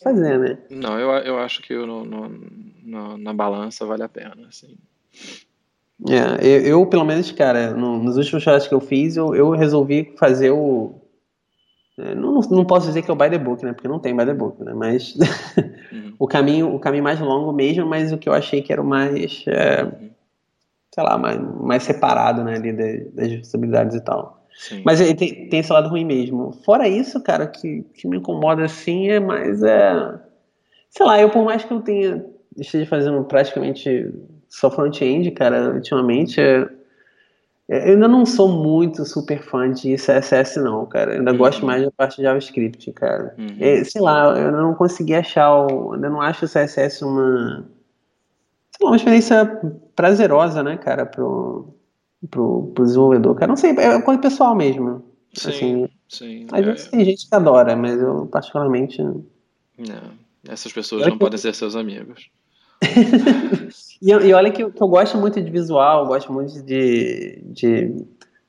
fazer, 0.02 0.38
né? 0.38 0.58
Não, 0.70 0.98
eu, 0.98 1.10
eu 1.24 1.38
acho 1.38 1.62
que 1.62 1.74
no, 1.74 2.04
no, 2.04 2.28
no, 2.82 3.18
na 3.18 3.32
balança 3.32 3.86
vale 3.86 4.02
a 4.02 4.08
pena, 4.08 4.36
assim. 4.48 4.76
É, 6.08 6.46
eu, 6.46 6.60
eu, 6.62 6.86
pelo 6.86 7.04
menos, 7.04 7.30
cara, 7.32 7.72
no, 7.72 8.02
nos 8.02 8.16
últimos 8.16 8.42
chats 8.42 8.66
que 8.66 8.74
eu 8.74 8.80
fiz, 8.80 9.16
eu, 9.16 9.34
eu 9.34 9.50
resolvi 9.50 10.14
fazer 10.18 10.50
o. 10.50 11.00
É, 11.98 12.14
não, 12.14 12.40
não 12.40 12.64
posso 12.64 12.86
dizer 12.86 13.02
que 13.02 13.10
é 13.10 13.14
o 13.14 13.16
by 13.16 13.30
the 13.30 13.38
book, 13.38 13.64
né? 13.64 13.72
Porque 13.72 13.88
não 13.88 13.98
tem 13.98 14.16
by 14.16 14.24
the 14.24 14.34
book, 14.34 14.62
né? 14.64 14.72
Mas 14.74 15.14
uhum. 15.92 16.14
o 16.18 16.26
caminho 16.26 16.74
o 16.74 16.78
caminho 16.80 17.04
mais 17.04 17.20
longo 17.20 17.52
mesmo, 17.52 17.86
mas 17.86 18.12
o 18.12 18.18
que 18.18 18.28
eu 18.28 18.32
achei 18.32 18.62
que 18.62 18.72
era 18.72 18.82
o 18.82 18.84
mais. 18.84 19.44
É, 19.46 19.84
uhum 19.84 20.12
sei 20.94 21.02
lá, 21.02 21.16
mais, 21.16 21.40
mais 21.40 21.82
separado, 21.82 22.44
né, 22.44 22.56
ali 22.56 22.72
das, 22.72 23.14
das 23.14 23.28
responsabilidades 23.28 23.96
e 23.96 24.00
tal. 24.00 24.46
Sim. 24.54 24.82
Mas 24.84 25.00
tem, 25.00 25.48
tem 25.48 25.60
esse 25.60 25.72
lado 25.72 25.88
ruim 25.88 26.04
mesmo. 26.04 26.52
Fora 26.64 26.86
isso, 26.86 27.20
cara, 27.22 27.46
que, 27.46 27.82
que 27.94 28.06
me 28.06 28.18
incomoda 28.18 28.64
assim 28.64 29.08
é 29.08 29.18
mais 29.18 29.62
é. 29.62 30.20
Sei 30.90 31.06
lá, 31.06 31.20
eu 31.20 31.30
por 31.30 31.42
mais 31.42 31.64
que 31.64 31.72
eu 31.72 31.80
tenha 31.80 32.24
esteja 32.58 32.84
fazendo 32.84 33.24
praticamente 33.24 34.12
só 34.52 34.70
front-end, 34.70 35.30
cara, 35.30 35.72
ultimamente, 35.74 36.38
é, 36.38 36.68
é, 37.68 37.88
eu 37.88 37.94
ainda 37.94 38.06
não 38.06 38.26
sou 38.26 38.48
muito 38.48 39.04
super 39.06 39.42
fã 39.42 39.72
de 39.72 39.96
CSS, 39.96 40.60
não, 40.60 40.84
cara. 40.84 41.12
Eu 41.12 41.18
ainda 41.20 41.32
uhum. 41.32 41.38
gosto 41.38 41.64
mais 41.64 41.82
da 41.82 41.90
parte 41.90 42.16
de 42.16 42.22
JavaScript, 42.22 42.92
cara. 42.92 43.34
Uhum. 43.38 43.56
É, 43.58 43.82
sei 43.82 44.02
lá, 44.02 44.38
eu 44.38 44.52
não 44.52 44.74
consegui 44.74 45.14
achar, 45.14 45.66
o, 45.66 45.94
ainda 45.94 46.10
não 46.10 46.20
acho 46.20 46.44
o 46.44 46.48
CSS 46.48 47.02
uma 47.02 47.64
sei 48.72 48.84
lá, 48.84 48.90
uma 48.90 48.96
experiência 48.96 49.60
prazerosa, 49.96 50.62
né, 50.62 50.76
cara, 50.76 51.06
pro, 51.06 51.74
pro, 52.30 52.72
pro 52.74 52.84
desenvolvedor. 52.84 53.34
Cara, 53.36 53.48
não 53.48 53.56
sei, 53.56 53.70
é 53.70 54.00
coisa 54.02 54.20
pessoal 54.20 54.54
mesmo. 54.54 55.02
Sim, 55.32 55.48
assim, 55.48 55.88
sim. 56.08 56.46
Às 56.52 56.64
vezes 56.64 56.86
é... 56.88 56.90
tem 56.90 57.04
gente 57.06 57.28
que 57.28 57.34
adora, 57.34 57.74
mas 57.74 57.98
eu 57.98 58.26
particularmente. 58.26 59.02
Não. 59.02 60.22
Essas 60.46 60.72
pessoas 60.72 61.02
eu 61.02 61.08
não 61.08 61.14
que... 61.16 61.24
podem 61.24 61.38
ser 61.38 61.54
seus 61.54 61.74
amigos. 61.74 62.28
E, 64.00 64.10
e, 64.10 64.32
olha 64.32 64.50
que, 64.50 64.68
que, 64.70 64.82
eu 64.82 64.88
gosto 64.88 65.16
muito 65.18 65.40
de 65.40 65.50
visual, 65.50 66.06
gosto 66.06 66.32
muito 66.32 66.62
de, 66.62 67.42
de 67.46 67.94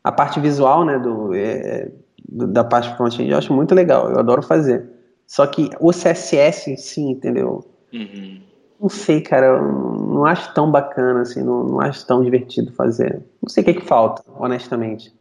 a 0.03 0.11
parte 0.11 0.39
visual, 0.39 0.85
né, 0.85 0.99
do, 0.99 1.33
é, 1.33 1.91
do 2.27 2.47
da 2.47 2.63
parte 2.63 2.95
front-end, 2.97 3.31
eu 3.31 3.37
acho 3.37 3.53
muito 3.53 3.73
legal, 3.75 4.09
eu 4.09 4.19
adoro 4.19 4.41
fazer. 4.41 4.89
Só 5.27 5.47
que 5.47 5.69
o 5.79 5.91
CSS 5.91 6.71
em 6.71 6.77
si, 6.77 7.01
entendeu? 7.01 7.65
Uhum. 7.93 8.41
Não 8.79 8.89
sei, 8.89 9.21
cara, 9.21 9.61
não 9.61 10.25
acho 10.25 10.53
tão 10.53 10.69
bacana, 10.69 11.21
assim, 11.21 11.41
não, 11.41 11.63
não 11.63 11.79
acho 11.79 12.05
tão 12.05 12.23
divertido 12.23 12.73
fazer. 12.73 13.23
Não 13.41 13.49
sei 13.49 13.61
o 13.61 13.65
que, 13.65 13.71
é 13.71 13.73
que 13.75 13.85
falta, 13.85 14.23
honestamente. 14.35 15.13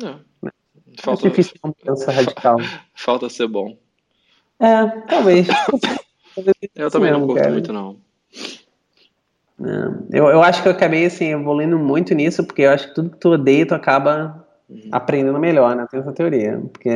Não. 0.00 0.20
É. 0.46 0.50
Falta, 1.00 1.26
é 1.26 1.30
difícil 1.30 1.54
mudança 1.62 2.10
radical. 2.12 2.56
Falta 2.94 3.28
ser 3.28 3.46
bom. 3.46 3.76
É, 4.58 4.86
talvez. 5.02 5.46
eu 6.74 6.90
também 6.90 7.12
não 7.12 7.26
curto 7.26 7.40
cara. 7.40 7.52
muito, 7.52 7.72
não. 7.72 7.96
É, 9.60 10.18
eu, 10.18 10.26
eu 10.28 10.42
acho 10.42 10.62
que 10.62 10.68
eu 10.68 10.72
acabei 10.72 11.06
assim, 11.06 11.32
evoluindo 11.32 11.78
muito 11.78 12.14
nisso, 12.14 12.44
porque 12.44 12.62
eu 12.62 12.70
acho 12.70 12.88
que 12.88 12.94
tudo 12.94 13.10
que 13.10 13.18
tu 13.18 13.30
odeia, 13.30 13.66
tu 13.66 13.74
acaba 13.74 14.46
Uhum. 14.68 14.90
aprendendo 14.92 15.38
melhor, 15.38 15.74
né? 15.74 15.86
Tem 15.90 15.98
essa 15.98 16.12
teoria. 16.12 16.60
Porque 16.70 16.90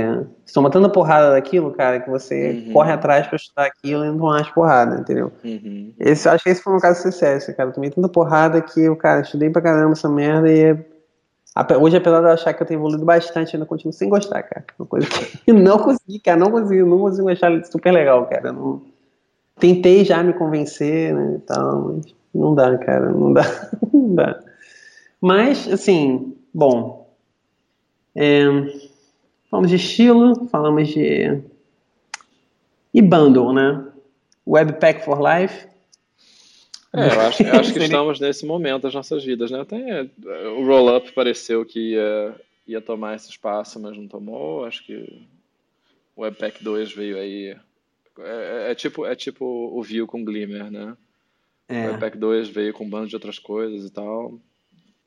se 0.44 0.52
toma 0.52 0.70
tanta 0.70 0.90
porrada 0.90 1.30
daquilo, 1.30 1.72
cara, 1.72 2.00
que 2.00 2.10
você 2.10 2.64
uhum. 2.66 2.72
corre 2.74 2.92
atrás 2.92 3.26
pra 3.26 3.36
estudar 3.36 3.64
aquilo 3.64 4.04
e 4.04 4.08
não 4.08 4.18
mais 4.18 4.48
porrada, 4.50 5.00
entendeu? 5.00 5.32
Uhum. 5.42 5.94
Esse, 5.98 6.28
acho 6.28 6.44
que 6.44 6.50
esse 6.50 6.62
foi 6.62 6.74
um 6.74 6.78
caso 6.78 6.98
de 6.98 7.10
sucesso, 7.10 7.54
cara. 7.56 7.70
Eu 7.70 7.72
tomei 7.72 7.90
tanta 7.90 8.10
porrada 8.10 8.60
que 8.60 8.78
eu, 8.78 8.94
cara, 8.94 9.22
estudei 9.22 9.48
pra 9.48 9.62
caramba 9.62 9.92
essa 9.92 10.08
merda 10.08 10.52
e 10.52 10.76
Hoje, 11.78 11.98
apesar 11.98 12.20
de 12.20 12.26
eu 12.26 12.32
achar 12.32 12.54
que 12.54 12.62
eu 12.62 12.66
tenho 12.66 12.78
evoluído 12.78 13.04
bastante, 13.04 13.52
eu 13.52 13.58
ainda 13.58 13.66
continuo 13.66 13.92
sem 13.92 14.08
gostar, 14.08 14.42
cara. 14.42 14.64
Uma 14.78 14.86
coisa 14.86 15.06
que 15.06 15.52
não 15.52 15.78
consegui, 15.78 16.18
cara. 16.18 16.38
Não 16.38 16.50
consegui, 16.50 16.82
não 16.82 16.98
consigo 16.98 17.28
achar 17.28 17.64
super 17.66 17.92
legal, 17.92 18.26
cara. 18.26 18.52
Não... 18.52 18.80
Tentei 19.62 20.04
já 20.04 20.24
me 20.24 20.32
convencer, 20.32 21.14
né, 21.14 21.36
e 21.36 21.40
tal, 21.42 21.82
mas 21.82 22.12
não 22.34 22.52
dá, 22.52 22.76
cara. 22.78 23.12
Não 23.12 23.32
dá. 23.32 23.42
não 23.94 24.12
dá. 24.12 24.42
Mas, 25.20 25.68
assim, 25.68 26.36
bom, 26.52 27.08
é, 28.12 28.42
falamos 29.48 29.70
de 29.70 29.76
estilo, 29.76 30.48
falamos 30.48 30.88
de. 30.88 31.40
E 32.92 33.00
bundle, 33.00 33.54
né? 33.54 33.86
Webpack 34.44 35.04
for 35.04 35.20
Life. 35.20 35.68
É, 36.92 37.06
eu 37.06 37.20
acho, 37.20 37.42
eu 37.44 37.60
acho 37.60 37.72
que 37.72 37.78
estamos 37.84 38.18
nesse 38.18 38.44
momento 38.44 38.82
das 38.82 38.94
nossas 38.94 39.24
vidas, 39.24 39.52
né? 39.52 39.60
Até 39.60 39.76
é, 40.00 40.48
o 40.48 40.66
roll-up 40.66 41.12
pareceu 41.12 41.64
que 41.64 41.92
ia, 41.92 42.34
ia 42.66 42.80
tomar 42.80 43.14
esse 43.14 43.30
espaço, 43.30 43.78
mas 43.78 43.96
não 43.96 44.08
tomou. 44.08 44.64
Acho 44.64 44.84
que 44.84 45.24
o 46.16 46.22
Webpack 46.22 46.64
2 46.64 46.92
veio 46.92 47.16
aí. 47.16 47.56
É, 48.18 48.68
é, 48.68 48.72
é 48.72 48.74
tipo, 48.74 49.06
é 49.06 49.14
tipo 49.14 49.44
o 49.44 49.82
View 49.82 50.06
com 50.06 50.24
Glimmer, 50.24 50.70
né? 50.70 50.96
É. 51.68 51.86
O 51.86 51.92
Webpack 51.92 52.18
2 52.18 52.48
veio 52.48 52.72
com 52.72 52.84
um 52.84 52.90
bando 52.90 53.08
de 53.08 53.16
outras 53.16 53.38
coisas 53.38 53.88
e 53.88 53.92
tal. 53.92 54.38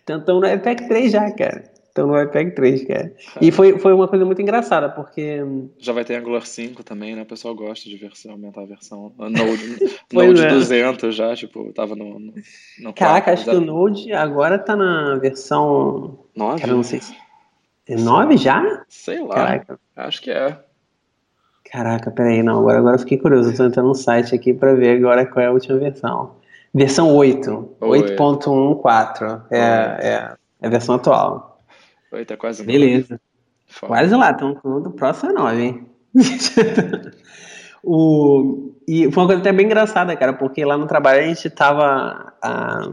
Então, 0.03 0.19
estão 0.19 0.35
no 0.39 0.45
Webpack 0.45 0.87
3 0.87 1.11
já, 1.11 1.31
cara. 1.31 1.63
Estão 1.95 2.07
no 2.07 2.13
Webpack 2.13 2.51
3, 2.51 2.85
cara. 2.85 3.15
E 3.39 3.51
foi, 3.51 3.79
foi 3.79 3.93
uma 3.93 4.07
coisa 4.07 4.25
muito 4.25 4.41
engraçada, 4.41 4.89
porque. 4.89 5.39
Já 5.77 5.93
vai 5.93 6.03
ter 6.03 6.15
Angular 6.15 6.45
5 6.45 6.83
também, 6.83 7.15
né? 7.15 7.21
O 7.21 7.25
pessoal 7.25 7.55
gosta 7.55 7.89
de 7.89 7.95
versão, 7.95 8.33
aumentar 8.33 8.63
a 8.63 8.65
versão. 8.65 9.13
A 9.17 9.29
Node, 9.31 10.01
Node 10.11 10.43
é. 10.43 10.49
200 10.49 11.15
já, 11.15 11.33
tipo, 11.35 11.71
tava 11.71 11.95
no. 11.95 12.19
no, 12.19 12.33
no 12.79 12.93
Caraca, 12.93 13.31
4, 13.31 13.31
acho 13.31 13.45
que 13.45 13.55
o 13.55 13.61
Node 13.61 14.11
agora 14.11 14.59
tá 14.59 14.75
na 14.75 15.15
versão. 15.15 16.19
9? 16.35 16.59
Cara, 16.59 16.73
não 16.73 16.83
sei 16.83 16.99
se. 16.99 17.15
É 17.87 17.95
9 17.95 18.35
já? 18.35 18.83
Sei 18.89 19.21
lá. 19.21 19.35
Caraca. 19.35 19.79
Acho 19.95 20.21
que 20.21 20.31
é. 20.31 20.59
Caraca, 21.75 22.09
peraí, 22.09 22.41
não, 22.41 22.59
agora, 22.59 22.77
agora 22.77 22.95
eu 22.95 22.99
fiquei 22.99 23.17
curioso. 23.17 23.51
Eu 23.51 23.57
tô 23.57 23.65
entrando 23.65 23.87
no 23.87 23.95
site 23.95 24.33
aqui 24.33 24.53
pra 24.53 24.73
ver 24.73 24.95
agora 24.97 25.25
qual 25.25 25.43
é 25.43 25.47
a 25.47 25.51
última 25.51 25.77
versão. 25.77 26.31
Versão 26.73 27.13
8, 27.13 27.75
8.14. 27.81 29.41
É, 29.51 29.57
é, 29.59 30.35
é 30.61 30.67
a 30.67 30.69
versão 30.69 30.95
atual. 30.95 31.61
8 32.13 32.31
é 32.31 32.37
quase 32.37 32.63
Beleza. 32.63 33.19
Quase 33.81 34.15
lá, 34.15 34.31
estamos 34.31 34.61
do 34.63 34.89
próximo 34.91 35.31
é 35.31 35.33
9, 35.33 35.61
hein? 35.61 35.85
o, 37.83 38.71
e 38.87 39.11
foi 39.11 39.23
uma 39.23 39.27
coisa 39.27 39.41
até 39.41 39.51
bem 39.51 39.65
engraçada, 39.65 40.15
cara, 40.15 40.31
porque 40.31 40.63
lá 40.63 40.77
no 40.77 40.87
trabalho 40.87 41.19
a 41.19 41.27
gente 41.27 41.49
tava. 41.49 42.33
A, 42.41 42.89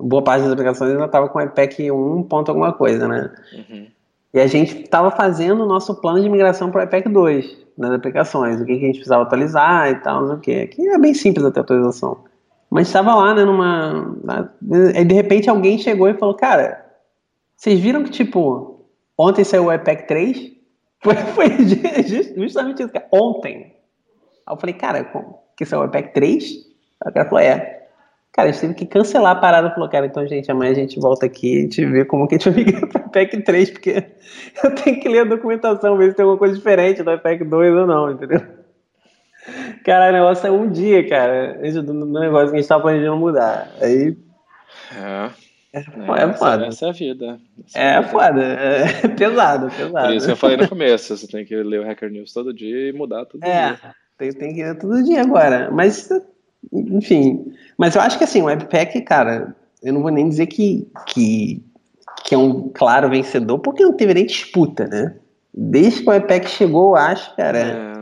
boa 0.00 0.24
parte 0.24 0.42
das 0.42 0.52
aplicações 0.52 0.90
ainda 0.90 1.06
tava 1.06 1.28
com 1.28 1.38
o 1.38 1.42
IPEC 1.42 1.92
1 1.92 2.24
ponto 2.24 2.48
alguma 2.48 2.72
coisa, 2.72 3.06
né? 3.06 3.32
Uhum. 3.52 3.86
E 4.34 4.40
a 4.40 4.48
gente 4.48 4.82
tava 4.88 5.12
fazendo 5.12 5.62
o 5.62 5.66
nosso 5.66 5.94
plano 6.00 6.20
de 6.20 6.28
migração 6.28 6.72
para 6.72 6.80
o 6.80 6.84
IPEC 6.84 7.08
2 7.08 7.65
nas 7.76 7.92
aplicações, 7.92 8.60
o 8.60 8.64
que, 8.64 8.76
que 8.78 8.84
a 8.84 8.86
gente 8.86 8.96
precisava 8.96 9.22
atualizar 9.22 9.90
e 9.90 9.96
tal, 9.96 10.20
não 10.20 10.28
sei 10.28 10.36
o 10.36 10.40
que. 10.40 10.60
Aqui 10.60 10.88
é 10.88 10.98
bem 10.98 11.14
simples 11.14 11.44
até 11.44 11.60
a 11.60 11.62
atualização. 11.62 12.24
Mas 12.70 12.88
estava 12.88 13.14
lá, 13.14 13.34
né, 13.34 13.44
numa. 13.44 14.16
Aí 14.94 15.04
de 15.04 15.14
repente 15.14 15.48
alguém 15.48 15.78
chegou 15.78 16.08
e 16.08 16.14
falou: 16.14 16.34
Cara, 16.34 16.84
vocês 17.56 17.78
viram 17.78 18.02
que, 18.02 18.10
tipo, 18.10 18.84
ontem 19.16 19.44
saiu 19.44 19.66
o 19.66 19.72
IPEC 19.72 20.06
3? 20.06 20.56
Foi, 21.06 21.14
foi 21.14 21.48
justamente 22.36 22.82
isso, 22.82 22.92
cara. 22.92 23.06
Ontem. 23.12 23.76
Aí 24.46 24.54
eu 24.54 24.56
falei: 24.56 24.74
Cara, 24.74 25.08
que 25.56 25.64
saiu 25.64 25.82
o 25.82 25.84
IPEC 25.84 26.14
3? 26.14 26.44
Aí 27.04 27.10
o 27.10 27.14
cara 27.14 27.28
falou: 27.28 27.44
É. 27.44 27.75
Cara, 28.36 28.50
a 28.50 28.52
gente 28.52 28.60
teve 28.60 28.74
que 28.74 28.84
cancelar 28.84 29.32
a 29.32 29.40
parada. 29.40 29.70
Falou, 29.70 29.88
cara, 29.88 30.04
então, 30.04 30.26
gente, 30.26 30.50
amanhã 30.50 30.72
a 30.72 30.74
gente 30.74 31.00
volta 31.00 31.24
aqui 31.24 31.60
e 31.60 31.68
te 31.68 31.86
vê 31.86 32.04
como 32.04 32.28
que 32.28 32.34
a 32.34 32.38
gente 32.38 32.50
vai 32.50 32.64
migrar 32.64 32.86
para 32.86 33.22
IPEC 33.22 33.42
3, 33.42 33.70
porque 33.70 34.04
eu 34.62 34.74
tenho 34.74 35.00
que 35.00 35.08
ler 35.08 35.20
a 35.20 35.24
documentação, 35.24 35.96
ver 35.96 36.10
se 36.10 36.16
tem 36.16 36.22
alguma 36.22 36.38
coisa 36.38 36.54
diferente 36.54 37.02
do 37.02 37.12
IPEC 37.12 37.44
2 37.44 37.74
ou 37.74 37.86
não, 37.86 38.12
entendeu? 38.12 38.42
Cara, 39.82 40.10
o 40.10 40.12
negócio 40.12 40.46
é 40.46 40.50
um 40.50 40.68
dia, 40.68 41.08
cara. 41.08 41.58
Do, 41.82 42.20
negócio 42.20 42.50
que 42.50 42.56
a 42.56 42.60
gente 42.60 42.68
tá 42.68 42.78
planejando 42.78 43.16
mudar. 43.16 43.70
Aí. 43.80 44.14
É. 44.94 45.30
É, 45.72 45.80
é 45.80 46.32
foda. 46.34 46.66
Essa 46.66 46.86
é 46.86 46.88
a 46.90 46.92
vida. 46.92 47.40
Essa 47.66 47.78
é, 47.78 47.96
é 47.96 48.02
foda. 48.02 48.42
É 48.42 49.08
pesado, 49.16 49.70
pesado. 49.70 50.08
Por 50.08 50.14
isso 50.14 50.26
que 50.26 50.32
eu 50.32 50.36
falei 50.36 50.56
no 50.58 50.68
começo, 50.68 51.16
você 51.16 51.26
tem 51.26 51.44
que 51.44 51.54
ler 51.54 51.80
o 51.80 51.84
Hacker 51.84 52.10
News 52.10 52.32
todo 52.32 52.52
dia 52.52 52.90
e 52.90 52.92
mudar 52.92 53.24
todo 53.24 53.42
é, 53.44 53.68
dia. 53.68 53.94
Tem, 54.18 54.32
tem 54.32 54.54
que 54.54 54.62
ler 54.62 54.78
todo 54.78 55.02
dia 55.04 55.22
agora. 55.22 55.70
Mas, 55.70 56.08
enfim. 56.72 57.52
Mas 57.76 57.94
eu 57.94 58.00
acho 58.00 58.18
que 58.18 58.24
assim, 58.24 58.42
o 58.42 58.46
Webpack, 58.46 59.00
cara, 59.02 59.54
eu 59.82 59.92
não 59.92 60.02
vou 60.02 60.10
nem 60.10 60.28
dizer 60.28 60.46
que, 60.46 60.88
que, 61.06 61.62
que 62.24 62.34
é 62.34 62.38
um 62.38 62.68
claro 62.68 63.10
vencedor, 63.10 63.58
porque 63.58 63.84
não 63.84 63.92
teve 63.92 64.14
nem 64.14 64.26
disputa, 64.26 64.86
né? 64.86 65.16
Desde 65.52 66.02
que 66.02 66.08
o 66.08 66.12
Webpack 66.12 66.48
chegou, 66.48 66.90
eu 66.90 66.96
acho, 66.96 67.34
cara. 67.36 67.58
É 67.58 67.96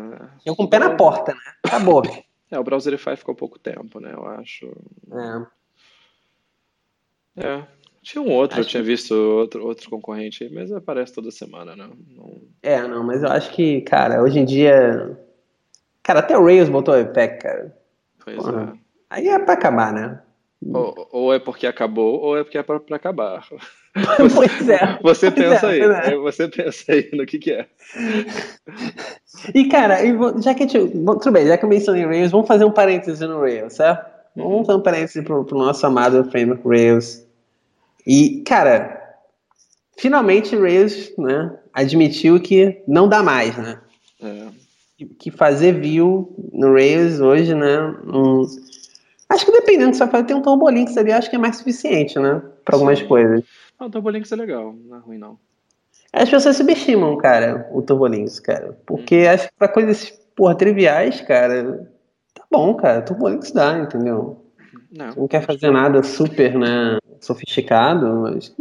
eu 0.45 0.55
com 0.55 0.65
o 0.65 0.69
pé 0.69 0.79
na 0.79 0.95
porta, 0.95 1.33
né? 1.33 1.41
Acabou. 1.63 2.03
É, 2.51 2.59
o 2.59 2.63
Browserify 2.63 3.17
ficou 3.17 3.35
pouco 3.35 3.59
tempo, 3.59 3.99
né? 3.99 4.13
Eu 4.15 4.27
acho. 4.29 4.71
É. 7.37 7.45
É. 7.45 7.67
Tinha 8.01 8.23
um 8.23 8.31
outro, 8.31 8.61
acho 8.61 8.69
eu 8.69 8.71
tinha 8.71 8.83
visto 8.83 9.13
outro, 9.13 9.67
outro 9.67 9.91
concorrente 9.91 10.45
aí, 10.45 10.51
mas 10.53 10.71
aparece 10.71 11.13
toda 11.13 11.33
semana, 11.33 11.75
né? 11.75 11.91
Não... 12.11 12.43
É, 12.63 12.87
não, 12.87 13.03
mas 13.03 13.25
eu 13.25 13.31
acho 13.31 13.51
que, 13.51 13.81
cara, 13.81 14.23
hoje 14.23 14.39
em 14.39 14.45
dia. 14.45 15.19
Cara, 16.01 16.21
até 16.21 16.39
o 16.39 16.45
Rails 16.45 16.69
botou 16.69 16.95
o 16.95 17.01
IPEC, 17.01 17.43
cara. 17.43 17.77
Pois 18.25 18.37
Pô, 18.37 18.51
é. 18.51 18.73
Aí 19.11 19.29
é 19.29 19.39
pra 19.39 19.55
acabar, 19.55 19.93
né? 19.93 20.21
Ou, 20.73 21.09
ou, 21.13 21.35
é 21.35 21.39
porque 21.39 21.67
acabou, 21.67 22.21
ou 22.21 22.39
é 22.39 22.43
porque 22.43 22.57
é 22.57 22.63
pra, 22.63 22.81
pra 22.81 22.97
acabar. 22.97 23.47
pois 24.35 24.69
é. 24.69 24.99
Você 25.03 25.31
pois 25.31 25.47
pensa 25.47 25.67
é, 25.67 25.71
aí. 25.71 25.81
É. 25.81 26.17
Você 26.17 26.49
pensa 26.49 26.93
aí 26.93 27.11
no 27.13 27.27
que, 27.27 27.39
que 27.39 27.53
é. 27.53 27.67
E, 29.55 29.69
cara, 29.69 29.99
já 30.41 30.55
que 30.55 30.63
a 30.63 30.67
gente. 30.67 30.91
Tudo 30.91 31.33
bem, 31.33 31.47
já 31.47 31.59
que 31.59 31.65
eu 31.65 31.69
mencionei 31.69 32.07
Rails, 32.07 32.31
vamos 32.31 32.49
fazer 32.49 32.65
um 32.65 32.71
parêntese 32.71 33.27
no 33.27 33.41
Rails, 33.41 33.75
certo? 33.75 34.11
Vamos 34.35 34.67
fazer 34.67 34.79
um 34.79 34.83
parêntese 34.83 35.23
pro, 35.23 35.45
pro 35.45 35.59
nosso 35.59 35.87
amado 35.87 36.25
framework 36.31 36.67
Rails. 36.67 37.25
E, 38.07 38.43
cara, 38.47 39.01
finalmente 39.99 40.57
Rails 40.57 41.13
né, 41.17 41.55
admitiu 41.73 42.41
que 42.41 42.83
não 42.89 43.09
dá 43.09 43.23
mais, 43.23 43.57
né? 43.57 43.79
Que 45.19 45.31
fazer 45.31 45.81
view 45.81 46.35
no 46.53 46.73
Rails 46.73 47.21
hoje, 47.21 47.55
né? 47.55 47.79
Um, 48.07 48.43
acho 49.29 49.45
que 49.45 49.53
dependendo 49.53 49.87
do 49.87 49.91
que 49.93 49.97
você 49.97 50.05
vai 50.05 50.11
fazer, 50.11 50.25
tem 50.25 50.37
um 50.37 50.43
Turbolinks 50.43 50.97
ali, 50.97 51.13
acho 51.13 51.31
que 51.31 51.37
é 51.37 51.39
mais 51.39 51.57
suficiente, 51.57 52.19
né? 52.19 52.43
Para 52.65 52.77
algumas 52.77 52.99
Sim. 52.99 53.07
coisas. 53.07 53.45
Ah, 53.79 53.87
o 53.87 53.91
Turbolinks 53.91 54.33
é 54.33 54.37
legal, 54.37 54.75
não 54.87 54.97
é 54.97 55.01
ruim 55.01 55.19
não. 55.19 55.39
As 56.13 56.31
pessoas 56.31 56.57
subestimam, 56.57 57.17
cara, 57.17 57.69
o 57.73 57.83
Turbolinks, 57.83 58.39
cara. 58.39 58.79
Porque 58.87 59.27
hum. 59.27 59.31
acho 59.31 59.49
que 59.49 59.55
pra 59.59 59.69
coisas, 59.69 60.11
porra, 60.37 60.55
triviais, 60.55 61.21
cara, 61.21 61.91
tá 62.33 62.45
bom, 62.51 62.75
cara. 62.75 63.03
Turbolinks 63.03 63.51
dá, 63.51 63.79
entendeu? 63.79 64.41
Não, 64.91 65.13
não 65.17 65.29
quer 65.29 65.45
fazer 65.45 65.73
nada 65.73 66.03
super, 66.05 66.57
né, 66.57 66.99
sofisticado, 67.21 68.07
mas. 68.21 68.55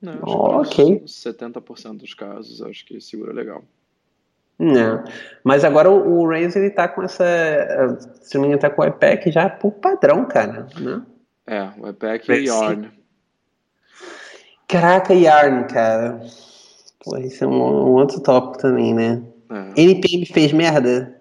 Não, 0.00 0.20
oh, 0.22 0.60
ok. 0.60 1.02
70% 1.06 1.98
dos 1.98 2.14
casos 2.14 2.62
acho 2.62 2.84
que 2.86 3.00
segura 3.00 3.32
legal. 3.32 3.62
Não. 4.58 5.04
Mas 5.42 5.64
agora 5.64 5.90
o, 5.90 6.20
o 6.20 6.28
Razer 6.28 6.62
ele 6.62 6.70
tá 6.70 6.88
com 6.88 7.02
essa. 7.02 7.24
Se 8.22 8.34
não 8.34 8.42
me 8.42 8.48
engano, 8.48 8.60
tá 8.60 8.70
com 8.70 8.82
o 8.82 8.86
iPack 8.86 9.30
já 9.30 9.48
por 9.48 9.72
padrão, 9.72 10.24
cara. 10.24 10.66
Né? 10.80 11.02
É, 11.46 11.68
o 11.78 11.88
iPack 11.88 12.30
e 12.32 12.46
Yarn. 12.46 12.90
Caraca, 14.68 15.12
Yarn, 15.12 15.64
cara. 15.64 16.20
Pô, 17.04 17.18
isso 17.18 17.44
é 17.44 17.46
um, 17.46 17.52
um 17.52 17.92
outro 17.92 18.20
tópico 18.20 18.58
também, 18.58 18.94
né? 18.94 19.22
É. 19.50 19.82
NPM 19.82 20.24
fez 20.26 20.52
merda? 20.52 21.20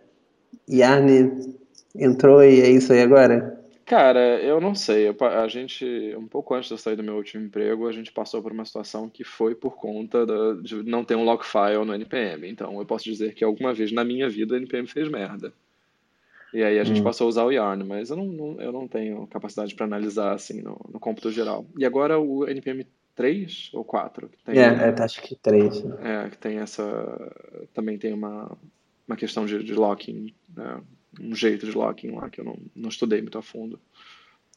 Yarn 0.70 1.54
entrou 1.96 2.44
e 2.44 2.62
é 2.62 2.70
isso 2.70 2.94
aí 2.94 3.02
agora? 3.02 3.53
Cara, 3.86 4.42
eu 4.42 4.62
não 4.62 4.74
sei. 4.74 5.08
a 5.08 5.48
gente, 5.48 5.86
um 6.18 6.28
pouco 6.28 6.54
antes 6.54 6.68
de 6.68 6.74
eu 6.74 6.78
sair 6.78 6.96
do 6.96 7.04
meu 7.04 7.16
último 7.16 7.46
emprego, 7.46 7.88
a 7.88 7.92
gente 7.92 8.12
passou 8.12 8.42
por 8.42 8.52
uma 8.52 8.66
situação 8.66 9.10
que 9.10 9.24
foi 9.24 9.54
por 9.54 9.76
conta 9.76 10.26
da, 10.26 10.54
de 10.62 10.84
não 10.84 11.04
ter 11.04 11.16
um 11.16 11.26
log 11.26 11.44
file 11.44 11.84
no 11.86 11.94
NPM. 11.94 12.50
Então, 12.50 12.80
eu 12.80 12.86
posso 12.86 13.04
dizer 13.04 13.34
que 13.34 13.44
alguma 13.44 13.74
vez 13.74 13.92
na 13.92 14.04
minha 14.04 14.30
vida 14.30 14.54
o 14.54 14.58
NPM 14.58 14.88
fez 14.88 15.10
merda. 15.10 15.54
E 16.54 16.64
aí 16.64 16.80
a 16.80 16.84
gente 16.84 17.02
hum. 17.02 17.04
passou 17.04 17.26
a 17.26 17.30
usar 17.30 17.44
o 17.44 17.52
Yarn, 17.52 17.84
mas 17.84 18.12
eu 18.12 18.16
não, 18.16 18.26
não 18.28 18.62
eu 18.62 18.72
não 18.72 18.88
tenho 18.88 19.26
capacidade 19.28 19.74
para 19.74 19.86
analisar 19.86 20.34
assim 20.34 20.62
no, 20.62 20.80
no 20.92 21.00
cômputo 21.00 21.32
geral. 21.32 21.66
E 21.78 21.84
agora 21.84 22.20
o 22.20 22.48
NPM 22.48 22.86
três 23.16 23.70
ou 23.74 23.84
quatro? 23.84 24.30
Tem, 24.46 24.60
é, 24.60 24.66
é, 24.66 25.04
acho 25.04 25.22
que 25.22 25.36
três. 25.36 25.84
É, 26.02 26.30
que 26.30 26.38
tem 26.38 26.58
essa. 26.58 26.84
Também 27.74 27.98
tem 27.98 28.14
uma, 28.14 28.56
uma 29.08 29.18
questão 29.18 29.46
de, 29.46 29.64
de 29.64 29.74
locking, 29.74 30.34
né? 30.56 30.80
Um 31.20 31.36
jeito 31.36 31.66
de 31.66 31.78
locking 31.78 32.12
lá 32.12 32.30
que 32.30 32.42
eu 32.42 32.46
não, 32.46 32.56
não 32.76 32.90
estudei 32.90 33.22
muito 33.22 33.38
a 33.38 33.42
fundo. 33.42 33.80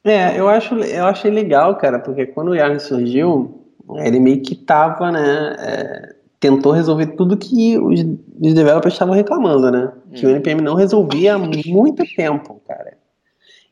É, 0.05 0.39
eu 0.39 0.49
acho, 0.49 0.75
eu 0.75 1.05
achei 1.07 1.31
legal, 1.31 1.77
cara, 1.77 1.99
porque 1.99 2.27
quando 2.27 2.49
o 2.49 2.55
Yarn 2.55 2.79
surgiu, 2.79 3.65
ele 3.97 4.21
meio 4.21 4.41
que 4.41 4.55
tava, 4.55 5.11
né, 5.11 5.57
é, 5.59 6.15
tentou 6.39 6.73
resolver 6.73 7.07
tudo 7.09 7.37
que 7.37 7.77
os, 7.79 8.01
os 8.01 8.55
developers 8.55 8.95
estavam 8.95 9.15
reclamando, 9.15 9.71
né, 9.71 9.93
que 10.15 10.25
hum. 10.25 10.29
o 10.29 10.33
NPM 10.33 10.63
não 10.63 10.75
resolvia 10.75 11.35
há 11.35 11.39
muito 11.39 12.05
tempo, 12.15 12.61
cara. 12.67 12.97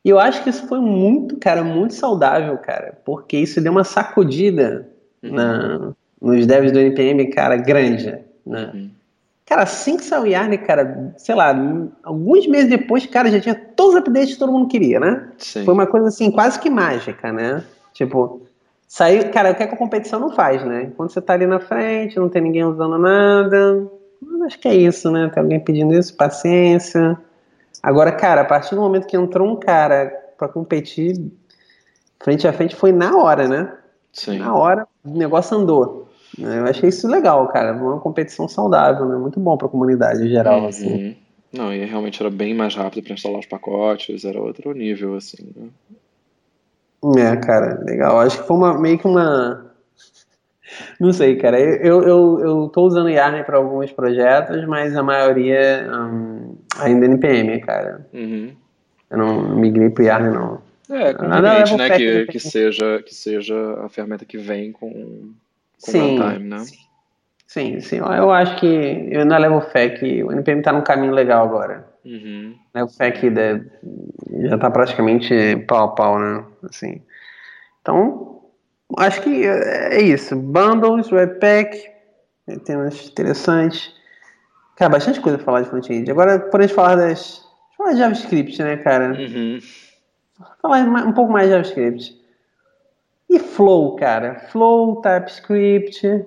E 0.03 0.09
eu 0.09 0.19
acho 0.19 0.43
que 0.43 0.49
isso 0.51 0.67
foi 0.67 0.79
muito, 0.79 1.37
cara, 1.37 1.63
muito 1.63 1.95
saudável, 1.95 2.55
cara, 2.57 2.95
porque 3.03 3.37
isso 3.37 3.59
deu 3.59 3.71
uma 3.71 3.83
sacudida 3.83 4.87
uhum. 5.23 5.31
na, 5.33 5.93
nos 6.21 6.45
devs 6.45 6.71
do 6.71 6.79
NPM, 6.79 7.25
cara, 7.31 7.55
grande, 7.55 8.19
né? 8.45 8.71
Uhum. 8.73 8.89
Cara, 9.45 9.61
assim 9.61 9.95
que 9.95 10.03
saiu 10.03 10.23
o 10.23 10.27
Yarn, 10.27 10.57
cara, 10.57 11.13
sei 11.17 11.35
lá, 11.35 11.55
alguns 12.03 12.47
meses 12.47 12.69
depois, 12.69 13.05
cara, 13.05 13.29
já 13.29 13.39
tinha 13.39 13.53
todos 13.53 13.93
os 13.93 13.99
updates 13.99 14.33
que 14.33 14.39
todo 14.39 14.51
mundo 14.51 14.67
queria, 14.67 14.99
né? 14.99 15.29
Sim. 15.37 15.63
Foi 15.63 15.73
uma 15.73 15.85
coisa 15.85 16.07
assim, 16.07 16.31
quase 16.31 16.59
que 16.59 16.69
mágica, 16.69 17.31
né? 17.31 17.63
Tipo, 17.93 18.41
saiu, 18.87 19.29
cara, 19.31 19.51
o 19.51 19.55
que, 19.55 19.61
é 19.61 19.67
que 19.67 19.75
a 19.75 19.77
competição 19.77 20.19
não 20.19 20.31
faz, 20.31 20.65
né? 20.65 20.91
Quando 20.97 21.11
você 21.11 21.21
tá 21.21 21.33
ali 21.33 21.45
na 21.45 21.59
frente, 21.59 22.17
não 22.17 22.27
tem 22.27 22.41
ninguém 22.41 22.63
usando 22.63 22.97
nada, 22.97 23.87
acho 24.45 24.57
que 24.57 24.67
é 24.67 24.73
isso, 24.73 25.11
né? 25.11 25.29
Tem 25.31 25.43
alguém 25.43 25.59
pedindo 25.59 25.93
isso, 25.93 26.15
paciência. 26.15 27.15
Agora, 27.83 28.11
cara, 28.11 28.41
a 28.41 28.45
partir 28.45 28.73
do 28.73 28.81
momento 28.81 29.05
que 29.05 29.15
entrou 29.15 29.47
um 29.47 29.55
cara 29.55 30.11
para 30.37 30.47
competir 30.47 31.21
frente 32.19 32.47
a 32.47 32.53
frente, 32.53 32.75
foi 32.75 32.91
na 32.91 33.15
hora, 33.15 33.47
né? 33.47 33.71
Sim. 34.11 34.39
Na 34.39 34.55
hora, 34.55 34.87
o 35.03 35.15
negócio 35.15 35.55
andou. 35.55 36.04
Eu 36.37 36.65
achei 36.65 36.89
isso 36.89 37.07
legal, 37.07 37.47
cara. 37.49 37.73
Uma 37.73 37.99
competição 37.99 38.47
saudável, 38.47 39.05
né? 39.07 39.15
Muito 39.17 39.39
bom 39.39 39.57
para 39.57 39.67
a 39.67 39.69
comunidade 39.69 40.23
em 40.23 40.29
geral, 40.29 40.61
Uhum. 40.61 40.67
assim. 40.67 41.15
Não, 41.53 41.73
e 41.73 41.85
realmente 41.85 42.21
era 42.21 42.29
bem 42.29 42.53
mais 42.53 42.75
rápido 42.75 43.03
para 43.03 43.13
instalar 43.13 43.39
os 43.39 43.45
pacotes, 43.45 44.25
era 44.25 44.39
outro 44.41 44.73
nível, 44.73 45.15
assim, 45.15 45.47
né? 45.55 45.69
É, 47.17 47.35
cara, 47.37 47.79
legal. 47.85 48.19
Acho 48.19 48.41
que 48.41 48.47
foi 48.47 48.57
uma, 48.57 48.77
meio 48.79 48.97
que 48.97 49.07
uma. 49.07 49.71
Não 50.99 51.13
sei, 51.13 51.35
cara. 51.37 51.59
Eu, 51.59 52.01
eu, 52.03 52.39
eu 52.39 52.67
tô 52.69 52.81
usando 52.85 53.09
Yarn 53.09 53.43
para 53.43 53.57
alguns 53.57 53.91
projetos, 53.91 54.65
mas 54.65 54.95
a 54.97 55.03
maioria 55.03 55.87
hum, 55.93 56.55
ainda 56.79 57.05
é 57.05 57.09
NPM, 57.09 57.61
cara. 57.61 58.05
Uhum. 58.13 58.51
Eu 59.09 59.17
não 59.17 59.55
migrei 59.55 59.89
pro 59.89 60.03
Yarn, 60.03 60.31
não. 60.33 60.61
É, 60.89 61.13
conveniente, 61.13 61.75
né, 61.77 61.89
que, 61.91 62.25
que- 62.25 62.39
seja, 62.39 63.01
que 63.03 63.13
seja 63.13 63.55
a 63.85 63.89
ferramenta 63.89 64.25
que 64.25 64.37
vem 64.37 64.71
com 64.71 65.31
Sim. 65.77 66.19
runtime, 66.19 66.49
né? 66.49 66.63
Sim, 67.47 67.79
sim. 67.79 67.97
Eu 67.97 68.31
acho 68.31 68.59
que 68.59 68.65
eu 69.11 69.21
ainda 69.21 69.37
levo 69.37 69.61
fé 69.61 69.89
que 69.89 70.23
o 70.23 70.31
NPM 70.31 70.61
tá 70.61 70.73
num 70.73 70.81
caminho 70.81 71.13
legal 71.13 71.45
agora. 71.45 71.87
Uhum. 72.03 72.55
Levo 72.73 72.89
fé 72.89 73.11
que 73.11 73.31
já 74.43 74.57
tá 74.57 74.69
praticamente 74.69 75.55
pau 75.67 75.85
a 75.85 75.87
pau, 75.89 76.19
né? 76.19 76.43
Assim. 76.63 77.01
Então, 77.81 78.41
acho 78.97 79.21
que 79.21 79.45
é 79.45 80.01
isso. 80.01 80.35
Bundles, 80.35 81.11
Webpack, 81.11 81.81
temas 82.65 83.07
interessantes. 83.07 83.93
Cara, 84.75 84.91
bastante 84.91 85.21
coisa 85.21 85.37
pra 85.37 85.45
falar 85.45 85.61
de 85.61 85.69
front-end. 85.69 86.11
Agora, 86.11 86.39
por 86.39 86.59
a 86.59 86.63
gente 86.63 86.75
falar 86.75 86.95
das. 86.95 87.41
Falar 87.77 87.93
de 87.93 87.99
JavaScript, 87.99 88.61
né, 88.61 88.77
cara? 88.77 89.13
Uhum. 89.13 89.59
falar 90.61 90.81
um 90.83 91.13
pouco 91.13 91.31
mais 91.31 91.47
de 91.47 91.51
JavaScript. 91.53 92.24
E 93.35 93.39
Flow, 93.39 93.97
cara? 93.97 94.35
Flow, 94.49 95.01
TypeScript, 95.01 96.25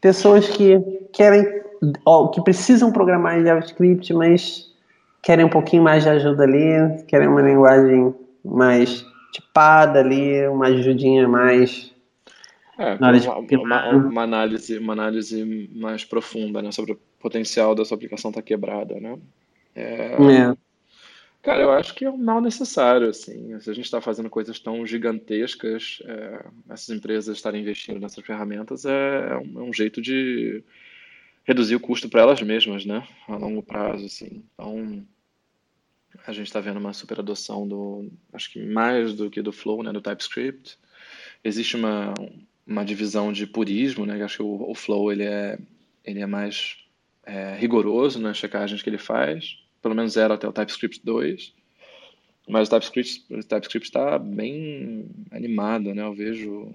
pessoas 0.00 0.48
que 0.48 0.80
querem, 1.12 1.44
ó, 2.02 2.28
que 2.28 2.40
precisam 2.40 2.90
programar 2.90 3.38
em 3.38 3.44
JavaScript, 3.44 4.10
mas 4.14 4.72
querem 5.22 5.44
um 5.44 5.50
pouquinho 5.50 5.82
mais 5.82 6.02
de 6.04 6.08
ajuda 6.08 6.44
ali, 6.44 7.04
querem 7.08 7.28
uma 7.28 7.42
linguagem 7.42 8.14
mais 8.42 9.04
tipada 9.32 9.98
ali, 9.98 10.48
uma 10.48 10.68
ajudinha 10.68 11.28
mais. 11.28 11.94
É, 12.78 12.94
uma, 13.58 13.90
uma- 13.90 14.22
análise, 14.22 14.78
uma 14.78 14.94
análise 14.94 15.70
mais 15.74 16.06
profunda, 16.06 16.62
né, 16.62 16.72
sobre 16.72 16.92
o 16.92 16.98
potencial 17.20 17.74
da 17.74 17.84
sua 17.84 17.96
aplicação 17.96 18.30
estar 18.30 18.40
quebrada, 18.40 18.98
né? 18.98 19.18
É, 19.74 20.16
É, 20.18 20.56
Cara, 21.46 21.62
eu 21.62 21.70
acho 21.70 21.94
que 21.94 22.04
é 22.04 22.10
um 22.10 22.16
mal 22.16 22.40
necessário, 22.40 23.08
assim. 23.08 23.56
Se 23.60 23.70
a 23.70 23.72
gente 23.72 23.84
está 23.84 24.00
fazendo 24.00 24.28
coisas 24.28 24.58
tão 24.58 24.84
gigantescas, 24.84 26.02
é, 26.04 26.44
essas 26.68 26.88
empresas 26.88 27.36
estarem 27.36 27.60
investindo 27.60 28.00
nessas 28.00 28.24
ferramentas 28.24 28.84
é, 28.84 29.28
é 29.30 29.36
um, 29.36 29.60
é 29.60 29.62
um 29.62 29.72
jeito 29.72 30.02
de 30.02 30.64
reduzir 31.44 31.76
o 31.76 31.80
custo 31.80 32.08
para 32.08 32.22
elas 32.22 32.42
mesmas, 32.42 32.84
né? 32.84 33.06
A 33.28 33.36
longo 33.36 33.62
prazo, 33.62 34.06
assim. 34.06 34.42
Então, 34.54 35.06
a 36.26 36.32
gente 36.32 36.48
está 36.48 36.58
vendo 36.58 36.80
uma 36.80 36.92
super 36.92 37.20
adoção 37.20 37.68
do, 37.68 38.10
acho 38.32 38.50
que 38.50 38.60
mais 38.66 39.14
do 39.14 39.30
que 39.30 39.40
do 39.40 39.52
Flow, 39.52 39.84
né, 39.84 39.92
do 39.92 40.00
TypeScript. 40.00 40.76
Existe 41.44 41.76
uma, 41.76 42.12
uma 42.66 42.84
divisão 42.84 43.32
de 43.32 43.46
purismo, 43.46 44.04
né? 44.04 44.20
Acho 44.20 44.38
que 44.38 44.42
o, 44.42 44.68
o 44.68 44.74
Flow 44.74 45.12
ele 45.12 45.22
é, 45.22 45.60
ele 46.04 46.18
é 46.18 46.26
mais 46.26 46.76
é, 47.24 47.54
rigoroso 47.56 48.18
nas 48.18 48.36
checagens 48.36 48.82
que 48.82 48.90
ele 48.90 48.98
faz. 48.98 49.64
Pelo 49.82 49.94
menos 49.94 50.16
era 50.16 50.34
até 50.34 50.48
o 50.48 50.52
TypeScript 50.52 51.00
2. 51.04 51.54
Mas 52.48 52.68
o 52.68 52.70
TypeScript 52.70 53.24
TypeScript 53.48 53.88
está 53.88 54.18
bem 54.18 55.08
animado, 55.30 55.94
né? 55.94 56.02
Eu 56.02 56.14
vejo 56.14 56.72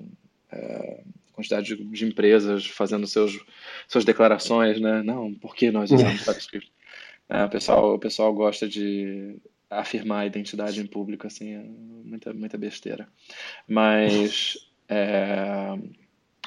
é, 0.52 1.02
quantidade 1.32 1.76
de, 1.76 1.84
de 1.84 2.06
empresas 2.06 2.66
fazendo 2.68 3.08
seus, 3.08 3.39
suas 3.88 4.06
declarações, 4.06 4.80
né? 4.80 5.02
Não, 5.02 5.34
por 5.34 5.56
que 5.56 5.72
nós 5.72 5.91
usamos 5.91 6.24
TypeScript? 6.26 6.72
É, 7.30 7.45
o 7.45 7.49
pessoal, 7.49 7.95
o 7.95 7.99
pessoal 7.99 8.34
gosta 8.34 8.68
de 8.68 9.38
afirmar 9.70 10.20
a 10.20 10.26
identidade 10.26 10.82
em 10.82 10.86
público, 10.86 11.26
assim, 11.26 11.54
é 11.54 11.64
muita, 12.04 12.34
muita 12.34 12.58
besteira. 12.58 13.08
Mas 13.66 14.58
é, 14.89 15.78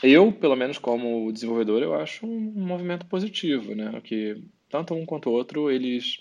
eu, 0.02 0.30
pelo 0.30 0.54
menos 0.54 0.76
como 0.76 1.32
desenvolvedor, 1.32 1.82
eu 1.82 1.94
acho 1.94 2.26
um 2.26 2.38
movimento 2.38 3.06
positivo, 3.06 3.74
né? 3.74 3.98
Que 4.04 4.44
tanto 4.68 4.92
um 4.94 5.06
quanto 5.06 5.30
o 5.30 5.32
outro, 5.32 5.70
eles 5.70 6.18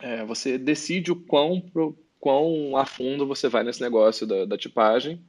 é, 0.00 0.24
você 0.24 0.58
decide 0.58 1.12
o 1.12 1.16
quão, 1.16 1.60
pro- 1.60 1.98
quão 2.20 2.76
a 2.76 2.84
fundo 2.84 3.26
você 3.26 3.48
vai 3.48 3.62
nesse 3.64 3.80
negócio 3.80 4.26
da, 4.26 4.44
da 4.44 4.56
tipagem. 4.56 5.20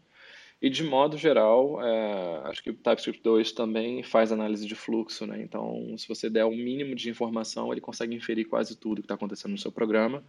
E 0.61 0.69
de 0.69 0.83
modo 0.83 1.17
geral, 1.17 1.81
é, 1.81 2.41
acho 2.49 2.61
que 2.61 2.69
o 2.69 2.73
TypeScript 2.73 3.23
2 3.23 3.53
também 3.53 4.03
faz 4.03 4.29
análise 4.31 4.67
de 4.67 4.75
fluxo, 4.75 5.25
né? 5.25 5.41
Então, 5.41 5.95
se 5.97 6.05
você 6.05 6.29
der 6.29 6.43
o 6.43 6.51
mínimo 6.51 6.95
de 6.95 7.09
informação, 7.09 7.71
ele 7.71 7.79
consegue 7.79 8.13
inferir 8.13 8.45
quase 8.45 8.75
tudo 8.75 9.01
que 9.01 9.05
está 9.05 9.15
acontecendo 9.15 9.51
no 9.51 9.57
seu 9.57 9.71
programa. 9.71 10.21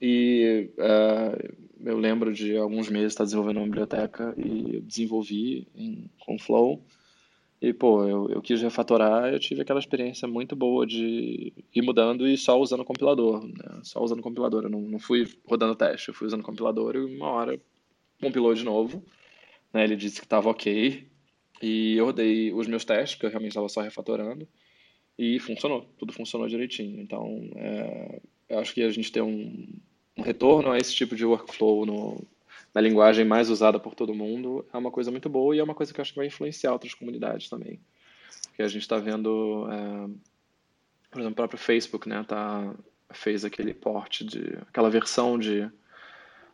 E 0.00 0.70
é, 0.78 1.50
eu 1.84 1.98
lembro 1.98 2.32
de 2.32 2.56
alguns 2.56 2.88
meses 2.88 3.12
estar 3.12 3.24
desenvolvendo 3.24 3.58
uma 3.58 3.66
biblioteca 3.66 4.32
e 4.38 4.80
desenvolvi 4.80 5.66
em, 5.74 6.08
com 6.20 6.38
Flow. 6.38 6.80
E, 7.60 7.74
pô, 7.74 8.06
eu, 8.06 8.30
eu 8.30 8.40
quis 8.40 8.62
refatorar, 8.62 9.30
eu 9.30 9.38
tive 9.38 9.60
aquela 9.60 9.78
experiência 9.78 10.26
muito 10.26 10.56
boa 10.56 10.86
de 10.86 11.52
ir 11.74 11.82
mudando 11.82 12.26
e 12.26 12.36
só 12.38 12.58
usando 12.58 12.84
compilador, 12.84 13.46
né? 13.46 13.80
Só 13.82 14.02
usando 14.02 14.22
compilador. 14.22 14.64
Eu 14.64 14.70
não, 14.70 14.80
não 14.80 14.98
fui 14.98 15.28
rodando 15.44 15.74
teste, 15.74 16.08
eu 16.08 16.14
fui 16.14 16.26
usando 16.26 16.42
compilador 16.42 16.96
e 16.96 17.16
uma 17.16 17.28
hora 17.28 17.60
compilou 18.20 18.54
de 18.54 18.64
novo, 18.64 19.04
né? 19.74 19.84
Ele 19.84 19.94
disse 19.94 20.20
que 20.20 20.26
estava 20.26 20.48
ok. 20.48 21.06
E 21.62 21.96
eu 21.96 22.06
rodei 22.06 22.50
os 22.52 22.66
meus 22.66 22.84
testes, 22.84 23.14
porque 23.14 23.26
eu 23.26 23.30
realmente 23.30 23.52
estava 23.52 23.68
só 23.68 23.82
refatorando. 23.82 24.48
E 25.18 25.38
funcionou, 25.38 25.86
tudo 25.98 26.14
funcionou 26.14 26.48
direitinho. 26.48 26.98
Então, 27.02 27.50
é, 27.56 28.22
eu 28.48 28.58
acho 28.58 28.72
que 28.72 28.82
a 28.82 28.90
gente 28.90 29.12
tem 29.12 29.22
um, 29.22 29.68
um 30.16 30.22
retorno 30.22 30.70
a 30.70 30.78
esse 30.78 30.94
tipo 30.94 31.14
de 31.14 31.26
workflow 31.26 31.84
no, 31.84 32.26
na 32.74 32.80
linguagem 32.80 33.24
mais 33.24 33.50
usada 33.50 33.78
por 33.78 33.94
todo 33.94 34.14
mundo 34.14 34.64
é 34.72 34.76
uma 34.76 34.90
coisa 34.90 35.10
muito 35.10 35.28
boa 35.28 35.54
e 35.54 35.58
é 35.58 35.62
uma 35.62 35.74
coisa 35.74 35.92
que 35.92 36.00
eu 36.00 36.02
acho 36.02 36.12
que 36.12 36.18
vai 36.18 36.26
influenciar 36.26 36.72
outras 36.72 36.94
comunidades 36.94 37.48
também. 37.48 37.80
Porque 38.48 38.62
a 38.62 38.68
gente 38.68 38.82
está 38.82 38.96
vendo, 38.98 39.66
é, 39.70 40.10
por 41.10 41.20
exemplo, 41.20 41.32
o 41.32 41.36
próprio 41.36 41.58
Facebook, 41.58 42.08
né, 42.08 42.24
tá, 42.26 42.74
fez 43.12 43.44
aquele 43.44 43.74
port 43.74 44.22
de, 44.22 44.56
aquela 44.68 44.88
versão 44.88 45.38
de 45.38 45.68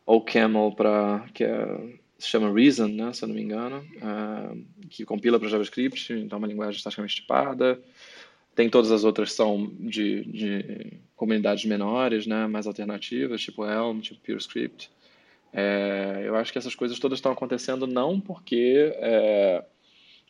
OCaml 0.07 0.75
para 0.75 1.27
que 1.35 1.45
é, 1.45 1.99
se 2.19 2.29
chama 2.29 2.53
Reason, 2.53 2.89
né, 2.89 3.13
se 3.13 3.25
eu 3.25 3.29
não 3.29 3.35
me 3.35 3.43
engano, 3.43 3.85
é, 3.97 4.87
que 4.89 5.05
compila 5.05 5.39
para 5.39 5.49
JavaScript, 5.49 6.13
então 6.15 6.37
é 6.37 6.39
uma 6.39 6.49
linguagem 6.49 6.79
estaticamente 6.79 7.17
tipada. 7.17 7.79
Tem 8.55 8.71
todas 8.71 8.91
as 8.91 9.05
outras 9.05 9.33
são 9.33 9.71
de, 9.79 10.25
de 10.25 10.93
comunidades 11.15 11.67
menores, 11.67 12.27
né, 12.27 12.47
mais 12.47 12.67
alternativas, 12.67 13.43
tipo 13.43 13.67
Elm, 13.67 14.01
tipo 14.01 14.19
PureScript. 14.25 14.91
É, 15.57 16.23
eu 16.25 16.37
acho 16.37 16.53
que 16.53 16.59
essas 16.59 16.75
coisas 16.75 16.99
todas 16.99 17.19
estão 17.19 17.33
acontecendo 17.33 17.87
não 17.87 18.21
porque 18.21 18.93
é, 18.97 19.65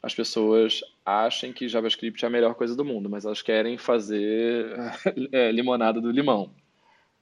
as 0.03 0.15
pessoas 0.15 0.83
achem 1.05 1.53
que 1.53 1.69
JavaScript 1.69 2.25
é 2.25 2.29
a 2.29 2.31
melhor 2.31 2.55
coisa 2.55 2.77
do 2.77 2.85
mundo, 2.85 3.11
mas 3.11 3.25
elas 3.25 3.43
querem 3.43 3.79
fazer 3.79 4.67
é, 5.33 5.53
limonada 5.53 6.01
do 6.01 6.11
limão. 6.11 6.55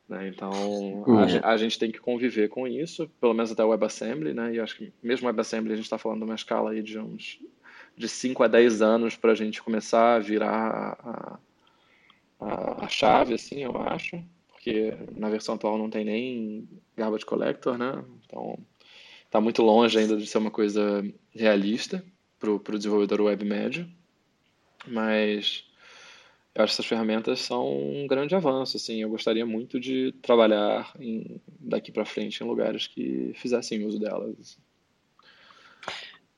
né? 0.09 0.29
Então, 0.29 1.09
a, 1.13 1.27
Uhum. 1.27 1.29
gen- 1.29 1.41
a 1.45 1.57
gente 1.57 1.79
tem 1.79 1.91
que 1.93 1.99
conviver 2.01 2.49
com 2.49 2.67
isso, 2.69 3.09
pelo 3.21 3.35
menos 3.35 3.53
até 3.53 3.65
o 3.65 3.69
WebAssembly, 3.71 4.35
né? 4.35 4.55
E 4.55 4.61
acho 4.61 4.77
que 4.77 4.93
mesmo 5.03 5.27
o 5.27 5.31
WebAssembly 5.31 5.73
a 5.73 5.77
gente 5.77 5.87
está 5.87 5.99
falando 5.99 6.21
de 6.21 6.25
uma 6.25 6.35
escala 6.35 6.73
aí 6.73 6.83
de 6.83 6.99
uns 6.99 7.41
de 7.97 8.09
5 8.09 8.43
a 8.43 8.49
10 8.49 8.83
anos 8.83 9.17
para 9.17 9.33
a 9.33 9.35
gente 9.37 9.63
começar 9.63 10.17
a 10.17 10.19
virar 10.19 10.99
a, 11.01 11.39
a, 12.41 12.85
a 12.85 12.89
chave, 12.89 13.35
assim, 13.35 13.63
eu 13.63 13.77
acho, 13.77 14.23
porque 14.65 14.97
na 15.15 15.29
versão 15.29 15.57
atual 15.57 15.77
não 15.77 15.91
tem 15.91 16.07
nem 16.07 16.67
garbage 16.97 17.27
collector, 17.27 17.77
né? 17.77 18.03
Então, 18.25 18.59
está 19.27 19.39
muito 19.39 19.63
longe 19.63 19.99
ainda 19.99 20.17
de 20.17 20.27
ser 20.27 20.39
uma 20.39 20.51
coisa 20.51 21.05
realista 21.35 22.03
para 22.41 22.51
o 22.51 22.79
desenvolvedor 22.79 23.21
web 23.21 23.45
médio, 23.45 23.87
mas 24.87 25.65
eu 26.55 26.65
acho 26.65 26.73
que 26.73 26.81
essas 26.81 26.87
ferramentas 26.87 27.41
são 27.41 27.67
um 27.69 28.07
grande 28.07 28.35
avanço, 28.35 28.79
assim, 28.79 29.03
eu 29.03 29.11
gostaria 29.11 29.45
muito 29.45 29.79
de 29.79 30.13
trabalhar 30.23 30.95
em- 30.99 31.41
daqui 31.61 31.93
para 31.93 32.07
frente 32.07 32.43
em 32.43 32.47
lugares 32.47 32.87
que 32.87 33.33
fizessem 33.35 33.85
uso 33.85 33.99
delas. 34.01 34.35
assim. 34.41 34.61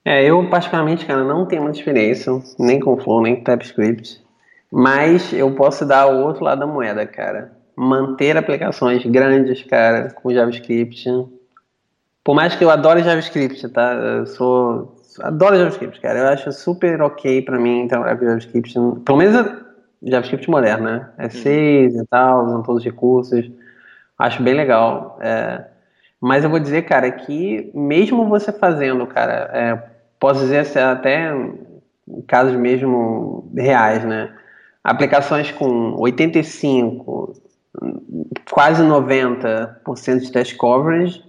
É, 0.04 0.24
eu 0.24 0.48
particularmente, 0.50 1.06
cara, 1.06 1.22
não 1.22 1.46
tenho 1.46 1.62
muita 1.62 1.78
experiência, 1.78 2.32
nem 2.58 2.80
com 2.80 2.98
Flow, 2.98 3.22
nem 3.22 3.36
com 3.36 3.44
TypeScript, 3.44 4.20
mas 4.70 5.32
eu 5.32 5.54
posso 5.54 5.86
dar 5.86 6.06
o 6.06 6.24
outro 6.26 6.44
lado 6.44 6.60
da 6.60 6.66
moeda, 6.66 7.06
cara. 7.06 7.65
Manter 7.76 8.36
aplicações 8.36 9.04
grandes, 9.04 9.62
cara, 9.64 10.10
com 10.10 10.32
JavaScript. 10.32 11.08
Por 12.24 12.34
mais 12.34 12.54
que 12.54 12.64
eu 12.64 12.70
adore 12.70 13.02
JavaScript, 13.02 13.68
tá? 13.68 13.92
Eu 13.92 14.26
sou. 14.26 14.96
Adoro 15.20 15.56
JavaScript, 15.56 16.00
cara. 16.00 16.18
Eu 16.18 16.28
acho 16.28 16.50
super 16.52 17.02
ok 17.02 17.42
pra 17.42 17.58
mim 17.58 17.86
trabalhar 17.88 18.16
com 18.16 18.24
JavaScript. 18.24 18.74
Pelo 19.04 19.18
menos 19.18 19.66
JavaScript 20.02 20.50
moderno, 20.50 20.84
né? 20.84 21.10
É 21.18 21.28
6 21.28 21.94
uhum. 21.94 22.02
e 22.02 22.06
tal, 22.06 22.44
usando 22.44 22.64
todos 22.64 22.80
os 22.80 22.84
recursos. 22.84 23.50
Acho 24.18 24.42
bem 24.42 24.54
legal. 24.54 25.18
É, 25.20 25.64
mas 26.20 26.44
eu 26.44 26.50
vou 26.50 26.58
dizer, 26.58 26.82
cara, 26.82 27.10
que 27.10 27.70
mesmo 27.74 28.26
você 28.28 28.52
fazendo, 28.52 29.06
cara, 29.06 29.50
é, 29.52 29.82
posso 30.18 30.40
dizer 30.40 30.58
assim, 30.58 30.78
até 30.78 31.32
casos 32.26 32.54
mesmo 32.54 33.50
reais, 33.54 34.04
né? 34.04 34.32
Aplicações 34.82 35.50
com 35.50 35.94
85, 35.98 37.34
quase 38.50 38.82
90% 38.82 40.20
de 40.20 40.32
test 40.32 40.56
coverage, 40.56 41.24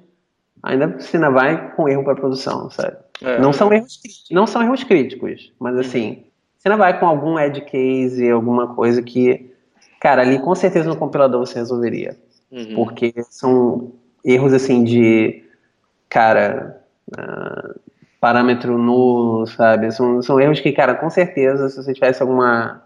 ainda 0.63 0.87
você 0.87 1.17
ainda 1.17 1.29
vai 1.29 1.73
com 1.75 1.87
erro 1.87 2.03
para 2.03 2.15
produção, 2.15 2.69
sabe? 2.69 2.97
É. 3.21 3.39
Não, 3.39 3.51
são 3.51 3.71
erros, 3.73 3.99
não 4.31 4.45
são 4.45 4.61
erros 4.61 4.83
críticos, 4.83 5.51
mas 5.59 5.77
assim, 5.77 6.25
você 6.57 6.69
ainda 6.69 6.77
vai 6.77 6.99
com 6.99 7.05
algum 7.05 7.39
edge 7.39 7.61
case, 7.61 8.29
alguma 8.29 8.75
coisa 8.75 9.01
que, 9.01 9.53
cara, 9.99 10.21
ali 10.21 10.39
com 10.39 10.53
certeza 10.53 10.89
no 10.89 10.95
compilador 10.95 11.45
você 11.45 11.59
resolveria. 11.59 12.17
Uhum. 12.51 12.75
Porque 12.75 13.13
são 13.29 13.93
erros 14.23 14.53
assim 14.53 14.83
de, 14.83 15.43
cara, 16.09 16.81
uh, 17.09 17.79
parâmetro 18.19 18.77
nulo, 18.77 19.47
sabe? 19.47 19.91
São, 19.91 20.21
são 20.21 20.39
erros 20.39 20.59
que, 20.59 20.71
cara, 20.71 20.95
com 20.95 21.09
certeza, 21.09 21.69
se 21.69 21.77
você 21.77 21.93
tivesse 21.93 22.21
alguma 22.21 22.83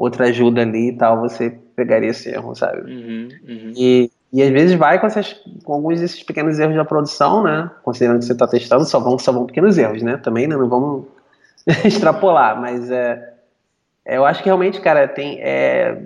outra 0.00 0.28
ajuda 0.28 0.62
ali 0.62 0.88
e 0.88 0.96
tal, 0.96 1.20
você 1.20 1.50
pegaria 1.76 2.08
esse 2.08 2.30
erro, 2.30 2.54
sabe? 2.54 2.90
Uhum, 2.90 3.28
uhum. 3.46 3.72
E, 3.76 4.10
e 4.32 4.42
às 4.42 4.48
vezes 4.48 4.74
vai 4.74 4.98
com, 4.98 5.06
essas, 5.06 5.34
com 5.62 5.74
alguns 5.74 6.00
desses 6.00 6.22
pequenos 6.22 6.58
erros 6.58 6.74
da 6.74 6.86
produção, 6.86 7.42
né? 7.42 7.70
Considerando 7.82 8.20
que 8.20 8.24
você 8.24 8.32
está 8.32 8.48
testando, 8.48 8.86
só 8.86 8.98
vão, 8.98 9.18
só 9.18 9.30
vão 9.30 9.44
pequenos 9.44 9.76
erros, 9.76 10.02
né? 10.02 10.16
Também 10.16 10.46
né? 10.46 10.56
não 10.56 10.70
vamos 10.70 11.04
extrapolar, 11.84 12.58
mas 12.58 12.90
é, 12.90 13.34
é, 14.02 14.16
eu 14.16 14.24
acho 14.24 14.42
que 14.42 14.46
realmente, 14.46 14.80
cara, 14.80 15.06
tem. 15.06 15.38
É, 15.42 16.02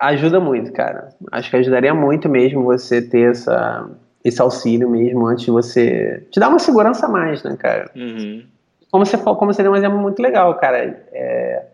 ajuda 0.00 0.40
muito, 0.40 0.72
cara. 0.72 1.10
Acho 1.30 1.48
que 1.48 1.56
ajudaria 1.56 1.94
muito 1.94 2.28
mesmo 2.28 2.64
você 2.64 3.00
ter 3.00 3.30
essa, 3.30 3.88
esse 4.24 4.42
auxílio 4.42 4.90
mesmo 4.90 5.24
antes 5.28 5.44
de 5.44 5.52
você. 5.52 6.26
te 6.32 6.40
dar 6.40 6.48
uma 6.48 6.58
segurança 6.58 7.06
a 7.06 7.08
mais, 7.08 7.44
né, 7.44 7.56
cara? 7.56 7.88
Uhum. 7.94 8.44
Como 8.90 9.06
você 9.06 9.16
como 9.16 9.54
seria 9.54 9.70
um 9.70 9.76
exemplo 9.76 9.98
muito 9.98 10.20
legal, 10.20 10.52
cara. 10.56 10.78
É, 11.12 11.66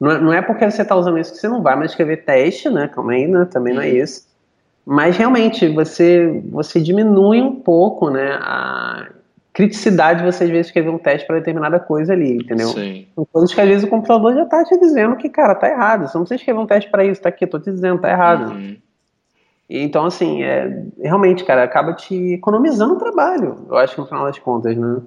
não, 0.00 0.10
é, 0.10 0.20
não 0.20 0.32
é 0.32 0.40
porque 0.40 0.68
você 0.68 0.80
está 0.82 0.96
usando 0.96 1.18
isso 1.18 1.32
que 1.32 1.38
você 1.38 1.48
não 1.48 1.62
vai 1.62 1.76
mais 1.76 1.90
escrever 1.90 2.24
teste, 2.24 2.70
né? 2.70 2.88
Calma 2.88 3.12
aí, 3.12 3.26
né? 3.26 3.46
Também 3.50 3.74
não 3.74 3.82
é 3.82 3.88
uhum. 3.88 3.96
isso. 3.96 4.26
Mas 4.86 5.16
realmente 5.16 5.68
você, 5.68 6.42
você 6.50 6.80
diminui 6.80 7.42
um 7.42 7.56
pouco 7.56 8.08
né, 8.08 8.32
a 8.40 9.08
criticidade 9.52 10.20
de 10.20 10.32
você 10.32 10.44
às 10.44 10.50
vezes 10.50 10.68
escrever 10.68 10.88
um 10.88 10.98
teste 10.98 11.26
para 11.26 11.38
determinada 11.38 11.78
coisa 11.78 12.14
ali, 12.14 12.36
entendeu? 12.36 12.68
Sim. 12.68 13.06
Coisas 13.30 13.52
que 13.52 13.60
às 13.60 13.68
vezes 13.68 13.84
o 13.84 13.88
computador 13.88 14.34
já 14.34 14.44
está 14.44 14.64
te 14.64 14.78
dizendo 14.80 15.16
que, 15.16 15.28
cara, 15.28 15.54
tá 15.54 15.68
errado. 15.68 16.08
Você 16.08 16.16
não 16.16 16.24
precisa 16.24 16.40
escrever 16.40 16.60
um 16.60 16.66
teste 16.66 16.90
para 16.90 17.04
isso, 17.04 17.20
tá 17.20 17.28
aqui, 17.28 17.46
tô 17.46 17.58
te 17.58 17.70
dizendo, 17.70 18.00
tá 18.00 18.10
errado. 18.10 18.52
Uhum. 18.52 18.76
Então, 19.68 20.06
assim, 20.06 20.42
é, 20.42 20.82
realmente, 21.00 21.44
cara, 21.44 21.62
acaba 21.62 21.92
te 21.92 22.32
economizando 22.32 22.96
trabalho, 22.96 23.66
eu 23.68 23.76
acho 23.76 23.94
que 23.94 24.00
no 24.00 24.06
final 24.06 24.24
das 24.24 24.38
contas, 24.38 24.76
né? 24.76 25.00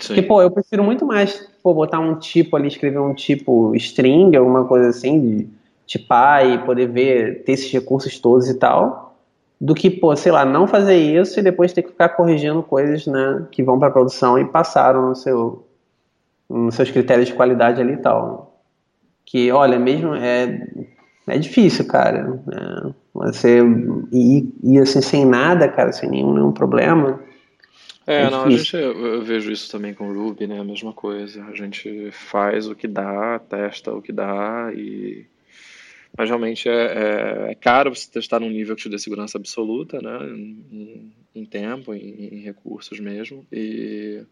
Sim. 0.00 0.08
Porque, 0.08 0.22
pô, 0.22 0.40
eu 0.40 0.50
prefiro 0.50 0.82
muito 0.82 1.04
mais 1.04 1.48
pô, 1.62 1.74
botar 1.74 2.00
um 2.00 2.14
tipo 2.16 2.56
ali, 2.56 2.68
escrever 2.68 2.98
um 2.98 3.14
tipo 3.14 3.74
string, 3.76 4.34
alguma 4.36 4.64
coisa 4.64 4.88
assim, 4.88 5.20
de 5.20 5.48
tipar 5.86 6.46
e 6.48 6.58
poder 6.58 6.86
ver, 6.86 7.44
ter 7.44 7.52
esses 7.52 7.70
recursos 7.70 8.18
todos 8.18 8.48
e 8.48 8.54
tal, 8.54 9.16
do 9.60 9.74
que, 9.74 9.90
pô, 9.90 10.14
sei 10.16 10.32
lá, 10.32 10.44
não 10.44 10.66
fazer 10.66 10.96
isso 10.96 11.38
e 11.38 11.42
depois 11.42 11.72
ter 11.72 11.82
que 11.82 11.90
ficar 11.90 12.10
corrigindo 12.10 12.62
coisas, 12.62 13.06
né, 13.06 13.46
que 13.50 13.62
vão 13.62 13.78
para 13.78 13.90
produção 13.90 14.38
e 14.38 14.44
passaram 14.44 15.08
no 15.08 15.14
seu, 15.14 15.66
nos 16.48 16.74
seus 16.74 16.90
critérios 16.90 17.28
de 17.28 17.34
qualidade 17.34 17.80
ali 17.80 17.94
e 17.94 17.98
tal. 17.98 18.62
Que, 19.26 19.52
olha, 19.52 19.78
mesmo 19.78 20.14
é, 20.14 20.66
é 21.26 21.38
difícil, 21.38 21.86
cara. 21.86 22.40
É, 22.50 22.90
você 23.12 23.60
ir, 24.12 24.48
ir 24.62 24.78
assim 24.80 25.02
sem 25.02 25.26
nada, 25.26 25.68
cara, 25.68 25.92
sem 25.92 26.08
nenhum, 26.08 26.32
nenhum 26.32 26.52
problema 26.52 27.20
é, 28.06 28.22
é 28.22 28.30
não, 28.30 28.44
a 28.44 28.50
gente, 28.50 28.74
eu, 28.76 29.22
vejo 29.22 29.52
isso 29.52 29.70
também 29.70 29.92
com 29.92 30.08
o 30.08 30.12
Ruby, 30.12 30.46
né? 30.46 30.58
A 30.58 30.64
mesma 30.64 30.92
coisa. 30.92 31.44
A 31.44 31.54
gente 31.54 32.10
faz 32.10 32.66
o 32.66 32.74
que 32.74 32.88
dá, 32.88 33.38
testa 33.38 33.92
o 33.92 34.02
que 34.02 34.12
dá 34.12 34.72
e. 34.74 35.26
Mas 36.16 36.28
realmente 36.28 36.68
é, 36.68 36.72
é, 36.72 37.52
é 37.52 37.54
caro 37.54 37.94
você 37.94 38.10
testar 38.10 38.40
num 38.40 38.50
nível 38.50 38.74
que 38.74 38.82
te 38.82 38.88
dê 38.88 38.98
segurança 38.98 39.38
absoluta, 39.38 40.00
né? 40.00 40.18
Em, 40.28 41.12
em 41.34 41.44
tempo, 41.44 41.94
em, 41.94 42.34
em, 42.34 42.40
recursos 42.40 42.98
mesmo. 42.98 43.46
E, 43.52 44.24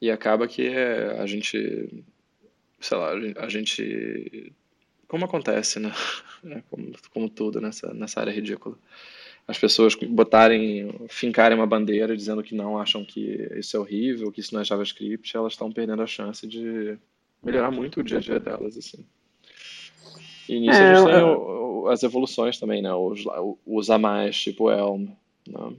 e 0.00 0.10
acaba 0.10 0.48
que 0.48 0.66
é, 0.66 1.18
a 1.18 1.26
gente. 1.26 2.04
Sei 2.80 2.98
lá, 2.98 3.12
a 3.36 3.48
gente. 3.48 4.52
Como 5.08 5.24
acontece, 5.24 5.78
né? 5.78 5.92
É, 6.46 6.62
como, 6.68 6.92
como 7.10 7.30
tudo 7.30 7.58
nessa, 7.58 7.94
nessa 7.94 8.20
área 8.20 8.30
ridícula 8.30 8.76
as 9.46 9.58
pessoas 9.58 9.94
botarem, 9.94 10.94
fincarem 11.08 11.56
uma 11.56 11.66
bandeira 11.66 12.16
dizendo 12.16 12.42
que 12.42 12.54
não 12.54 12.78
acham 12.78 13.04
que 13.04 13.48
isso 13.56 13.76
é 13.76 13.80
horrível, 13.80 14.32
que 14.32 14.40
isso 14.40 14.54
não 14.54 14.62
é 14.62 14.64
JavaScript, 14.64 15.36
elas 15.36 15.52
estão 15.52 15.70
perdendo 15.70 16.02
a 16.02 16.06
chance 16.06 16.46
de 16.46 16.96
melhorar 17.42 17.70
muito 17.70 18.00
o 18.00 18.02
dia 18.02 18.18
a 18.18 18.20
dia 18.20 18.40
delas, 18.40 18.76
assim. 18.76 19.04
E 20.48 20.60
nisso 20.60 20.80
é, 20.80 20.92
a 20.92 20.94
gente 20.94 21.10
tem 21.10 21.22
o, 21.22 21.88
as 21.88 22.02
evoluções 22.02 22.58
também, 22.58 22.82
né? 22.82 22.90
Os, 22.94 23.90
a 23.90 23.98
mais, 23.98 24.36
tipo 24.40 24.70
Elm, 24.70 25.08
né? 25.46 25.72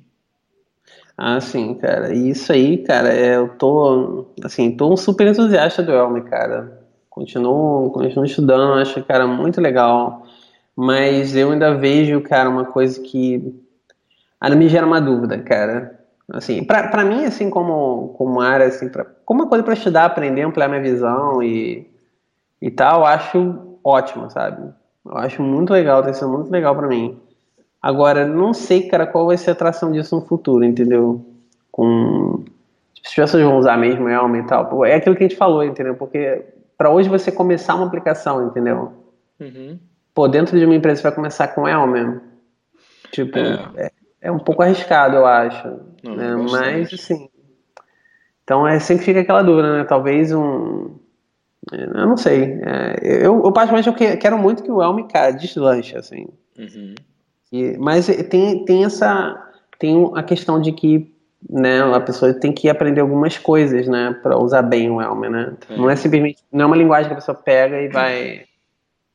Ah, 1.18 1.40
sim, 1.40 1.74
cara. 1.76 2.14
E 2.14 2.30
isso 2.30 2.52
aí, 2.52 2.78
cara, 2.80 3.14
é, 3.14 3.38
eu 3.38 3.50
tô, 3.58 4.28
assim, 4.44 4.76
tô 4.76 4.92
um 4.92 4.98
super 4.98 5.28
entusiasta 5.28 5.82
do 5.82 5.92
Elm, 5.92 6.20
cara. 6.22 6.84
Continuo, 7.10 7.90
continuo 7.92 8.26
estudando, 8.26 8.74
acho, 8.74 9.02
cara, 9.06 9.26
muito 9.26 9.62
legal. 9.62 10.28
Mas 10.76 11.36
eu 11.36 11.52
ainda 11.52 11.74
vejo, 11.76 12.20
cara, 12.22 12.50
uma 12.50 12.66
coisa 12.66 13.00
que 13.02 13.56
ainda 14.42 14.56
me 14.56 14.68
gera 14.68 14.86
uma 14.86 15.00
dúvida, 15.00 15.40
cara. 15.40 16.00
Assim, 16.34 16.64
pra, 16.64 17.06
mim, 17.06 17.24
assim, 17.24 17.50
como, 17.50 18.10
como 18.18 18.42
área, 18.42 18.66
assim, 18.66 18.90
pra, 18.90 19.06
como 19.24 19.44
uma 19.44 19.50
coisa 19.50 19.64
para 19.64 19.74
estudar, 19.74 20.06
aprender, 20.06 20.42
ampliar 20.42 20.68
minha 20.68 20.82
visão 20.82 21.42
e, 21.42 21.88
e 22.62 22.70
tal, 22.70 23.06
acho 23.06 23.78
ótimo, 23.84 24.30
sabe? 24.30 24.74
Eu 25.06 25.18
acho 25.18 25.42
muito 25.42 25.72
legal, 25.72 26.04
tem 26.04 26.14
sido 26.14 26.30
muito 26.30 26.52
legal 26.52 26.76
para 26.76 26.88
mim. 26.88 27.18
Agora, 27.82 28.26
não 28.26 28.54
sei, 28.54 28.88
cara, 28.90 29.06
qual 29.06 29.28
vai 29.28 29.38
ser 29.38 29.52
a 29.52 29.54
atração 29.54 29.92
disso 29.92 30.16
no 30.16 30.26
futuro, 30.26 30.64
entendeu? 30.64 31.24
Com. 31.72 32.44
As 33.06 33.14
pessoas 33.14 33.44
vão 33.44 33.60
usar 33.60 33.78
mesmo 33.78 34.10
Elm 34.10 34.36
e 34.38 34.44
tal. 34.48 34.84
É 34.84 34.96
aquilo 34.96 35.16
que 35.16 35.24
a 35.24 35.28
gente 35.28 35.38
falou, 35.38 35.64
entendeu? 35.64 35.94
Porque 35.94 36.44
para 36.76 36.90
hoje 36.90 37.08
você 37.08 37.32
começar 37.32 37.76
uma 37.76 37.86
aplicação, 37.86 38.48
entendeu? 38.48 38.94
Uhum 39.40 39.78
pô, 40.16 40.30
dentro 40.30 40.58
de 40.58 40.66
uma 40.66 40.74
empresa 40.74 41.02
você 41.02 41.04
vai 41.04 41.12
começar 41.12 41.50
com 41.50 41.68
Elm, 41.68 42.20
tipo, 43.12 43.38
é. 43.38 43.70
é, 43.76 43.92
é 44.22 44.32
um 44.32 44.40
pouco 44.40 44.64
arriscado, 44.64 45.18
eu 45.18 45.26
acho. 45.26 45.68
Não, 46.02 46.16
né? 46.16 46.36
Mas, 46.50 46.94
assim. 46.94 47.30
Então, 48.44 48.66
é, 48.66 48.80
sempre 48.80 49.04
fica 49.04 49.20
aquela 49.20 49.44
dúvida, 49.44 49.78
né? 49.78 49.84
Talvez 49.84 50.32
um. 50.32 50.96
Eu 51.72 52.08
não 52.08 52.16
sei. 52.16 52.60
É, 52.64 53.00
eu, 53.02 53.44
eu, 53.44 53.52
particularmente, 53.52 53.88
eu 53.90 54.18
quero 54.18 54.38
muito 54.38 54.64
que 54.64 54.72
o 54.72 54.82
Elm, 54.82 55.06
deslanche, 55.38 55.98
assim. 55.98 56.28
Uhum. 56.58 56.96
E, 57.52 57.78
mas 57.78 58.08
tem, 58.30 58.64
tem 58.64 58.86
essa. 58.86 59.42
Tem 59.78 60.10
a 60.16 60.24
questão 60.24 60.62
de 60.62 60.72
que 60.72 61.14
né, 61.50 61.82
a 61.82 62.00
pessoa 62.00 62.34
tem 62.34 62.54
que 62.54 62.70
aprender 62.70 63.02
algumas 63.02 63.38
coisas, 63.38 63.88
né, 63.88 64.18
para 64.24 64.38
usar 64.38 64.62
bem 64.62 64.90
o 64.90 65.02
Elm, 65.02 65.22
né? 65.30 65.54
É. 65.70 65.76
Não 65.76 65.90
é 65.90 65.96
simplesmente. 65.96 66.42
Não 66.52 66.64
é 66.64 66.68
uma 66.68 66.78
linguagem 66.78 67.08
que 67.08 67.14
a 67.14 67.18
pessoa 67.18 67.36
pega 67.36 67.82
e 67.82 67.90
vai 67.90 68.46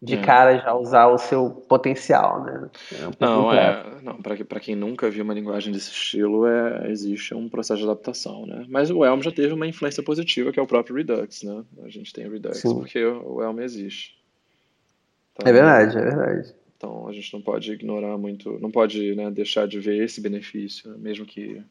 de 0.02 0.14
é. 0.14 0.22
cara 0.22 0.58
já 0.58 0.74
usar 0.74 1.08
o 1.08 1.18
seu 1.18 1.50
potencial, 1.50 2.42
né? 2.42 2.70
É 2.92 3.06
um 3.06 3.12
não, 3.20 3.52
é, 3.52 4.00
não 4.02 4.16
para 4.22 4.60
quem 4.60 4.74
nunca 4.74 5.10
viu 5.10 5.22
uma 5.22 5.34
linguagem 5.34 5.72
desse 5.72 5.90
estilo, 5.90 6.46
é, 6.46 6.90
existe 6.90 7.34
um 7.34 7.48
processo 7.50 7.82
de 7.82 7.84
adaptação, 7.84 8.46
né? 8.46 8.64
Mas 8.68 8.90
o 8.90 9.04
Elm 9.04 9.20
já 9.20 9.30
teve 9.30 9.52
uma 9.52 9.66
influência 9.66 10.02
positiva, 10.02 10.52
que 10.52 10.58
é 10.58 10.62
o 10.62 10.66
próprio 10.66 10.96
Redux, 10.96 11.42
né? 11.42 11.62
A 11.84 11.88
gente 11.90 12.12
tem 12.12 12.28
Redux 12.28 12.58
Sim. 12.58 12.74
porque 12.74 13.04
o 13.04 13.42
Elm 13.42 13.60
existe. 13.60 14.18
Então, 15.34 15.48
é 15.48 15.52
verdade, 15.52 15.98
é 15.98 16.02
verdade. 16.02 16.54
Então 16.76 17.06
a 17.06 17.12
gente 17.12 17.30
não 17.34 17.42
pode 17.42 17.70
ignorar 17.70 18.16
muito, 18.16 18.58
não 18.58 18.70
pode 18.70 19.14
né, 19.14 19.30
deixar 19.30 19.68
de 19.68 19.78
ver 19.78 20.02
esse 20.02 20.18
benefício, 20.18 20.96
mesmo 20.98 21.26
que 21.26 21.62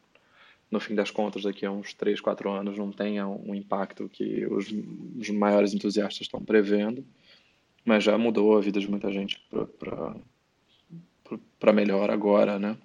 no 0.70 0.78
fim 0.78 0.94
das 0.94 1.10
contas, 1.10 1.42
daqui 1.42 1.66
a 1.66 1.72
uns 1.72 1.92
3, 1.94 2.20
4 2.20 2.48
anos, 2.48 2.78
não 2.78 2.92
tenha 2.92 3.26
um 3.26 3.52
impacto 3.56 4.08
que 4.08 4.46
os, 4.46 4.72
os 5.18 5.28
maiores 5.30 5.74
entusiastas 5.74 6.20
estão 6.20 6.40
prevendo 6.40 7.04
mas 7.84 8.04
já 8.04 8.16
mudou 8.16 8.56
a 8.56 8.60
vida 8.60 8.80
de 8.80 8.88
muita 8.88 9.10
gente 9.12 9.40
para 11.58 11.72
melhor 11.72 12.10
agora, 12.10 12.58
né? 12.58 12.76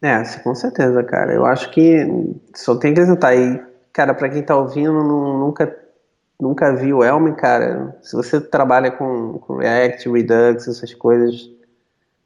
É, 0.00 0.22
com 0.42 0.54
certeza, 0.54 1.02
cara. 1.02 1.32
Eu 1.32 1.44
acho 1.44 1.70
que 1.70 2.06
só 2.54 2.76
tem 2.76 2.94
que 2.94 3.00
acrescentar 3.00 3.32
aí, 3.32 3.60
cara, 3.92 4.14
para 4.14 4.28
quem 4.28 4.42
tá 4.42 4.56
ouvindo, 4.56 4.92
nunca 5.02 5.66
nunca 6.40 6.74
viu 6.74 7.02
Elm, 7.02 7.32
cara, 7.34 7.98
se 8.00 8.14
você 8.14 8.40
trabalha 8.40 8.92
com, 8.92 9.38
com 9.38 9.56
React, 9.56 10.08
Redux, 10.08 10.68
essas 10.68 10.94
coisas, 10.94 11.50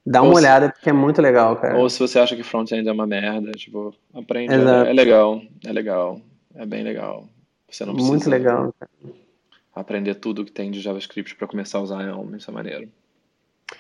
dá 0.04 0.20
uma 0.20 0.34
olhada 0.34 0.68
porque 0.70 0.90
é 0.90 0.92
muito 0.92 1.22
legal, 1.22 1.56
cara. 1.56 1.78
Ou 1.78 1.88
se 1.88 1.98
você 1.98 2.18
acha 2.18 2.36
que 2.36 2.42
front-end 2.42 2.86
é 2.86 2.92
uma 2.92 3.06
merda, 3.06 3.52
tipo, 3.52 3.94
aprende, 4.12 4.52
é, 4.52 4.90
é, 4.90 4.92
legal, 4.92 5.40
é 5.64 5.72
legal, 5.72 6.20
é 6.54 6.66
bem 6.66 6.82
legal. 6.82 7.26
Você 7.70 7.86
não 7.86 7.94
precisa... 7.94 8.12
Muito 8.12 8.28
legal, 8.28 8.74
cara. 8.78 8.90
Aprender 9.74 10.16
tudo 10.16 10.44
que 10.44 10.52
tem 10.52 10.70
de 10.70 10.80
JavaScript 10.80 11.34
para 11.36 11.48
começar 11.48 11.78
a 11.78 11.82
usar 11.82 12.02
Elm, 12.02 12.34
isso 12.34 12.50
é 12.50 12.54
maneiro. 12.54 12.88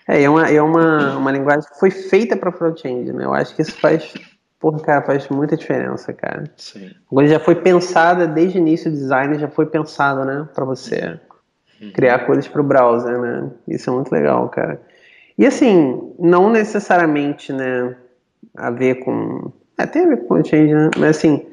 É, 0.08 0.22
é 0.22 0.30
uma, 0.30 0.48
é 0.48 0.62
uma, 0.62 1.16
uma 1.18 1.30
linguagem 1.30 1.68
que 1.68 1.78
foi 1.78 1.90
feita 1.90 2.36
para 2.36 2.50
front-end, 2.50 3.12
né? 3.12 3.24
Eu 3.24 3.34
acho 3.34 3.54
que 3.54 3.62
isso 3.62 3.78
faz, 3.78 4.14
porra, 4.58 4.80
cara, 4.80 5.02
faz 5.02 5.28
muita 5.28 5.56
diferença, 5.56 6.12
cara. 6.12 6.44
Sim. 6.56 6.90
Quando 7.06 7.28
já 7.28 7.38
foi 7.38 7.56
pensada 7.56 8.26
desde 8.26 8.58
o 8.58 8.60
início 8.60 8.90
o 8.90 8.94
design, 8.94 9.38
já 9.38 9.48
foi 9.48 9.66
pensado, 9.66 10.24
né, 10.24 10.48
para 10.54 10.64
você 10.64 11.20
uhum. 11.80 11.92
criar 11.92 12.20
coisas 12.20 12.48
para 12.48 12.60
o 12.60 12.64
browser, 12.64 13.20
né? 13.20 13.50
Isso 13.68 13.90
é 13.90 13.92
muito 13.92 14.10
legal, 14.10 14.48
cara. 14.48 14.80
E 15.36 15.46
assim, 15.46 16.14
não 16.18 16.50
necessariamente, 16.50 17.52
né, 17.52 17.96
a 18.56 18.70
ver 18.70 18.96
com, 18.96 19.52
é, 19.78 19.86
tem 19.86 20.04
a 20.04 20.08
ver 20.08 20.16
com 20.18 20.28
front-end, 20.28 20.74
né? 20.74 20.90
Mas 20.96 21.16
assim, 21.18 21.46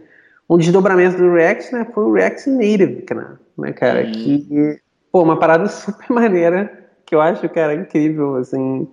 um 0.49 0.57
desdobramento 0.57 1.17
do 1.17 1.31
React, 1.31 1.73
né, 1.73 1.87
foi 1.93 2.03
o 2.03 2.13
React 2.13 2.49
Native, 2.49 3.01
cara, 3.03 3.39
né, 3.57 3.71
cara, 3.71 4.05
uhum. 4.05 4.11
que, 4.11 4.79
pô, 5.11 5.21
uma 5.21 5.37
parada 5.37 5.67
super 5.69 6.11
maneira 6.11 6.89
que 7.05 7.15
eu 7.15 7.21
acho, 7.21 7.47
cara, 7.49 7.73
incrível, 7.73 8.35
assim. 8.35 8.87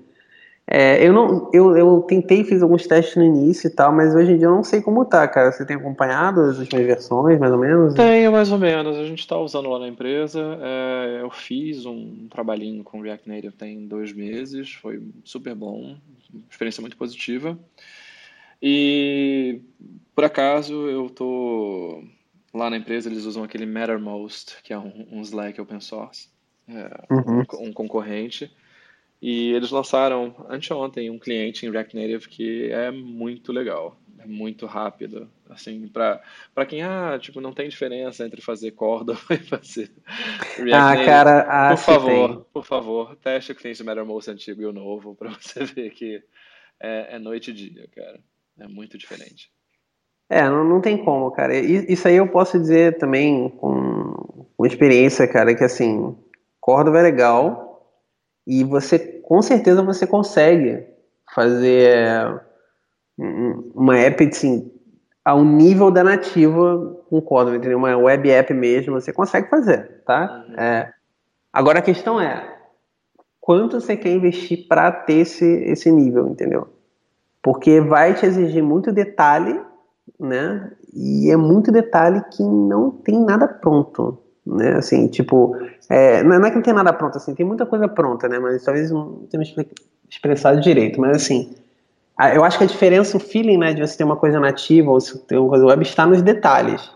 É, 0.69 1.07
eu 1.07 1.13
não, 1.13 1.49
eu, 1.53 1.77
eu 1.77 2.01
tentei, 2.03 2.43
fiz 2.43 2.61
alguns 2.61 2.87
testes 2.87 3.15
no 3.15 3.23
início 3.23 3.69
e 3.69 3.71
tal, 3.71 3.93
mas 3.93 4.17
hoje 4.17 4.33
em 4.33 4.39
dia 4.39 4.49
eu 4.49 4.55
não 4.55 4.65
sei 4.65 4.81
como 4.81 5.05
tá, 5.05 5.29
cara. 5.29 5.53
Você 5.53 5.65
tem 5.65 5.77
acompanhado 5.77 6.41
as 6.41 6.59
últimas 6.59 6.85
versões, 6.85 7.39
mais 7.39 7.53
ou 7.53 7.59
menos? 7.59 7.95
Tenho, 7.95 8.33
mais 8.33 8.51
ou 8.51 8.59
menos. 8.59 8.97
A 8.97 9.05
gente 9.05 9.21
está 9.21 9.39
usando 9.39 9.71
lá 9.71 9.79
na 9.79 9.87
empresa. 9.87 10.59
É, 10.61 11.21
eu 11.23 11.31
fiz 11.31 11.87
um 11.87 12.27
trabalhinho 12.29 12.83
com 12.83 13.01
React 13.01 13.29
Native 13.29 13.53
tem 13.53 13.87
dois 13.87 14.13
meses, 14.13 14.73
foi 14.73 15.01
super 15.23 15.55
bom, 15.55 15.95
experiência 16.51 16.81
muito 16.81 16.97
positiva. 16.97 17.57
E 18.61 19.61
por 20.15 20.25
acaso 20.25 20.89
eu 20.89 21.11
tô 21.11 22.03
lá 22.55 22.71
na 22.71 22.77
empresa, 22.77 23.09
eles 23.09 23.25
usam 23.25 23.45
aquele 23.45 23.67
Mattermost, 23.67 24.63
que 24.63 24.73
é 24.73 24.79
um, 24.79 25.07
um 25.13 25.21
Slack 25.21 25.61
open 25.61 25.81
source 25.81 26.29
é, 26.69 27.13
uhum. 27.13 27.43
um 27.69 27.73
concorrente. 27.73 28.51
E 29.21 29.53
eles 29.53 29.71
lançaram 29.71 30.35
anteontem 30.49 31.11
um 31.11 31.19
cliente 31.19 31.65
em 31.65 31.71
React 31.71 31.97
Native 31.97 32.29
que 32.29 32.71
é 32.71 32.91
muito 32.91 33.51
legal, 33.51 33.97
é 34.19 34.27
muito 34.27 34.67
rápido. 34.67 35.31
Assim, 35.49 35.89
para 35.89 36.67
quem 36.67 36.83
ah, 36.83 37.19
tipo, 37.19 37.41
não 37.41 37.53
tem 37.53 37.69
diferença 37.69 38.27
entre 38.27 38.43
fazer 38.43 38.73
Cordova 38.73 39.21
e 39.33 39.39
fazer 39.39 39.91
React 40.57 40.73
ah, 40.73 40.91
Native. 40.91 41.07
Cara, 41.07 41.41
ah, 41.49 41.71
por 41.71 41.83
favor, 41.83 42.29
tem. 42.29 42.45
por 42.53 42.65
favor, 42.65 43.17
teste 43.17 43.53
o 43.53 43.55
cliente 43.55 43.83
Mattermost 43.83 44.31
antigo 44.31 44.63
e 44.63 44.67
o 44.67 44.73
novo 44.73 45.15
para 45.15 45.31
você 45.31 45.65
ver 45.65 45.91
que 45.91 46.23
é, 46.79 47.17
é 47.17 47.19
noite 47.19 47.51
e 47.51 47.55
dia, 47.55 47.89
cara. 47.95 48.21
É 48.59 48.67
muito 48.67 48.97
diferente. 48.97 49.51
É, 50.29 50.43
não, 50.49 50.65
não 50.65 50.81
tem 50.81 51.03
como, 51.05 51.31
cara. 51.31 51.55
Isso 51.57 52.09
aí 52.09 52.17
eu 52.17 52.29
posso 52.29 52.59
dizer 52.59 52.99
também 52.99 53.49
com, 53.51 54.47
com 54.57 54.67
experiência, 54.67 55.29
cara, 55.29 55.55
que 55.55 55.63
assim, 55.63 56.17
Córdoba 56.61 56.99
é 56.99 57.03
legal 57.03 57.67
e 58.47 58.65
você, 58.65 58.99
com 58.99 59.41
certeza, 59.41 59.83
você 59.83 60.07
consegue 60.07 60.85
fazer 61.35 62.41
uma 63.75 63.99
app 63.99 64.25
assim, 64.27 64.71
ao 65.25 65.45
nível 65.45 65.91
da 65.91 66.05
nativa 66.05 67.03
com 67.09 67.21
Córdoba, 67.21 67.57
entendeu? 67.57 67.79
Uma 67.79 67.97
web 67.97 68.31
app 68.31 68.53
mesmo, 68.53 69.01
você 69.01 69.13
consegue 69.13 69.49
fazer, 69.49 70.03
tá? 70.05 70.45
Uhum. 70.49 70.55
É. 70.55 70.93
Agora 71.53 71.79
a 71.79 71.83
questão 71.83 72.21
é, 72.21 72.57
quanto 73.41 73.81
você 73.81 73.97
quer 73.97 74.11
investir 74.11 74.67
para 74.69 74.91
ter 74.91 75.19
esse, 75.19 75.47
esse 75.65 75.91
nível, 75.91 76.29
entendeu? 76.29 76.76
Porque 77.47 77.81
vai 77.81 78.13
te 78.13 78.27
exigir 78.27 78.63
muito 78.63 78.93
detalhe, 78.93 79.59
né? 80.19 80.73
E 80.93 81.31
é 81.31 81.37
muito 81.37 81.73
detalhe 81.73 82.21
que 82.33 82.43
não 82.43 82.91
tem 82.91 83.25
nada 83.25 83.47
pronto 83.49 84.27
né? 84.47 84.75
Assim, 84.75 85.09
tipo, 85.09 85.57
é, 85.89 86.23
não 86.23 86.47
é 86.47 86.51
que 86.51 86.57
não 86.57 86.63
tem 86.63 86.73
nada 86.73 86.93
pronto, 86.93 87.17
assim, 87.19 87.35
tem 87.35 87.45
muita 87.45 87.67
coisa 87.67 87.89
pronta, 87.89 88.29
né? 88.29 88.39
Mas 88.39 88.63
talvez 88.63 88.91
não 88.91 89.27
tenha 89.29 89.43
expressado 90.09 90.61
direito, 90.61 91.01
mas 91.01 91.17
assim, 91.17 91.53
eu 92.33 92.45
acho 92.45 92.57
que 92.57 92.65
a 92.65 92.69
diferença, 92.69 93.17
o 93.17 93.21
feeling, 93.21 93.59
né, 93.59 93.75
de 93.75 93.81
você 93.81 93.99
ter 93.99 94.05
uma 94.05 94.17
coisa 94.17 94.39
nativa 94.39 94.91
ou 94.91 95.01
se 95.01 95.19
ter 95.27 95.37
uma 95.37 95.49
coisa 95.49 95.67
web 95.67 95.83
está 95.83 96.07
nos 96.07 96.23
detalhes, 96.23 96.89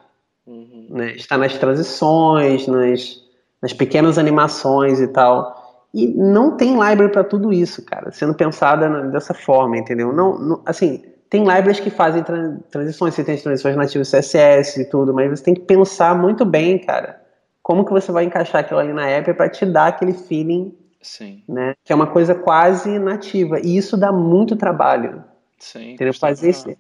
uhum. 0.47 0.87
né? 0.91 1.13
Está 1.13 1.37
nas 1.37 1.59
transições, 1.59 2.69
nas, 2.69 3.21
nas 3.61 3.73
pequenas 3.73 4.17
animações 4.17 5.01
e 5.01 5.09
tal. 5.09 5.60
E 5.93 6.07
não 6.07 6.57
tem 6.57 6.73
library 6.73 7.11
para 7.11 7.25
tudo 7.25 7.53
isso, 7.53 7.85
cara, 7.85 8.13
sendo 8.13 8.35
pensada 8.35 9.09
dessa 9.09 9.35
forma, 9.35 9.77
entendeu? 9.77 10.13
Não, 10.13 10.39
não 10.39 10.63
assim, 10.65 11.03
tem 11.29 11.43
libraries 11.43 11.81
que 11.81 11.91
fazem 11.91 12.25
transições, 12.71 13.15
você 13.15 13.25
tem 13.25 13.35
as 13.35 13.43
transições 13.43 13.77
nativas 13.77 14.11
CSS 14.11 14.81
e 14.81 14.85
tudo, 14.85 15.15
mas 15.15 15.31
você 15.31 15.45
tem 15.45 15.55
que 15.55 15.63
pensar 15.63 16.15
muito 16.17 16.45
bem, 16.45 16.79
cara, 16.79 17.21
como 17.63 17.85
que 17.85 17.93
você 17.93 18.11
vai 18.11 18.25
encaixar 18.25 18.63
aquilo 18.63 18.81
ali 18.81 18.93
na 18.93 19.09
app 19.09 19.33
para 19.35 19.49
te 19.49 19.65
dar 19.65 19.89
aquele 19.89 20.13
feeling, 20.13 20.75
Sim. 21.01 21.43
né? 21.49 21.75
Que 21.85 21.93
é 21.93 21.97
uma 21.97 22.07
coisa 22.07 22.35
quase 22.35 22.99
nativa. 22.99 23.61
E 23.61 23.77
isso 23.77 23.97
dá 23.97 24.11
muito 24.11 24.57
trabalho. 24.57 25.23
Sim. 25.59 25.93
Entendeu? 25.93 26.13
Fazer 26.15 26.51
esse... 26.51 26.77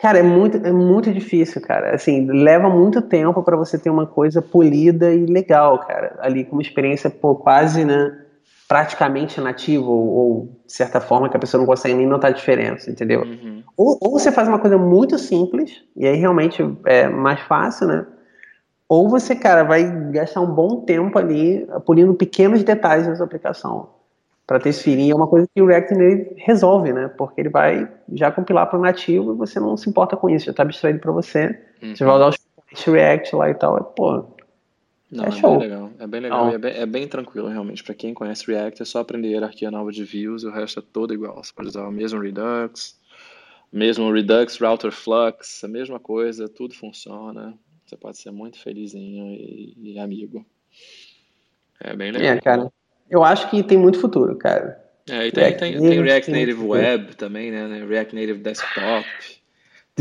Cara, 0.00 0.18
é 0.18 0.22
muito, 0.22 0.56
é 0.56 0.72
muito 0.72 1.12
difícil, 1.12 1.60
cara. 1.60 1.94
Assim, 1.94 2.26
leva 2.26 2.68
muito 2.70 3.02
tempo 3.02 3.42
para 3.42 3.56
você 3.56 3.78
ter 3.78 3.90
uma 3.90 4.06
coisa 4.06 4.40
polida 4.40 5.12
e 5.12 5.26
legal, 5.26 5.78
cara. 5.78 6.16
Ali 6.20 6.44
com 6.44 6.56
uma 6.56 6.62
experiência 6.62 7.10
pô, 7.10 7.36
quase, 7.36 7.84
né? 7.84 8.19
Praticamente 8.70 9.40
nativa, 9.40 9.84
ou, 9.84 10.08
ou, 10.08 10.62
de 10.64 10.72
certa 10.72 11.00
forma 11.00 11.28
que 11.28 11.36
a 11.36 11.40
pessoa 11.40 11.58
não 11.58 11.66
consegue 11.66 11.92
nem 11.92 12.06
notar 12.06 12.30
a 12.30 12.34
diferença, 12.34 12.88
entendeu? 12.88 13.22
Uhum. 13.22 13.64
Ou, 13.76 13.98
ou 14.00 14.12
você 14.12 14.30
faz 14.30 14.46
uma 14.46 14.60
coisa 14.60 14.78
muito 14.78 15.18
simples, 15.18 15.82
e 15.96 16.06
aí 16.06 16.14
realmente 16.14 16.62
é 16.86 17.08
mais 17.08 17.40
fácil, 17.40 17.88
né? 17.88 18.06
Ou 18.88 19.08
você, 19.08 19.34
cara, 19.34 19.64
vai 19.64 19.82
gastar 20.12 20.40
um 20.40 20.54
bom 20.54 20.82
tempo 20.82 21.18
ali 21.18 21.66
polindo 21.84 22.14
pequenos 22.14 22.62
detalhes 22.62 23.08
da 23.08 23.16
sua 23.16 23.26
aplicação 23.26 23.88
para 24.46 24.60
feeling. 24.72 25.10
É 25.10 25.14
uma 25.16 25.26
coisa 25.26 25.48
que 25.52 25.60
o 25.60 25.66
React 25.66 25.94
Native 25.94 26.34
resolve, 26.36 26.92
né? 26.92 27.10
Porque 27.18 27.40
ele 27.40 27.48
vai 27.48 27.88
já 28.12 28.30
compilar 28.30 28.70
para 28.70 28.78
o 28.78 28.82
nativo 28.82 29.32
e 29.32 29.36
você 29.36 29.58
não 29.58 29.76
se 29.76 29.90
importa 29.90 30.16
com 30.16 30.30
isso, 30.30 30.46
já 30.46 30.52
está 30.52 30.62
abstraído 30.62 31.00
para 31.00 31.10
você. 31.10 31.58
Uhum. 31.82 31.96
Você 31.96 32.04
vai 32.04 32.14
usar 32.14 32.28
os 32.28 32.84
React 32.84 33.34
lá 33.34 33.50
e 33.50 33.54
tal. 33.54 33.78
É, 33.78 33.80
pô, 33.96 34.24
não, 35.10 35.24
é, 35.24 35.28
é 35.28 35.40
bem 35.40 35.58
legal. 35.58 35.92
É 35.98 36.06
bem 36.06 36.20
legal 36.20 36.50
e 36.50 36.54
é 36.54 36.58
bem, 36.58 36.72
é 36.72 36.86
bem 36.86 37.08
tranquilo, 37.08 37.48
realmente. 37.48 37.82
Para 37.82 37.94
quem 37.94 38.14
conhece 38.14 38.46
React, 38.46 38.82
é 38.82 38.84
só 38.84 39.00
aprender 39.00 39.28
a 39.28 39.30
hierarquia 39.32 39.70
nova 39.70 39.90
de 39.90 40.04
views 40.04 40.44
e 40.44 40.46
o 40.46 40.52
resto 40.52 40.78
é 40.78 40.82
todo 40.92 41.12
igual. 41.12 41.42
Você 41.42 41.52
pode 41.52 41.68
usar 41.68 41.86
o 41.86 41.90
mesmo 41.90 42.20
Redux, 42.20 42.96
mesmo 43.72 44.12
Redux, 44.12 44.56
Router 44.58 44.92
Flux, 44.92 45.64
a 45.64 45.68
mesma 45.68 45.98
coisa, 45.98 46.48
tudo 46.48 46.74
funciona. 46.74 47.58
Você 47.84 47.96
pode 47.96 48.18
ser 48.18 48.30
muito 48.30 48.58
felizinho 48.60 49.34
e, 49.34 49.74
e 49.94 49.98
amigo. 49.98 50.46
É 51.80 51.96
bem 51.96 52.12
legal. 52.12 52.36
É, 52.36 52.40
cara. 52.40 52.72
Eu 53.10 53.24
acho 53.24 53.50
que 53.50 53.64
tem 53.64 53.76
muito 53.76 53.98
futuro, 54.00 54.36
cara. 54.36 54.80
É, 55.08 55.26
e 55.26 55.32
tem, 55.32 55.42
React 55.42 55.58
tem, 55.58 55.78
tem 55.80 56.02
React 56.02 56.30
Native 56.30 56.62
Web 56.62 57.16
também, 57.16 57.50
né? 57.50 57.84
React 57.84 58.14
Native 58.14 58.38
Desktop. 58.38 59.06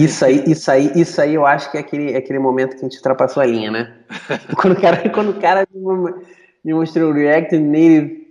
Isso 0.04 0.24
aí, 0.24 0.44
isso 0.48 0.72
aí, 0.72 0.92
isso 0.96 1.22
aí 1.22 1.34
eu 1.34 1.46
acho 1.46 1.70
que 1.72 1.78
é 1.78 1.82
aquele, 1.82 2.16
aquele 2.16 2.40
momento 2.40 2.72
que 2.72 2.78
a 2.78 2.84
gente 2.84 2.98
ultrapassou 2.98 3.44
a 3.44 3.46
linha, 3.46 3.70
né? 3.70 3.98
quando 4.56 4.74
o 4.78 4.82
cara, 4.82 5.10
quando 5.10 5.32
o 5.32 5.40
cara 5.40 5.68
me 6.64 6.74
mostrou 6.74 7.12
o 7.12 7.14
React 7.14 7.58
Native 7.58 8.28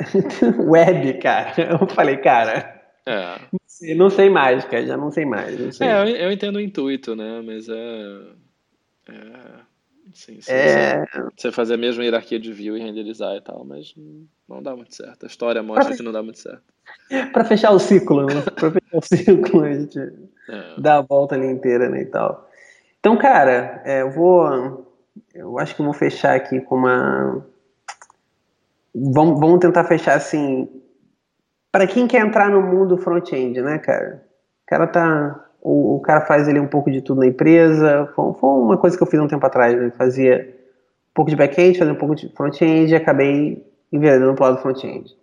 Web, 0.58 1.18
cara, 1.20 1.78
eu 1.80 1.86
falei, 1.88 2.16
cara, 2.16 2.82
é. 3.06 3.38
não, 3.52 3.60
sei, 3.66 3.94
não 3.94 4.10
sei 4.10 4.28
mais, 4.28 4.64
cara, 4.64 4.84
já 4.84 4.96
não 4.96 5.10
sei 5.10 5.24
mais. 5.24 5.58
Não 5.58 5.70
sei. 5.70 5.86
É, 5.86 6.02
eu, 6.02 6.06
eu 6.08 6.32
entendo 6.32 6.56
o 6.56 6.60
intuito, 6.60 7.14
né? 7.14 7.40
Mas 7.44 7.68
é 7.68 8.44
é, 9.08 9.60
sim, 10.12 10.40
sim, 10.40 10.50
é... 10.50 11.04
Você 11.36 11.52
fazer 11.52 11.74
a 11.74 11.78
mesma 11.78 12.02
hierarquia 12.02 12.38
de 12.38 12.52
view 12.52 12.76
e 12.76 12.80
renderizar 12.80 13.36
e 13.36 13.40
tal, 13.40 13.64
mas 13.64 13.94
não 14.48 14.62
dá 14.62 14.74
muito 14.74 14.94
certo. 14.94 15.24
A 15.24 15.26
história 15.26 15.62
mostra 15.62 15.96
que 15.96 16.02
não 16.02 16.12
dá 16.12 16.22
muito 16.22 16.38
certo. 16.38 16.73
Para 17.32 17.44
fechar 17.44 17.70
o 17.70 17.78
ciclo, 17.78 18.26
né? 18.26 18.40
Pra 18.40 18.70
fechar 18.70 18.98
o 18.98 19.02
ciclo, 19.02 19.62
a 19.62 19.72
gente 19.72 19.98
é. 19.98 20.80
dá 20.80 20.98
a 20.98 21.02
volta 21.02 21.34
ali 21.34 21.46
inteira, 21.46 21.88
né, 21.88 22.02
e 22.02 22.06
tal. 22.06 22.48
Então, 23.00 23.16
cara, 23.16 23.82
é, 23.84 24.02
eu 24.02 24.10
vou... 24.10 24.92
Eu 25.32 25.58
acho 25.58 25.74
que 25.74 25.80
eu 25.80 25.84
vou 25.84 25.94
fechar 25.94 26.34
aqui 26.34 26.60
com 26.60 26.76
uma... 26.76 27.46
Vamos, 28.94 29.38
vamos 29.40 29.60
tentar 29.60 29.84
fechar 29.84 30.14
assim... 30.14 30.68
Para 31.70 31.86
quem 31.86 32.06
quer 32.06 32.24
entrar 32.24 32.48
no 32.50 32.62
mundo 32.62 32.96
front-end, 32.96 33.60
né, 33.60 33.78
cara? 33.78 34.24
O 34.62 34.66
cara 34.66 34.86
tá 34.86 35.44
o, 35.64 35.96
o 35.96 36.00
cara 36.00 36.20
faz 36.20 36.46
ali 36.46 36.60
um 36.60 36.68
pouco 36.68 36.90
de 36.90 37.00
tudo 37.00 37.20
na 37.20 37.26
empresa. 37.26 38.12
Foi, 38.14 38.34
foi 38.34 38.50
uma 38.50 38.76
coisa 38.76 38.96
que 38.96 39.02
eu 39.02 39.06
fiz 39.06 39.18
um 39.18 39.26
tempo 39.26 39.44
atrás, 39.46 39.74
né? 39.74 39.90
Fazia 39.96 40.54
um 41.10 41.14
pouco 41.14 41.30
de 41.30 41.36
back-end, 41.36 41.78
fazia 41.78 41.94
um 41.94 41.98
pouco 41.98 42.14
de 42.14 42.28
front-end 42.28 42.92
e 42.92 42.94
acabei 42.94 43.66
enveredando 43.90 44.34
pro 44.34 44.44
lado 44.44 44.56
do 44.56 44.62
front-end. 44.62 45.16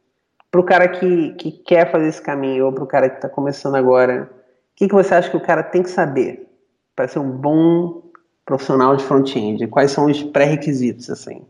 Para 0.51 0.61
o 0.61 0.65
cara 0.65 0.87
que, 0.89 1.33
que 1.35 1.51
quer 1.51 1.89
fazer 1.89 2.09
esse 2.09 2.21
caminho, 2.21 2.65
ou 2.65 2.73
para 2.73 2.83
o 2.83 2.87
cara 2.87 3.09
que 3.09 3.15
está 3.15 3.29
começando 3.29 3.75
agora, 3.75 4.29
o 4.73 4.75
que, 4.75 4.87
que 4.87 4.93
você 4.93 5.15
acha 5.15 5.29
que 5.29 5.37
o 5.37 5.41
cara 5.41 5.63
tem 5.63 5.81
que 5.81 5.89
saber 5.89 6.45
para 6.93 7.07
ser 7.07 7.19
um 7.19 7.31
bom 7.31 8.11
profissional 8.45 8.95
de 8.95 9.03
front-end? 9.03 9.65
Quais 9.67 9.91
são 9.91 10.05
os 10.05 10.21
pré-requisitos, 10.21 11.09
assim? 11.09 11.45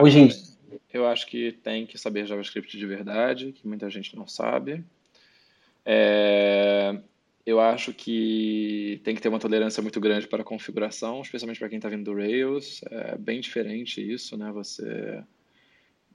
Hoje 0.00 0.18
em 0.20 0.26
dia. 0.28 0.50
Eu 0.92 1.06
acho 1.06 1.26
que 1.26 1.52
tem 1.64 1.86
que 1.86 1.98
saber 1.98 2.26
JavaScript 2.26 2.76
de 2.76 2.86
verdade, 2.86 3.52
que 3.52 3.66
muita 3.66 3.88
gente 3.90 4.16
não 4.16 4.26
sabe. 4.26 4.84
É, 5.84 6.96
eu 7.46 7.60
acho 7.60 7.92
que 7.92 9.00
tem 9.04 9.14
que 9.14 9.20
ter 9.20 9.28
uma 9.28 9.38
tolerância 9.38 9.82
muito 9.82 10.00
grande 10.00 10.26
para 10.26 10.42
a 10.42 10.44
configuração, 10.44 11.22
especialmente 11.22 11.58
para 11.58 11.68
quem 11.68 11.78
está 11.78 11.88
vindo 11.88 12.04
do 12.04 12.14
Rails. 12.14 12.82
É 12.90 13.16
bem 13.16 13.40
diferente 13.40 14.00
isso, 14.00 14.36
né? 14.36 14.50
Você 14.52 15.22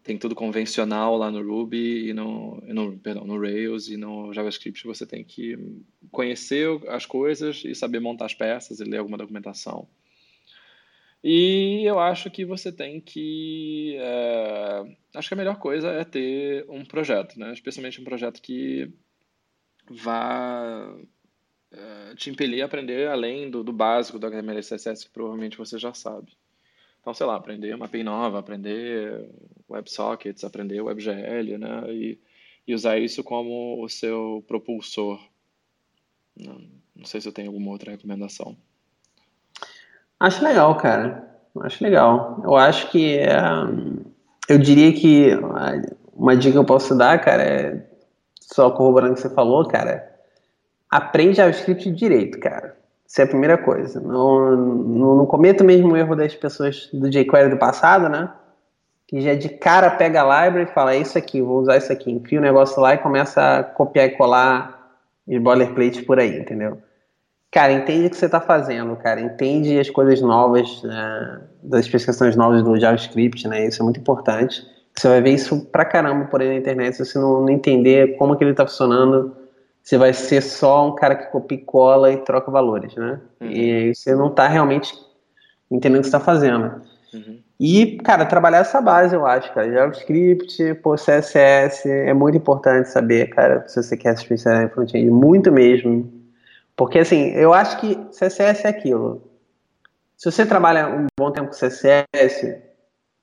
tem 0.06 0.20
tudo 0.20 0.36
convencional 0.36 1.18
lá 1.18 1.32
no 1.32 1.42
Ruby 1.42 2.10
e 2.10 2.14
no, 2.14 2.62
no, 2.68 2.96
perdão, 3.00 3.26
no 3.26 3.42
Rails 3.42 3.90
e 3.90 3.98
no 3.98 4.32
JavaScript 4.32 4.86
você 4.86 5.04
tem 5.04 5.24
que 5.24 5.58
conhecer 6.12 6.70
as 6.90 7.08
coisas 7.08 7.64
e 7.66 7.74
saber 7.74 8.00
montar 8.00 8.26
as 8.26 8.36
peças 8.36 8.80
e 8.80 8.84
ler 8.84 9.00
alguma 9.00 9.18
documentação. 9.18 9.88
E 11.24 11.82
eu 11.84 11.98
acho 11.98 12.30
que 12.30 12.46
você 12.46 12.72
tem 12.72 13.02
que. 13.02 13.98
É, 13.98 14.96
acho 15.16 15.28
que 15.28 15.34
a 15.34 15.38
melhor 15.38 15.58
coisa 15.58 15.90
é 15.90 16.04
ter 16.04 16.64
um 16.70 16.86
projeto, 16.86 17.40
né? 17.40 17.52
Especialmente 17.52 18.00
um 18.00 18.04
projeto 18.04 18.40
que 18.44 18.94
vá 19.90 20.96
é, 21.72 22.14
te 22.14 22.30
impelir 22.30 22.62
a 22.62 22.68
aprender 22.68 23.08
além 23.08 23.50
do, 23.50 23.64
do 23.64 23.74
básico 23.74 24.20
do 24.20 24.28
HTML 24.28 24.60
e 24.60 24.62
CSS 24.62 25.06
que 25.06 25.12
provavelmente 25.12 25.58
você 25.58 25.80
já 25.80 25.96
sabe. 25.96 26.32
Então, 27.06 27.14
sei 27.14 27.28
lá, 27.28 27.36
aprender 27.36 27.76
uma 27.76 27.86
API 27.86 28.04
nova, 28.04 28.40
aprender 28.40 29.30
WebSockets, 29.70 30.44
aprender 30.44 30.82
WebGL, 30.82 31.56
né? 31.56 31.84
E, 31.94 32.20
e 32.68 32.74
usar 32.74 32.98
isso 32.98 33.24
como 33.24 33.80
o 33.80 33.88
seu 33.88 34.44
propulsor. 34.48 35.20
Não, 36.36 36.60
não 36.96 37.06
sei 37.06 37.22
se 37.22 37.28
eu 37.28 37.32
tenho 37.32 37.50
alguma 37.50 37.70
outra 37.70 37.92
recomendação. 37.92 38.58
Acho 40.20 40.44
legal, 40.44 40.76
cara. 40.78 41.32
Acho 41.62 41.84
legal. 41.84 42.42
Eu 42.44 42.56
acho 42.56 42.90
que 42.90 43.20
é, 43.20 43.38
eu 44.50 44.58
diria 44.58 44.92
que 44.92 45.30
uma 46.12 46.36
dica 46.36 46.54
que 46.54 46.58
eu 46.58 46.66
posso 46.66 46.98
dar, 46.98 47.24
cara, 47.24 47.44
é 47.44 47.88
só 48.42 48.72
corroborando 48.72 49.14
o 49.14 49.16
que 49.16 49.22
você 49.22 49.30
falou, 49.30 49.64
cara. 49.68 50.12
Aprende 50.90 51.38
JavaScript 51.38 51.92
direito, 51.92 52.40
cara. 52.40 52.76
Isso 53.08 53.22
é 53.22 53.24
a 53.24 53.28
primeira 53.28 53.58
coisa. 53.58 54.00
Não, 54.00 54.56
não, 54.56 55.16
não 55.16 55.26
cometa 55.26 55.64
o 55.64 55.68
mesmo 55.68 55.96
erro 55.96 56.16
das 56.16 56.34
pessoas 56.36 56.90
do 56.92 57.10
jQuery 57.10 57.50
do 57.50 57.58
passado, 57.58 58.10
né? 58.10 58.30
Que 59.08 59.22
já 59.22 59.36
de 59.36 59.50
cara 59.50 59.92
pega 59.92 60.24
a 60.24 60.46
library 60.46 60.70
e 60.70 60.74
fala, 60.74 60.96
é 60.96 60.98
isso 60.98 61.18
aqui, 61.18 61.42
vou 61.42 61.62
usar 61.62 61.78
isso 61.78 61.94
aqui. 61.94 62.12
Enfia 62.12 62.40
o 62.40 62.42
negócio 62.42 62.82
lá 62.82 62.96
e 62.96 62.98
começa 62.98 63.60
a 63.60 63.64
copiar 63.64 64.08
e 64.08 64.18
colar 64.18 64.98
os 65.28 65.38
boilerplates 65.38 66.02
por 66.02 66.20
aí, 66.20 66.40
entendeu? 66.40 66.80
Cara, 67.52 67.72
entende 67.72 68.08
o 68.08 68.10
que 68.10 68.18
você 68.18 68.26
está 68.26 68.42
fazendo, 68.42 68.96
cara. 68.98 69.22
Entende 69.22 69.80
as 69.80 69.90
coisas 69.90 70.20
novas, 70.20 70.84
né, 70.84 71.42
das 71.64 71.86
especificações 71.86 72.36
novas 72.36 72.64
do 72.64 72.78
JavaScript, 72.78 73.48
né? 73.48 73.68
Isso 73.68 73.82
é 73.82 73.84
muito 73.84 74.00
importante. 74.00 74.62
Você 74.98 75.08
vai 75.08 75.22
ver 75.22 75.32
isso 75.32 75.66
pra 75.68 75.86
caramba 75.86 76.26
por 76.26 76.42
aí 76.42 76.50
na 76.50 76.56
internet. 76.56 76.98
Se 76.98 77.06
você 77.06 77.20
não, 77.20 77.42
não 77.42 77.50
entender 77.50 78.18
como 78.18 78.36
que 78.36 78.44
ele 78.44 78.52
está 78.52 78.66
funcionando, 78.66 79.36
você 79.86 80.00
vai 80.00 80.14
ser 80.14 80.42
só 80.42 80.88
um 80.88 80.96
cara 80.96 81.14
que 81.14 81.32
copia 81.32 81.60
e 81.60 81.62
cola 81.62 82.12
e 82.12 82.18
troca 82.18 82.50
valores, 82.50 82.96
né? 82.96 83.22
Uhum. 83.40 83.52
E 83.52 83.94
você 83.94 84.16
não 84.16 84.30
está 84.30 84.48
realmente 84.48 84.92
entendendo 85.70 86.00
o 86.00 86.02
que 86.02 86.08
está 86.08 86.20
fazendo. 86.20 86.82
Uhum. 87.14 87.40
E, 87.60 87.98
cara, 87.98 88.26
trabalhar 88.26 88.58
essa 88.58 88.82
base, 88.82 89.16
eu 89.16 89.28
acho, 89.28 89.54
cara. 89.54 89.72
JavaScript, 89.72 90.74
pô, 90.82 90.96
CSS, 90.96 91.88
é 91.88 92.16
muito 92.16 92.36
importante 92.36 92.90
saber, 92.90 93.30
cara, 93.30 93.64
se 93.68 93.82
você 93.82 93.96
quer 93.96 94.18
se 94.18 94.24
especializar 94.24 94.66
em 94.66 94.70
front-end, 94.70 95.12
muito 95.12 95.52
mesmo. 95.52 96.12
Porque, 96.76 96.98
assim, 96.98 97.30
eu 97.34 97.54
acho 97.54 97.80
que 97.80 97.96
CSS 98.10 98.66
é 98.66 98.70
aquilo. 98.70 99.22
Se 100.18 100.32
você 100.32 100.48
trabalha 100.48 100.88
um 100.90 101.06
bom 101.16 101.30
tempo 101.30 101.50
com 101.50 101.54
CSS, 101.54 102.58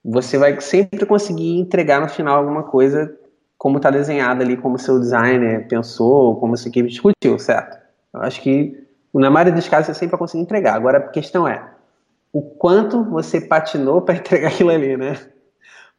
você 0.04 0.38
vai 0.38 0.60
sempre 0.60 1.04
conseguir 1.06 1.58
entregar 1.58 2.00
no 2.00 2.08
final 2.08 2.38
alguma 2.38 2.62
coisa 2.62 3.18
como 3.62 3.76
está 3.76 3.90
desenhado 3.90 4.42
ali, 4.42 4.56
como 4.56 4.76
seu 4.76 4.98
designer 4.98 5.68
pensou, 5.68 6.34
como 6.40 6.56
sua 6.56 6.68
equipe 6.68 6.88
discutiu, 6.88 7.38
certo? 7.38 7.78
Eu 8.12 8.22
acho 8.22 8.42
que, 8.42 8.76
na 9.14 9.30
maioria 9.30 9.52
dos 9.52 9.68
casos, 9.68 9.86
você 9.86 9.94
sempre 9.94 10.10
vai 10.10 10.18
conseguir 10.18 10.42
entregar. 10.42 10.74
Agora, 10.74 10.98
a 10.98 11.02
questão 11.02 11.46
é, 11.46 11.64
o 12.32 12.42
quanto 12.42 13.04
você 13.04 13.40
patinou 13.40 14.02
para 14.02 14.16
entregar 14.18 14.48
aquilo 14.48 14.70
ali, 14.70 14.96
né? 14.96 15.16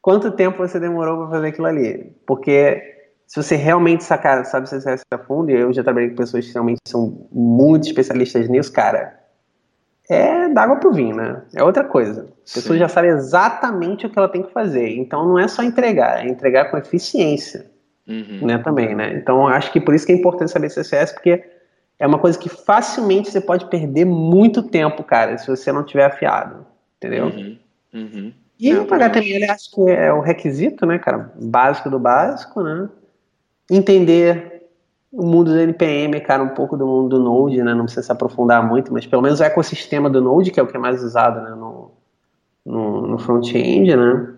Quanto 0.01 0.31
tempo 0.31 0.57
você 0.57 0.77
demorou 0.77 1.19
para 1.19 1.29
fazer 1.29 1.47
aquilo 1.47 1.67
ali? 1.67 2.13
Porque 2.27 2.81
se 3.25 3.41
você 3.41 3.55
realmente 3.55 4.03
sacar, 4.03 4.45
sabe 4.45 4.67
CSS 4.67 5.01
a 5.13 5.17
fundo, 5.19 5.49
e 5.49 5.55
eu 5.55 5.71
já 5.71 5.85
trabalhei 5.85 6.09
com 6.09 6.17
pessoas 6.17 6.45
que 6.45 6.51
realmente 6.51 6.81
são 6.85 7.29
muito 7.31 7.87
especialistas 7.87 8.49
nisso, 8.49 8.73
cara, 8.73 9.22
é 10.13 10.49
d'água 10.49 10.77
pro 10.77 10.93
vinho, 10.93 11.15
né? 11.15 11.41
É 11.55 11.63
outra 11.63 11.83
coisa. 11.83 12.21
A 12.21 12.53
pessoa 12.53 12.75
Sim. 12.75 12.79
já 12.79 12.87
sabe 12.87 13.07
exatamente 13.07 14.05
o 14.05 14.09
que 14.09 14.17
ela 14.17 14.29
tem 14.29 14.43
que 14.43 14.51
fazer. 14.51 14.95
Então 14.97 15.27
não 15.27 15.39
é 15.39 15.47
só 15.47 15.63
entregar, 15.63 16.23
é 16.23 16.29
entregar 16.29 16.71
com 16.71 16.77
eficiência, 16.77 17.65
uhum. 18.07 18.45
né? 18.45 18.57
Também, 18.59 18.95
né? 18.95 19.13
Então 19.15 19.47
acho 19.47 19.71
que 19.71 19.81
por 19.81 19.93
isso 19.93 20.05
que 20.05 20.11
é 20.11 20.15
importante 20.15 20.51
saber 20.51 20.69
CSS, 20.69 21.13
porque 21.13 21.43
é 21.99 22.07
uma 22.07 22.19
coisa 22.19 22.37
que 22.37 22.49
facilmente 22.49 23.31
você 23.31 23.41
pode 23.41 23.65
perder 23.65 24.05
muito 24.05 24.63
tempo, 24.63 25.03
cara, 25.03 25.37
se 25.37 25.47
você 25.47 25.71
não 25.71 25.83
tiver 25.83 26.05
afiado, 26.05 26.65
entendeu? 26.97 27.25
Uhum. 27.25 27.57
Uhum. 27.93 28.33
E 28.59 28.69
é, 28.69 28.79
o 28.79 28.93
HTML 28.93 29.45
acho 29.49 29.71
que 29.71 29.89
é 29.89 30.13
o 30.13 30.21
requisito, 30.21 30.85
né, 30.85 30.99
cara? 30.99 31.31
Básico 31.35 31.89
do 31.89 31.99
básico, 31.99 32.61
né? 32.61 32.89
entender 33.69 34.52
o 35.13 35.23
mundo 35.23 35.51
do 35.51 35.59
NPM, 35.59 36.19
cara, 36.21 36.41
um 36.41 36.49
pouco 36.49 36.75
do 36.75 36.87
mundo 36.87 37.09
do 37.09 37.23
Node, 37.23 37.61
né? 37.61 37.75
Não 37.75 37.83
precisa 37.83 38.01
se 38.01 38.11
aprofundar 38.11 38.67
muito, 38.67 38.91
mas 38.91 39.05
pelo 39.05 39.21
menos 39.21 39.39
o 39.39 39.43
ecossistema 39.43 40.09
do 40.09 40.19
Node, 40.19 40.49
que 40.49 40.59
é 40.59 40.63
o 40.63 40.67
que 40.67 40.75
é 40.75 40.79
mais 40.79 41.03
usado 41.03 41.39
né? 41.41 41.51
no, 41.51 41.91
no, 42.65 43.07
no 43.07 43.19
front-end, 43.19 43.95
né? 43.95 44.33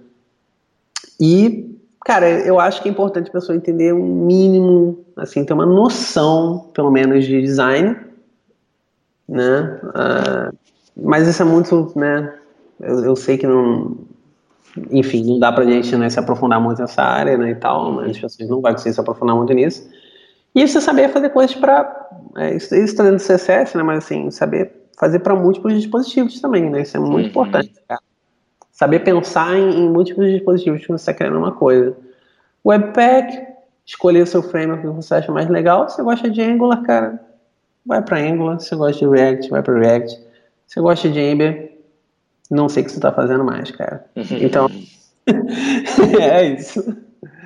E, 1.17 1.79
cara, 2.03 2.29
eu 2.29 2.59
acho 2.59 2.81
que 2.81 2.89
é 2.89 2.91
importante 2.91 3.29
a 3.29 3.31
pessoa 3.31 3.55
entender 3.55 3.93
um 3.93 4.25
mínimo, 4.25 4.99
assim, 5.15 5.45
ter 5.45 5.53
uma 5.53 5.65
noção, 5.65 6.69
pelo 6.73 6.91
menos, 6.91 7.23
de 7.23 7.41
design, 7.41 7.95
né? 9.29 9.79
Uh, 9.81 10.57
mas 10.97 11.25
isso 11.25 11.41
é 11.41 11.45
muito, 11.45 11.93
né? 11.95 12.33
Eu, 12.81 13.05
eu 13.05 13.15
sei 13.15 13.37
que 13.37 13.47
não, 13.47 13.95
enfim, 14.91 15.23
não 15.23 15.39
dá 15.39 15.53
pra 15.53 15.63
gente 15.63 15.95
né, 15.95 16.09
se 16.09 16.19
aprofundar 16.19 16.59
muito 16.59 16.81
nessa 16.81 17.01
área 17.01 17.37
né, 17.37 17.51
e 17.51 17.55
tal, 17.55 17.93
mas 17.93 18.11
as 18.11 18.17
pessoas 18.17 18.49
não 18.49 18.61
vão 18.61 18.73
conseguir 18.73 18.93
se 18.93 18.99
aprofundar 18.99 19.37
muito 19.37 19.53
nisso. 19.53 19.87
E 20.55 20.65
você 20.65 20.79
saber 20.79 21.09
fazer 21.09 21.29
coisas 21.29 21.55
para. 21.55 22.07
É, 22.37 22.55
isso 22.55 22.73
está 22.73 23.03
dentro 23.03 23.17
do 23.17 23.23
CSS, 23.23 23.77
né, 23.77 23.83
mas 23.83 24.05
assim, 24.05 24.31
saber 24.31 24.71
fazer 24.97 25.19
para 25.19 25.35
múltiplos 25.35 25.73
dispositivos 25.73 26.39
também, 26.39 26.69
né? 26.69 26.81
Isso 26.81 26.95
é 26.95 26.99
muito 26.99 27.15
uhum. 27.15 27.29
importante, 27.29 27.73
cara. 27.87 28.01
Saber 28.71 28.99
pensar 28.99 29.55
em, 29.55 29.85
em 29.85 29.89
múltiplos 29.89 30.31
dispositivos 30.31 30.85
quando 30.85 30.97
você 30.97 31.11
está 31.11 31.13
querendo 31.13 31.37
uma 31.37 31.51
coisa. 31.51 31.95
Webpack, 32.65 33.45
escolher 33.85 34.21
o 34.21 34.27
seu 34.27 34.41
framework 34.41 34.81
que 34.81 34.87
você 34.87 35.15
acha 35.15 35.31
mais 35.31 35.49
legal. 35.49 35.87
Se 35.89 35.97
você 35.97 36.03
gosta 36.03 36.29
de 36.29 36.41
Angular, 36.41 36.81
cara, 36.83 37.21
vai 37.85 38.01
para 38.01 38.17
Angular. 38.17 38.59
Se 38.59 38.69
você 38.69 38.75
gosta 38.75 39.05
de 39.05 39.11
React, 39.11 39.49
vai 39.49 39.61
para 39.61 39.79
React. 39.79 40.11
Se 40.11 40.73
você 40.73 40.81
gosta 40.81 41.09
de 41.09 41.19
Ember, 41.19 41.77
não 42.49 42.67
sei 42.67 42.83
o 42.83 42.85
que 42.85 42.91
você 42.91 42.97
está 42.97 43.11
fazendo 43.11 43.43
mais, 43.43 43.71
cara. 43.71 44.05
Uhum. 44.15 44.37
Então, 44.41 44.69
é 46.19 46.43
isso. 46.43 46.97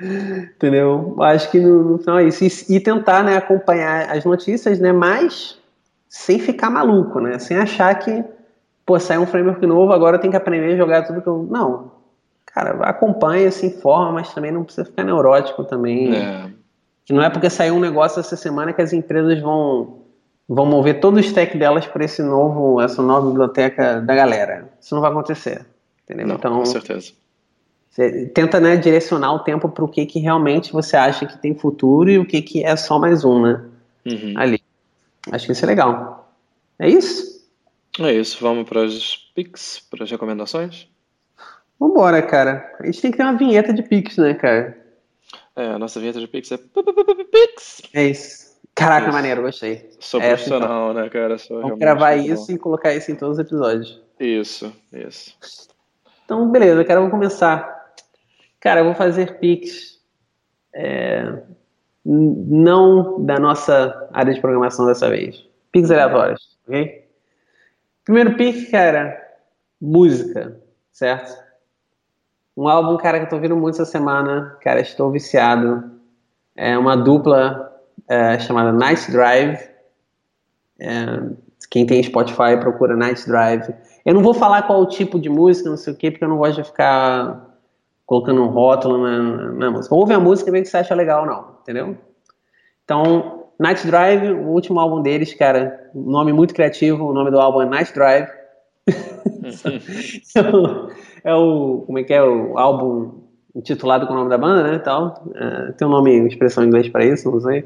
Entendeu? 0.02 1.16
Acho 1.20 1.50
que 1.50 1.60
no, 1.60 1.92
no 1.92 1.98
final 1.98 2.18
é 2.18 2.24
isso. 2.24 2.44
E, 2.44 2.76
e, 2.76 2.80
tentar 2.80 3.22
né, 3.22 3.36
acompanhar 3.36 4.10
as 4.10 4.24
notícias, 4.24 4.78
né, 4.78 4.92
mas 4.92 5.58
sem 6.08 6.38
ficar 6.38 6.70
maluco, 6.70 7.20
né? 7.20 7.38
Sem 7.38 7.56
achar 7.56 7.94
que, 7.98 8.24
pô, 8.84 8.98
saiu 8.98 9.22
um 9.22 9.26
framework 9.26 9.64
novo, 9.66 9.92
agora 9.92 10.16
eu 10.16 10.20
tenho 10.20 10.32
que 10.32 10.36
aprender 10.36 10.74
a 10.74 10.76
jogar 10.76 11.06
tudo 11.06 11.22
que 11.22 11.28
eu. 11.28 11.46
Não. 11.48 11.92
Cara, 12.46 12.70
acompanha, 12.84 13.50
se 13.50 13.66
informa, 13.66 14.12
mas 14.12 14.34
também 14.34 14.50
não 14.50 14.64
precisa 14.64 14.84
ficar 14.84 15.04
neurótico 15.04 15.64
também. 15.64 16.16
É. 16.16 16.50
Que 17.04 17.12
não 17.12 17.22
é 17.22 17.30
porque 17.30 17.48
saiu 17.48 17.74
um 17.74 17.80
negócio 17.80 18.18
essa 18.18 18.36
semana 18.36 18.72
que 18.72 18.82
as 18.82 18.92
empresas 18.92 19.40
vão 19.40 20.00
vão 20.48 20.66
mover 20.66 20.98
todo 20.98 21.16
o 21.16 21.20
stack 21.20 21.56
delas 21.56 21.86
para 21.86 22.04
esse 22.04 22.20
novo, 22.24 22.80
essa 22.80 23.00
nova 23.00 23.28
biblioteca 23.28 24.00
da 24.00 24.16
galera. 24.16 24.68
Isso 24.80 24.92
não 24.96 25.00
vai 25.00 25.12
acontecer, 25.12 25.64
entendeu? 26.02 26.26
Não, 26.26 26.34
então, 26.34 26.58
com 26.58 26.64
certeza. 26.64 27.12
Você 27.90 28.26
tenta 28.26 28.60
né, 28.60 28.76
direcionar 28.76 29.32
o 29.32 29.40
tempo 29.40 29.68
para 29.68 29.84
o 29.84 29.88
que, 29.88 30.06
que 30.06 30.20
realmente 30.20 30.72
você 30.72 30.96
acha 30.96 31.26
que 31.26 31.36
tem 31.36 31.54
futuro 31.56 32.08
e 32.08 32.18
o 32.18 32.24
que, 32.24 32.40
que 32.40 32.64
é 32.64 32.76
só 32.76 32.98
mais 33.00 33.24
um, 33.24 33.42
né? 33.42 33.64
Uhum. 34.06 34.34
Ali. 34.36 34.62
Acho 35.30 35.46
que 35.46 35.52
isso 35.52 35.64
é 35.64 35.68
legal. 35.68 36.32
É 36.78 36.88
isso? 36.88 37.44
É 37.98 38.12
isso. 38.12 38.38
Vamos 38.40 38.68
para 38.68 38.84
as 38.84 39.16
pics, 39.34 39.80
para 39.90 40.04
as 40.04 40.10
recomendações? 40.10 40.88
Vambora, 41.78 42.22
cara. 42.22 42.76
A 42.78 42.86
gente 42.86 43.02
tem 43.02 43.10
que 43.10 43.16
ter 43.16 43.24
uma 43.24 43.36
vinheta 43.36 43.72
de 43.72 43.82
pics, 43.82 44.16
né, 44.16 44.34
cara? 44.34 44.78
É, 45.56 45.66
a 45.66 45.78
nossa 45.78 45.98
vinheta 45.98 46.20
de 46.20 46.28
pics 46.28 46.52
é 46.52 46.58
pics. 46.58 47.82
É 47.92 48.04
isso. 48.06 48.50
Caraca, 48.72 49.06
isso. 49.06 49.12
maneiro, 49.12 49.42
gostei. 49.42 49.90
Sou 49.98 50.20
é, 50.20 50.28
profissional, 50.28 50.92
então. 50.92 51.02
né, 51.02 51.08
cara? 51.10 51.36
Sou 51.38 51.60
Vamos 51.60 51.78
gravar 51.78 52.14
isso 52.14 52.46
bom. 52.46 52.52
e 52.52 52.58
colocar 52.58 52.94
isso 52.94 53.10
em 53.10 53.16
todos 53.16 53.38
os 53.38 53.44
episódios. 53.44 54.00
Isso, 54.18 54.72
isso. 54.92 55.36
Então, 56.24 56.48
beleza, 56.50 56.84
cara, 56.84 57.00
vamos 57.00 57.12
começar. 57.12 57.79
Cara, 58.60 58.80
eu 58.80 58.84
vou 58.84 58.94
fazer 58.94 59.38
pics. 59.38 59.98
É, 60.74 61.42
não 62.04 63.24
da 63.24 63.38
nossa 63.38 64.08
área 64.12 64.32
de 64.32 64.40
programação 64.40 64.86
dessa 64.86 65.08
vez. 65.08 65.44
Pics 65.72 65.90
aleatórios, 65.90 66.58
ok? 66.66 67.08
Primeiro 68.04 68.36
pick, 68.36 68.70
cara, 68.70 69.20
música, 69.80 70.60
certo? 70.92 71.36
Um 72.56 72.68
álbum, 72.68 72.96
cara, 72.96 73.18
que 73.18 73.24
eu 73.26 73.28
tô 73.28 73.36
ouvindo 73.36 73.56
muito 73.56 73.74
essa 73.74 73.84
semana. 73.84 74.56
Cara, 74.62 74.80
estou 74.80 75.10
viciado. 75.10 75.90
É 76.56 76.76
uma 76.76 76.96
dupla 76.96 77.80
é, 78.08 78.38
chamada 78.38 78.72
Nice 78.72 79.10
Drive, 79.10 79.58
É, 80.78 81.22
quem 81.70 81.86
tem 81.86 82.02
Spotify 82.02 82.56
procura 82.58 82.96
Night 82.96 83.26
Drive. 83.26 83.72
Eu 84.04 84.14
não 84.14 84.22
vou 84.22 84.34
falar 84.34 84.62
qual 84.62 84.80
o 84.80 84.86
tipo 84.86 85.20
de 85.20 85.28
música, 85.28 85.68
não 85.68 85.76
sei 85.76 85.92
o 85.92 85.96
quê, 85.96 86.10
porque 86.10 86.24
eu 86.24 86.28
não 86.28 86.38
gosto 86.38 86.56
de 86.56 86.64
ficar 86.64 87.49
colocando 88.10 88.42
um 88.42 88.48
rótulo 88.48 88.98
na, 88.98 89.52
na 89.52 89.70
música. 89.70 89.94
Ouve 89.94 90.12
a 90.12 90.18
música 90.18 90.50
e 90.50 90.52
vê 90.52 90.62
que 90.62 90.68
você 90.68 90.78
acha 90.78 90.96
legal 90.96 91.20
ou 91.20 91.26
não, 91.28 91.44
entendeu? 91.62 91.96
Então, 92.82 93.44
Night 93.56 93.86
Drive, 93.86 94.32
o 94.32 94.48
último 94.48 94.80
álbum 94.80 95.00
deles, 95.00 95.32
cara, 95.32 95.88
nome 95.94 96.32
muito 96.32 96.52
criativo, 96.52 97.04
o 97.04 97.12
nome 97.12 97.30
do 97.30 97.38
álbum 97.38 97.62
é 97.62 97.66
Night 97.66 97.94
Drive. 97.94 98.26
é, 101.22 101.32
o, 101.32 101.84
como 101.86 102.00
é 102.00 102.02
que 102.02 102.12
é, 102.12 102.20
o 102.20 102.58
álbum 102.58 103.20
intitulado 103.54 104.08
com 104.08 104.12
o 104.12 104.16
nome 104.16 104.28
da 104.28 104.38
banda, 104.38 104.64
né, 104.64 104.80
tal. 104.80 105.22
É, 105.32 105.70
tem 105.74 105.86
um 105.86 105.92
nome, 105.92 106.26
expressão 106.26 106.64
em 106.64 106.66
inglês 106.66 106.88
para 106.88 107.04
isso, 107.04 107.30
não 107.30 107.40
sei. 107.40 107.64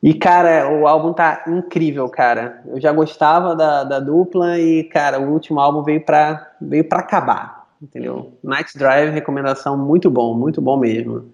E, 0.00 0.14
cara, 0.14 0.70
o 0.70 0.86
álbum 0.86 1.12
tá 1.12 1.42
incrível, 1.48 2.08
cara. 2.08 2.62
Eu 2.68 2.80
já 2.80 2.92
gostava 2.92 3.56
da, 3.56 3.82
da 3.82 3.98
dupla 3.98 4.60
e, 4.60 4.84
cara, 4.84 5.18
o 5.18 5.32
último 5.32 5.58
álbum 5.58 5.82
veio 5.82 6.04
pra, 6.04 6.52
veio 6.60 6.84
pra 6.84 7.00
acabar, 7.00 7.55
entendeu? 7.80 8.32
Night 8.42 8.76
Drive, 8.76 9.10
recomendação 9.12 9.76
muito 9.76 10.10
bom, 10.10 10.34
muito 10.34 10.60
bom 10.60 10.76
mesmo. 10.76 11.26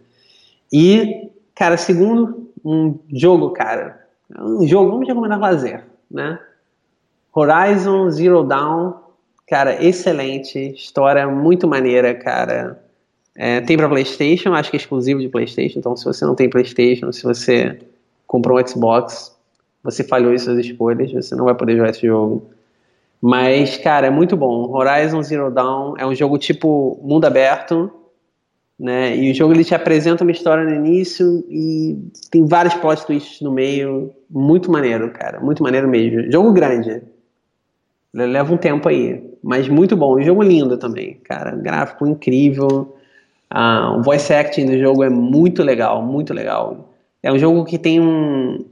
E, 0.72 1.30
cara, 1.54 1.76
segundo, 1.76 2.50
um 2.64 2.98
jogo, 3.12 3.50
cara. 3.50 4.06
Um 4.38 4.66
jogo, 4.66 4.90
vamos 4.90 5.06
recomendar 5.06 5.38
fazer, 5.38 5.84
né? 6.10 6.38
Horizon 7.34 8.10
Zero 8.10 8.42
Dawn, 8.44 8.94
cara, 9.46 9.82
excelente. 9.84 10.58
História 10.74 11.26
muito 11.28 11.66
maneira, 11.66 12.14
cara. 12.14 12.82
É, 13.34 13.60
tem 13.62 13.76
para 13.76 13.88
PlayStation, 13.88 14.52
acho 14.52 14.70
que 14.70 14.76
é 14.76 14.80
exclusivo 14.80 15.20
de 15.20 15.28
PlayStation. 15.28 15.78
Então, 15.78 15.96
se 15.96 16.04
você 16.04 16.24
não 16.24 16.34
tem 16.34 16.50
PlayStation, 16.50 17.10
se 17.12 17.22
você 17.22 17.78
comprou 18.26 18.58
um 18.58 18.66
Xbox, 18.66 19.34
você 19.82 20.04
falhou 20.04 20.32
em 20.32 20.38
suas 20.38 20.58
escolhas, 20.58 21.12
você 21.12 21.34
não 21.34 21.46
vai 21.46 21.54
poder 21.54 21.76
jogar 21.76 21.90
esse 21.90 22.06
jogo. 22.06 22.50
Mas, 23.22 23.76
cara, 23.76 24.08
é 24.08 24.10
muito 24.10 24.36
bom. 24.36 24.68
Horizon 24.72 25.22
Zero 25.22 25.48
Dawn 25.48 25.94
é 25.96 26.04
um 26.04 26.12
jogo 26.12 26.36
tipo 26.38 27.00
mundo 27.04 27.24
aberto, 27.24 27.88
né? 28.76 29.16
E 29.16 29.30
o 29.30 29.34
jogo 29.34 29.54
ele 29.54 29.62
te 29.64 29.76
apresenta 29.76 30.24
uma 30.24 30.32
história 30.32 30.64
no 30.64 30.74
início 30.74 31.44
e 31.48 31.96
tem 32.32 32.44
vários 32.44 32.74
plot 32.74 33.06
twists 33.06 33.40
no 33.40 33.52
meio. 33.52 34.12
Muito 34.28 34.72
maneiro, 34.72 35.08
cara. 35.12 35.38
Muito 35.38 35.62
maneiro 35.62 35.86
mesmo. 35.86 36.32
Jogo 36.32 36.52
grande. 36.52 37.00
Leva 38.12 38.52
um 38.52 38.56
tempo 38.56 38.88
aí. 38.88 39.22
Mas 39.40 39.68
muito 39.68 39.96
bom. 39.96 40.18
E 40.18 40.24
jogo 40.24 40.42
lindo 40.42 40.76
também, 40.76 41.14
cara. 41.22 41.52
Gráfico 41.52 42.04
incrível. 42.04 42.96
Ah, 43.48 43.94
o 43.96 44.02
voice 44.02 44.32
acting 44.34 44.66
do 44.66 44.78
jogo 44.78 45.04
é 45.04 45.08
muito 45.08 45.62
legal, 45.62 46.02
muito 46.02 46.34
legal. 46.34 46.92
É 47.22 47.32
um 47.32 47.38
jogo 47.38 47.64
que 47.64 47.78
tem 47.78 48.00
um. 48.00 48.64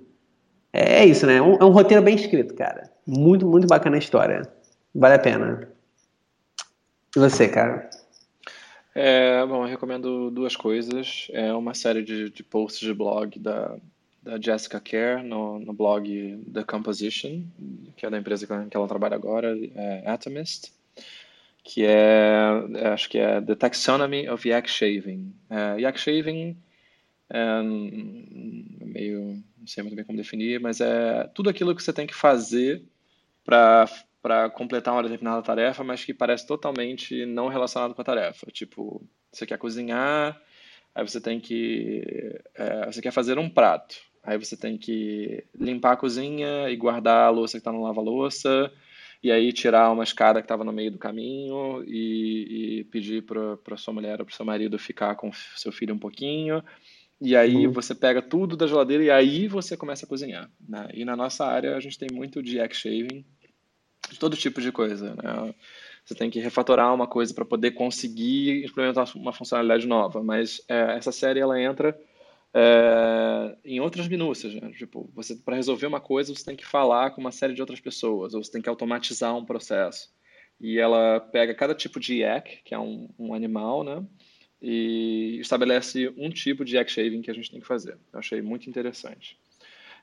É, 0.72 1.02
é 1.02 1.06
isso, 1.06 1.24
né? 1.24 1.36
É 1.36 1.42
um, 1.42 1.54
é 1.54 1.64
um 1.64 1.70
roteiro 1.70 2.02
bem 2.02 2.16
escrito, 2.16 2.54
cara. 2.54 2.89
Muito, 3.12 3.44
muito 3.44 3.66
bacana 3.66 3.96
a 3.96 3.98
história. 3.98 4.42
Vale 4.94 5.14
a 5.14 5.18
pena. 5.18 5.68
E 7.16 7.18
você, 7.18 7.48
cara? 7.48 7.90
É, 8.94 9.44
bom, 9.44 9.64
eu 9.64 9.68
recomendo 9.68 10.30
duas 10.30 10.54
coisas. 10.54 11.26
É 11.32 11.52
uma 11.52 11.74
série 11.74 12.02
de, 12.02 12.30
de 12.30 12.42
posts 12.44 12.80
de 12.80 12.94
blog 12.94 13.36
da, 13.36 13.76
da 14.22 14.40
Jessica 14.40 14.78
Kerr 14.78 15.24
no, 15.24 15.58
no 15.58 15.72
blog 15.72 16.40
The 16.54 16.62
Composition, 16.62 17.42
que 17.96 18.06
é 18.06 18.10
da 18.10 18.18
empresa 18.18 18.46
que 18.46 18.76
ela 18.76 18.86
trabalha 18.86 19.16
agora, 19.16 19.58
é 19.74 20.08
Atomist 20.08 20.72
que 21.62 21.84
é, 21.84 22.64
é, 22.74 22.88
acho 22.88 23.08
que 23.08 23.18
é 23.18 23.40
The 23.40 23.54
Taxonomy 23.54 24.28
of 24.28 24.48
Yak 24.48 24.70
Shaving. 24.70 25.32
É, 25.50 25.80
yak 25.80 26.00
Shaving 26.00 26.56
é 27.28 27.62
meio, 27.62 29.42
não 29.58 29.66
sei 29.66 29.82
muito 29.82 29.94
bem 29.94 30.04
como 30.04 30.18
definir, 30.18 30.58
mas 30.58 30.80
é 30.80 31.28
tudo 31.34 31.50
aquilo 31.50 31.74
que 31.74 31.82
você 31.82 31.92
tem 31.92 32.06
que 32.06 32.14
fazer 32.14 32.82
para 33.44 34.50
completar 34.50 34.94
uma 34.94 35.02
determinada 35.02 35.42
tarefa, 35.42 35.82
mas 35.82 36.04
que 36.04 36.14
parece 36.14 36.46
totalmente 36.46 37.24
não 37.26 37.48
relacionado 37.48 37.94
com 37.94 38.02
a 38.02 38.04
tarefa. 38.04 38.46
Tipo, 38.52 39.02
você 39.32 39.46
quer 39.46 39.58
cozinhar, 39.58 40.40
aí 40.94 41.06
você 41.06 41.20
tem 41.20 41.40
que 41.40 42.38
é, 42.54 42.86
você 42.86 43.00
quer 43.00 43.12
fazer 43.12 43.38
um 43.38 43.48
prato, 43.48 43.96
aí 44.22 44.38
você 44.38 44.56
tem 44.56 44.76
que 44.76 45.44
limpar 45.58 45.92
a 45.92 45.96
cozinha 45.96 46.68
e 46.68 46.76
guardar 46.76 47.26
a 47.26 47.30
louça 47.30 47.52
que 47.52 47.60
está 47.60 47.72
no 47.72 47.82
lava-louça 47.82 48.72
e 49.22 49.30
aí 49.30 49.52
tirar 49.52 49.90
uma 49.90 50.04
escada 50.04 50.40
que 50.40 50.46
estava 50.46 50.64
no 50.64 50.72
meio 50.72 50.90
do 50.90 50.98
caminho 50.98 51.84
e, 51.86 52.80
e 52.80 52.84
pedir 52.84 53.22
para 53.22 53.76
sua 53.76 53.92
mulher 53.92 54.18
ou 54.18 54.26
para 54.26 54.34
seu 54.34 54.46
marido 54.46 54.78
ficar 54.78 55.14
com 55.14 55.30
seu 55.56 55.70
filho 55.70 55.94
um 55.94 55.98
pouquinho. 55.98 56.64
E 57.20 57.36
aí 57.36 57.66
uhum. 57.66 57.72
você 57.72 57.94
pega 57.94 58.22
tudo 58.22 58.56
da 58.56 58.66
geladeira 58.66 59.04
e 59.04 59.10
aí 59.10 59.46
você 59.46 59.76
começa 59.76 60.06
a 60.06 60.08
cozinhar. 60.08 60.50
Né? 60.66 60.88
E 60.94 61.04
na 61.04 61.14
nossa 61.14 61.44
área 61.44 61.76
a 61.76 61.80
gente 61.80 61.98
tem 61.98 62.08
muito 62.10 62.42
de 62.42 62.58
egg 62.58 62.74
shaving, 62.74 63.24
de 64.10 64.18
todo 64.18 64.36
tipo 64.36 64.60
de 64.60 64.72
coisa. 64.72 65.14
Né? 65.14 65.54
Você 66.04 66.14
tem 66.14 66.30
que 66.30 66.40
refatorar 66.40 66.94
uma 66.94 67.06
coisa 67.06 67.34
para 67.34 67.44
poder 67.44 67.72
conseguir 67.72 68.64
implementar 68.64 69.06
uma 69.14 69.32
funcionalidade 69.32 69.86
nova. 69.86 70.22
Mas 70.22 70.62
é, 70.66 70.96
essa 70.96 71.12
série 71.12 71.40
ela 71.40 71.60
entra 71.60 71.96
é, 72.54 73.56
em 73.64 73.80
outras 73.80 74.08
minúcias, 74.08 74.54
né? 74.54 74.72
Tipo, 74.76 75.08
você 75.14 75.36
para 75.36 75.56
resolver 75.56 75.86
uma 75.86 76.00
coisa 76.00 76.34
você 76.34 76.44
tem 76.44 76.56
que 76.56 76.66
falar 76.66 77.10
com 77.10 77.20
uma 77.20 77.30
série 77.30 77.54
de 77.54 77.60
outras 77.60 77.80
pessoas, 77.80 78.34
ou 78.34 78.42
você 78.42 78.50
tem 78.50 78.62
que 78.62 78.68
automatizar 78.68 79.36
um 79.36 79.44
processo. 79.44 80.12
E 80.60 80.78
ela 80.78 81.20
pega 81.20 81.54
cada 81.54 81.74
tipo 81.74 82.00
de 82.00 82.18
yak, 82.18 82.62
que 82.64 82.74
é 82.74 82.78
um, 82.78 83.08
um 83.18 83.32
animal, 83.32 83.84
né? 83.84 84.04
E 84.62 85.38
estabelece 85.40 86.12
um 86.16 86.28
tipo 86.28 86.64
de 86.64 86.76
yak 86.76 86.90
shaving 86.90 87.22
que 87.22 87.30
a 87.30 87.34
gente 87.34 87.50
tem 87.50 87.60
que 87.60 87.66
fazer. 87.66 87.96
Eu 88.12 88.18
achei 88.18 88.42
muito 88.42 88.68
interessante. 88.68 89.38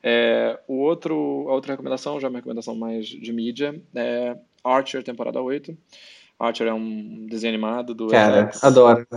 É, 0.01 0.60
o 0.68 0.76
outro, 0.76 1.45
a 1.47 1.53
outra 1.53 1.74
recomendação, 1.74 2.20
já 2.20 2.28
é 2.28 2.30
uma 2.30 2.39
recomendação 2.39 2.76
mais 2.76 3.08
de 3.08 3.34
mídia, 3.34 3.80
é 3.95 4.38
Archer, 4.64 5.03
temporada 5.03 5.41
8. 5.41 5.76
Archer 6.39 6.68
é 6.68 6.74
um 6.74 7.26
desenho 7.28 7.53
animado 7.53 7.95
do 7.95 8.08
Cara, 8.08 8.51
FX. 8.51 8.64
adoro. 8.64 9.08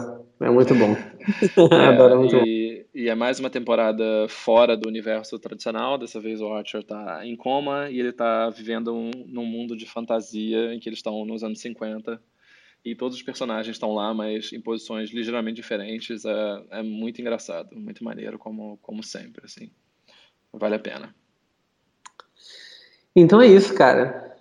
É 0.41 0.51
muito 0.51 0.74
bom. 0.74 0.97
É, 1.70 1.86
adoro, 1.86 2.14
é 2.14 2.16
muito 2.16 2.36
e, 2.36 2.38
bom. 2.78 2.88
E 2.95 3.09
é 3.09 3.14
mais 3.14 3.38
uma 3.38 3.51
temporada 3.51 4.26
fora 4.28 4.74
do 4.74 4.88
universo 4.88 5.38
tradicional. 5.38 5.99
Dessa 5.99 6.18
vez 6.18 6.41
o 6.41 6.51
Archer 6.51 6.80
está 6.80 7.26
em 7.26 7.36
coma 7.36 7.91
e 7.91 8.01
ele 8.01 8.09
está 8.09 8.49
vivendo 8.49 8.95
um, 8.95 9.11
num 9.26 9.45
mundo 9.45 9.76
de 9.76 9.84
fantasia 9.84 10.72
em 10.72 10.80
que 10.80 10.88
eles 10.88 11.01
estão 11.01 11.26
nos 11.26 11.45
anos 11.45 11.61
50. 11.61 12.20
E 12.85 12.95
todos 12.95 13.16
os 13.16 13.22
personagens 13.22 13.76
estão 13.76 13.95
lá, 13.95 14.14
mas 14.14 14.53
em 14.53 14.61
posições 14.61 15.11
ligeiramente 15.11 15.57
diferentes. 15.57 16.24
É, 16.24 16.64
é 16.70 16.83
muito 16.83 17.20
engraçado, 17.20 17.76
muito 17.76 18.03
maneiro, 18.03 18.39
como, 18.39 18.78
como 18.78 19.03
sempre. 19.03 19.45
Assim. 19.45 19.70
Vale 20.53 20.76
a 20.76 20.78
pena. 20.78 21.14
Então 23.14 23.41
é 23.41 23.47
isso, 23.47 23.74
cara. 23.74 24.37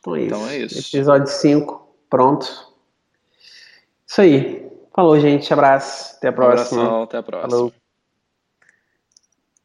Então 0.00 0.16
é 0.16 0.24
então 0.24 0.42
isso. 0.44 0.76
É 0.76 0.78
isso. 0.80 0.96
Episódio 0.96 1.26
5 1.26 1.88
Pronto. 2.08 2.46
Isso 4.06 4.20
aí. 4.20 4.70
Falou, 4.94 5.18
gente. 5.20 5.52
Abraço. 5.52 6.16
Até 6.16 6.28
a 6.28 6.32
próxima. 6.32 6.80
Um 6.80 6.84
abração, 6.84 7.02
até 7.02 7.18
a 7.18 7.22
próxima. 7.22 7.50
Falou. 7.50 7.72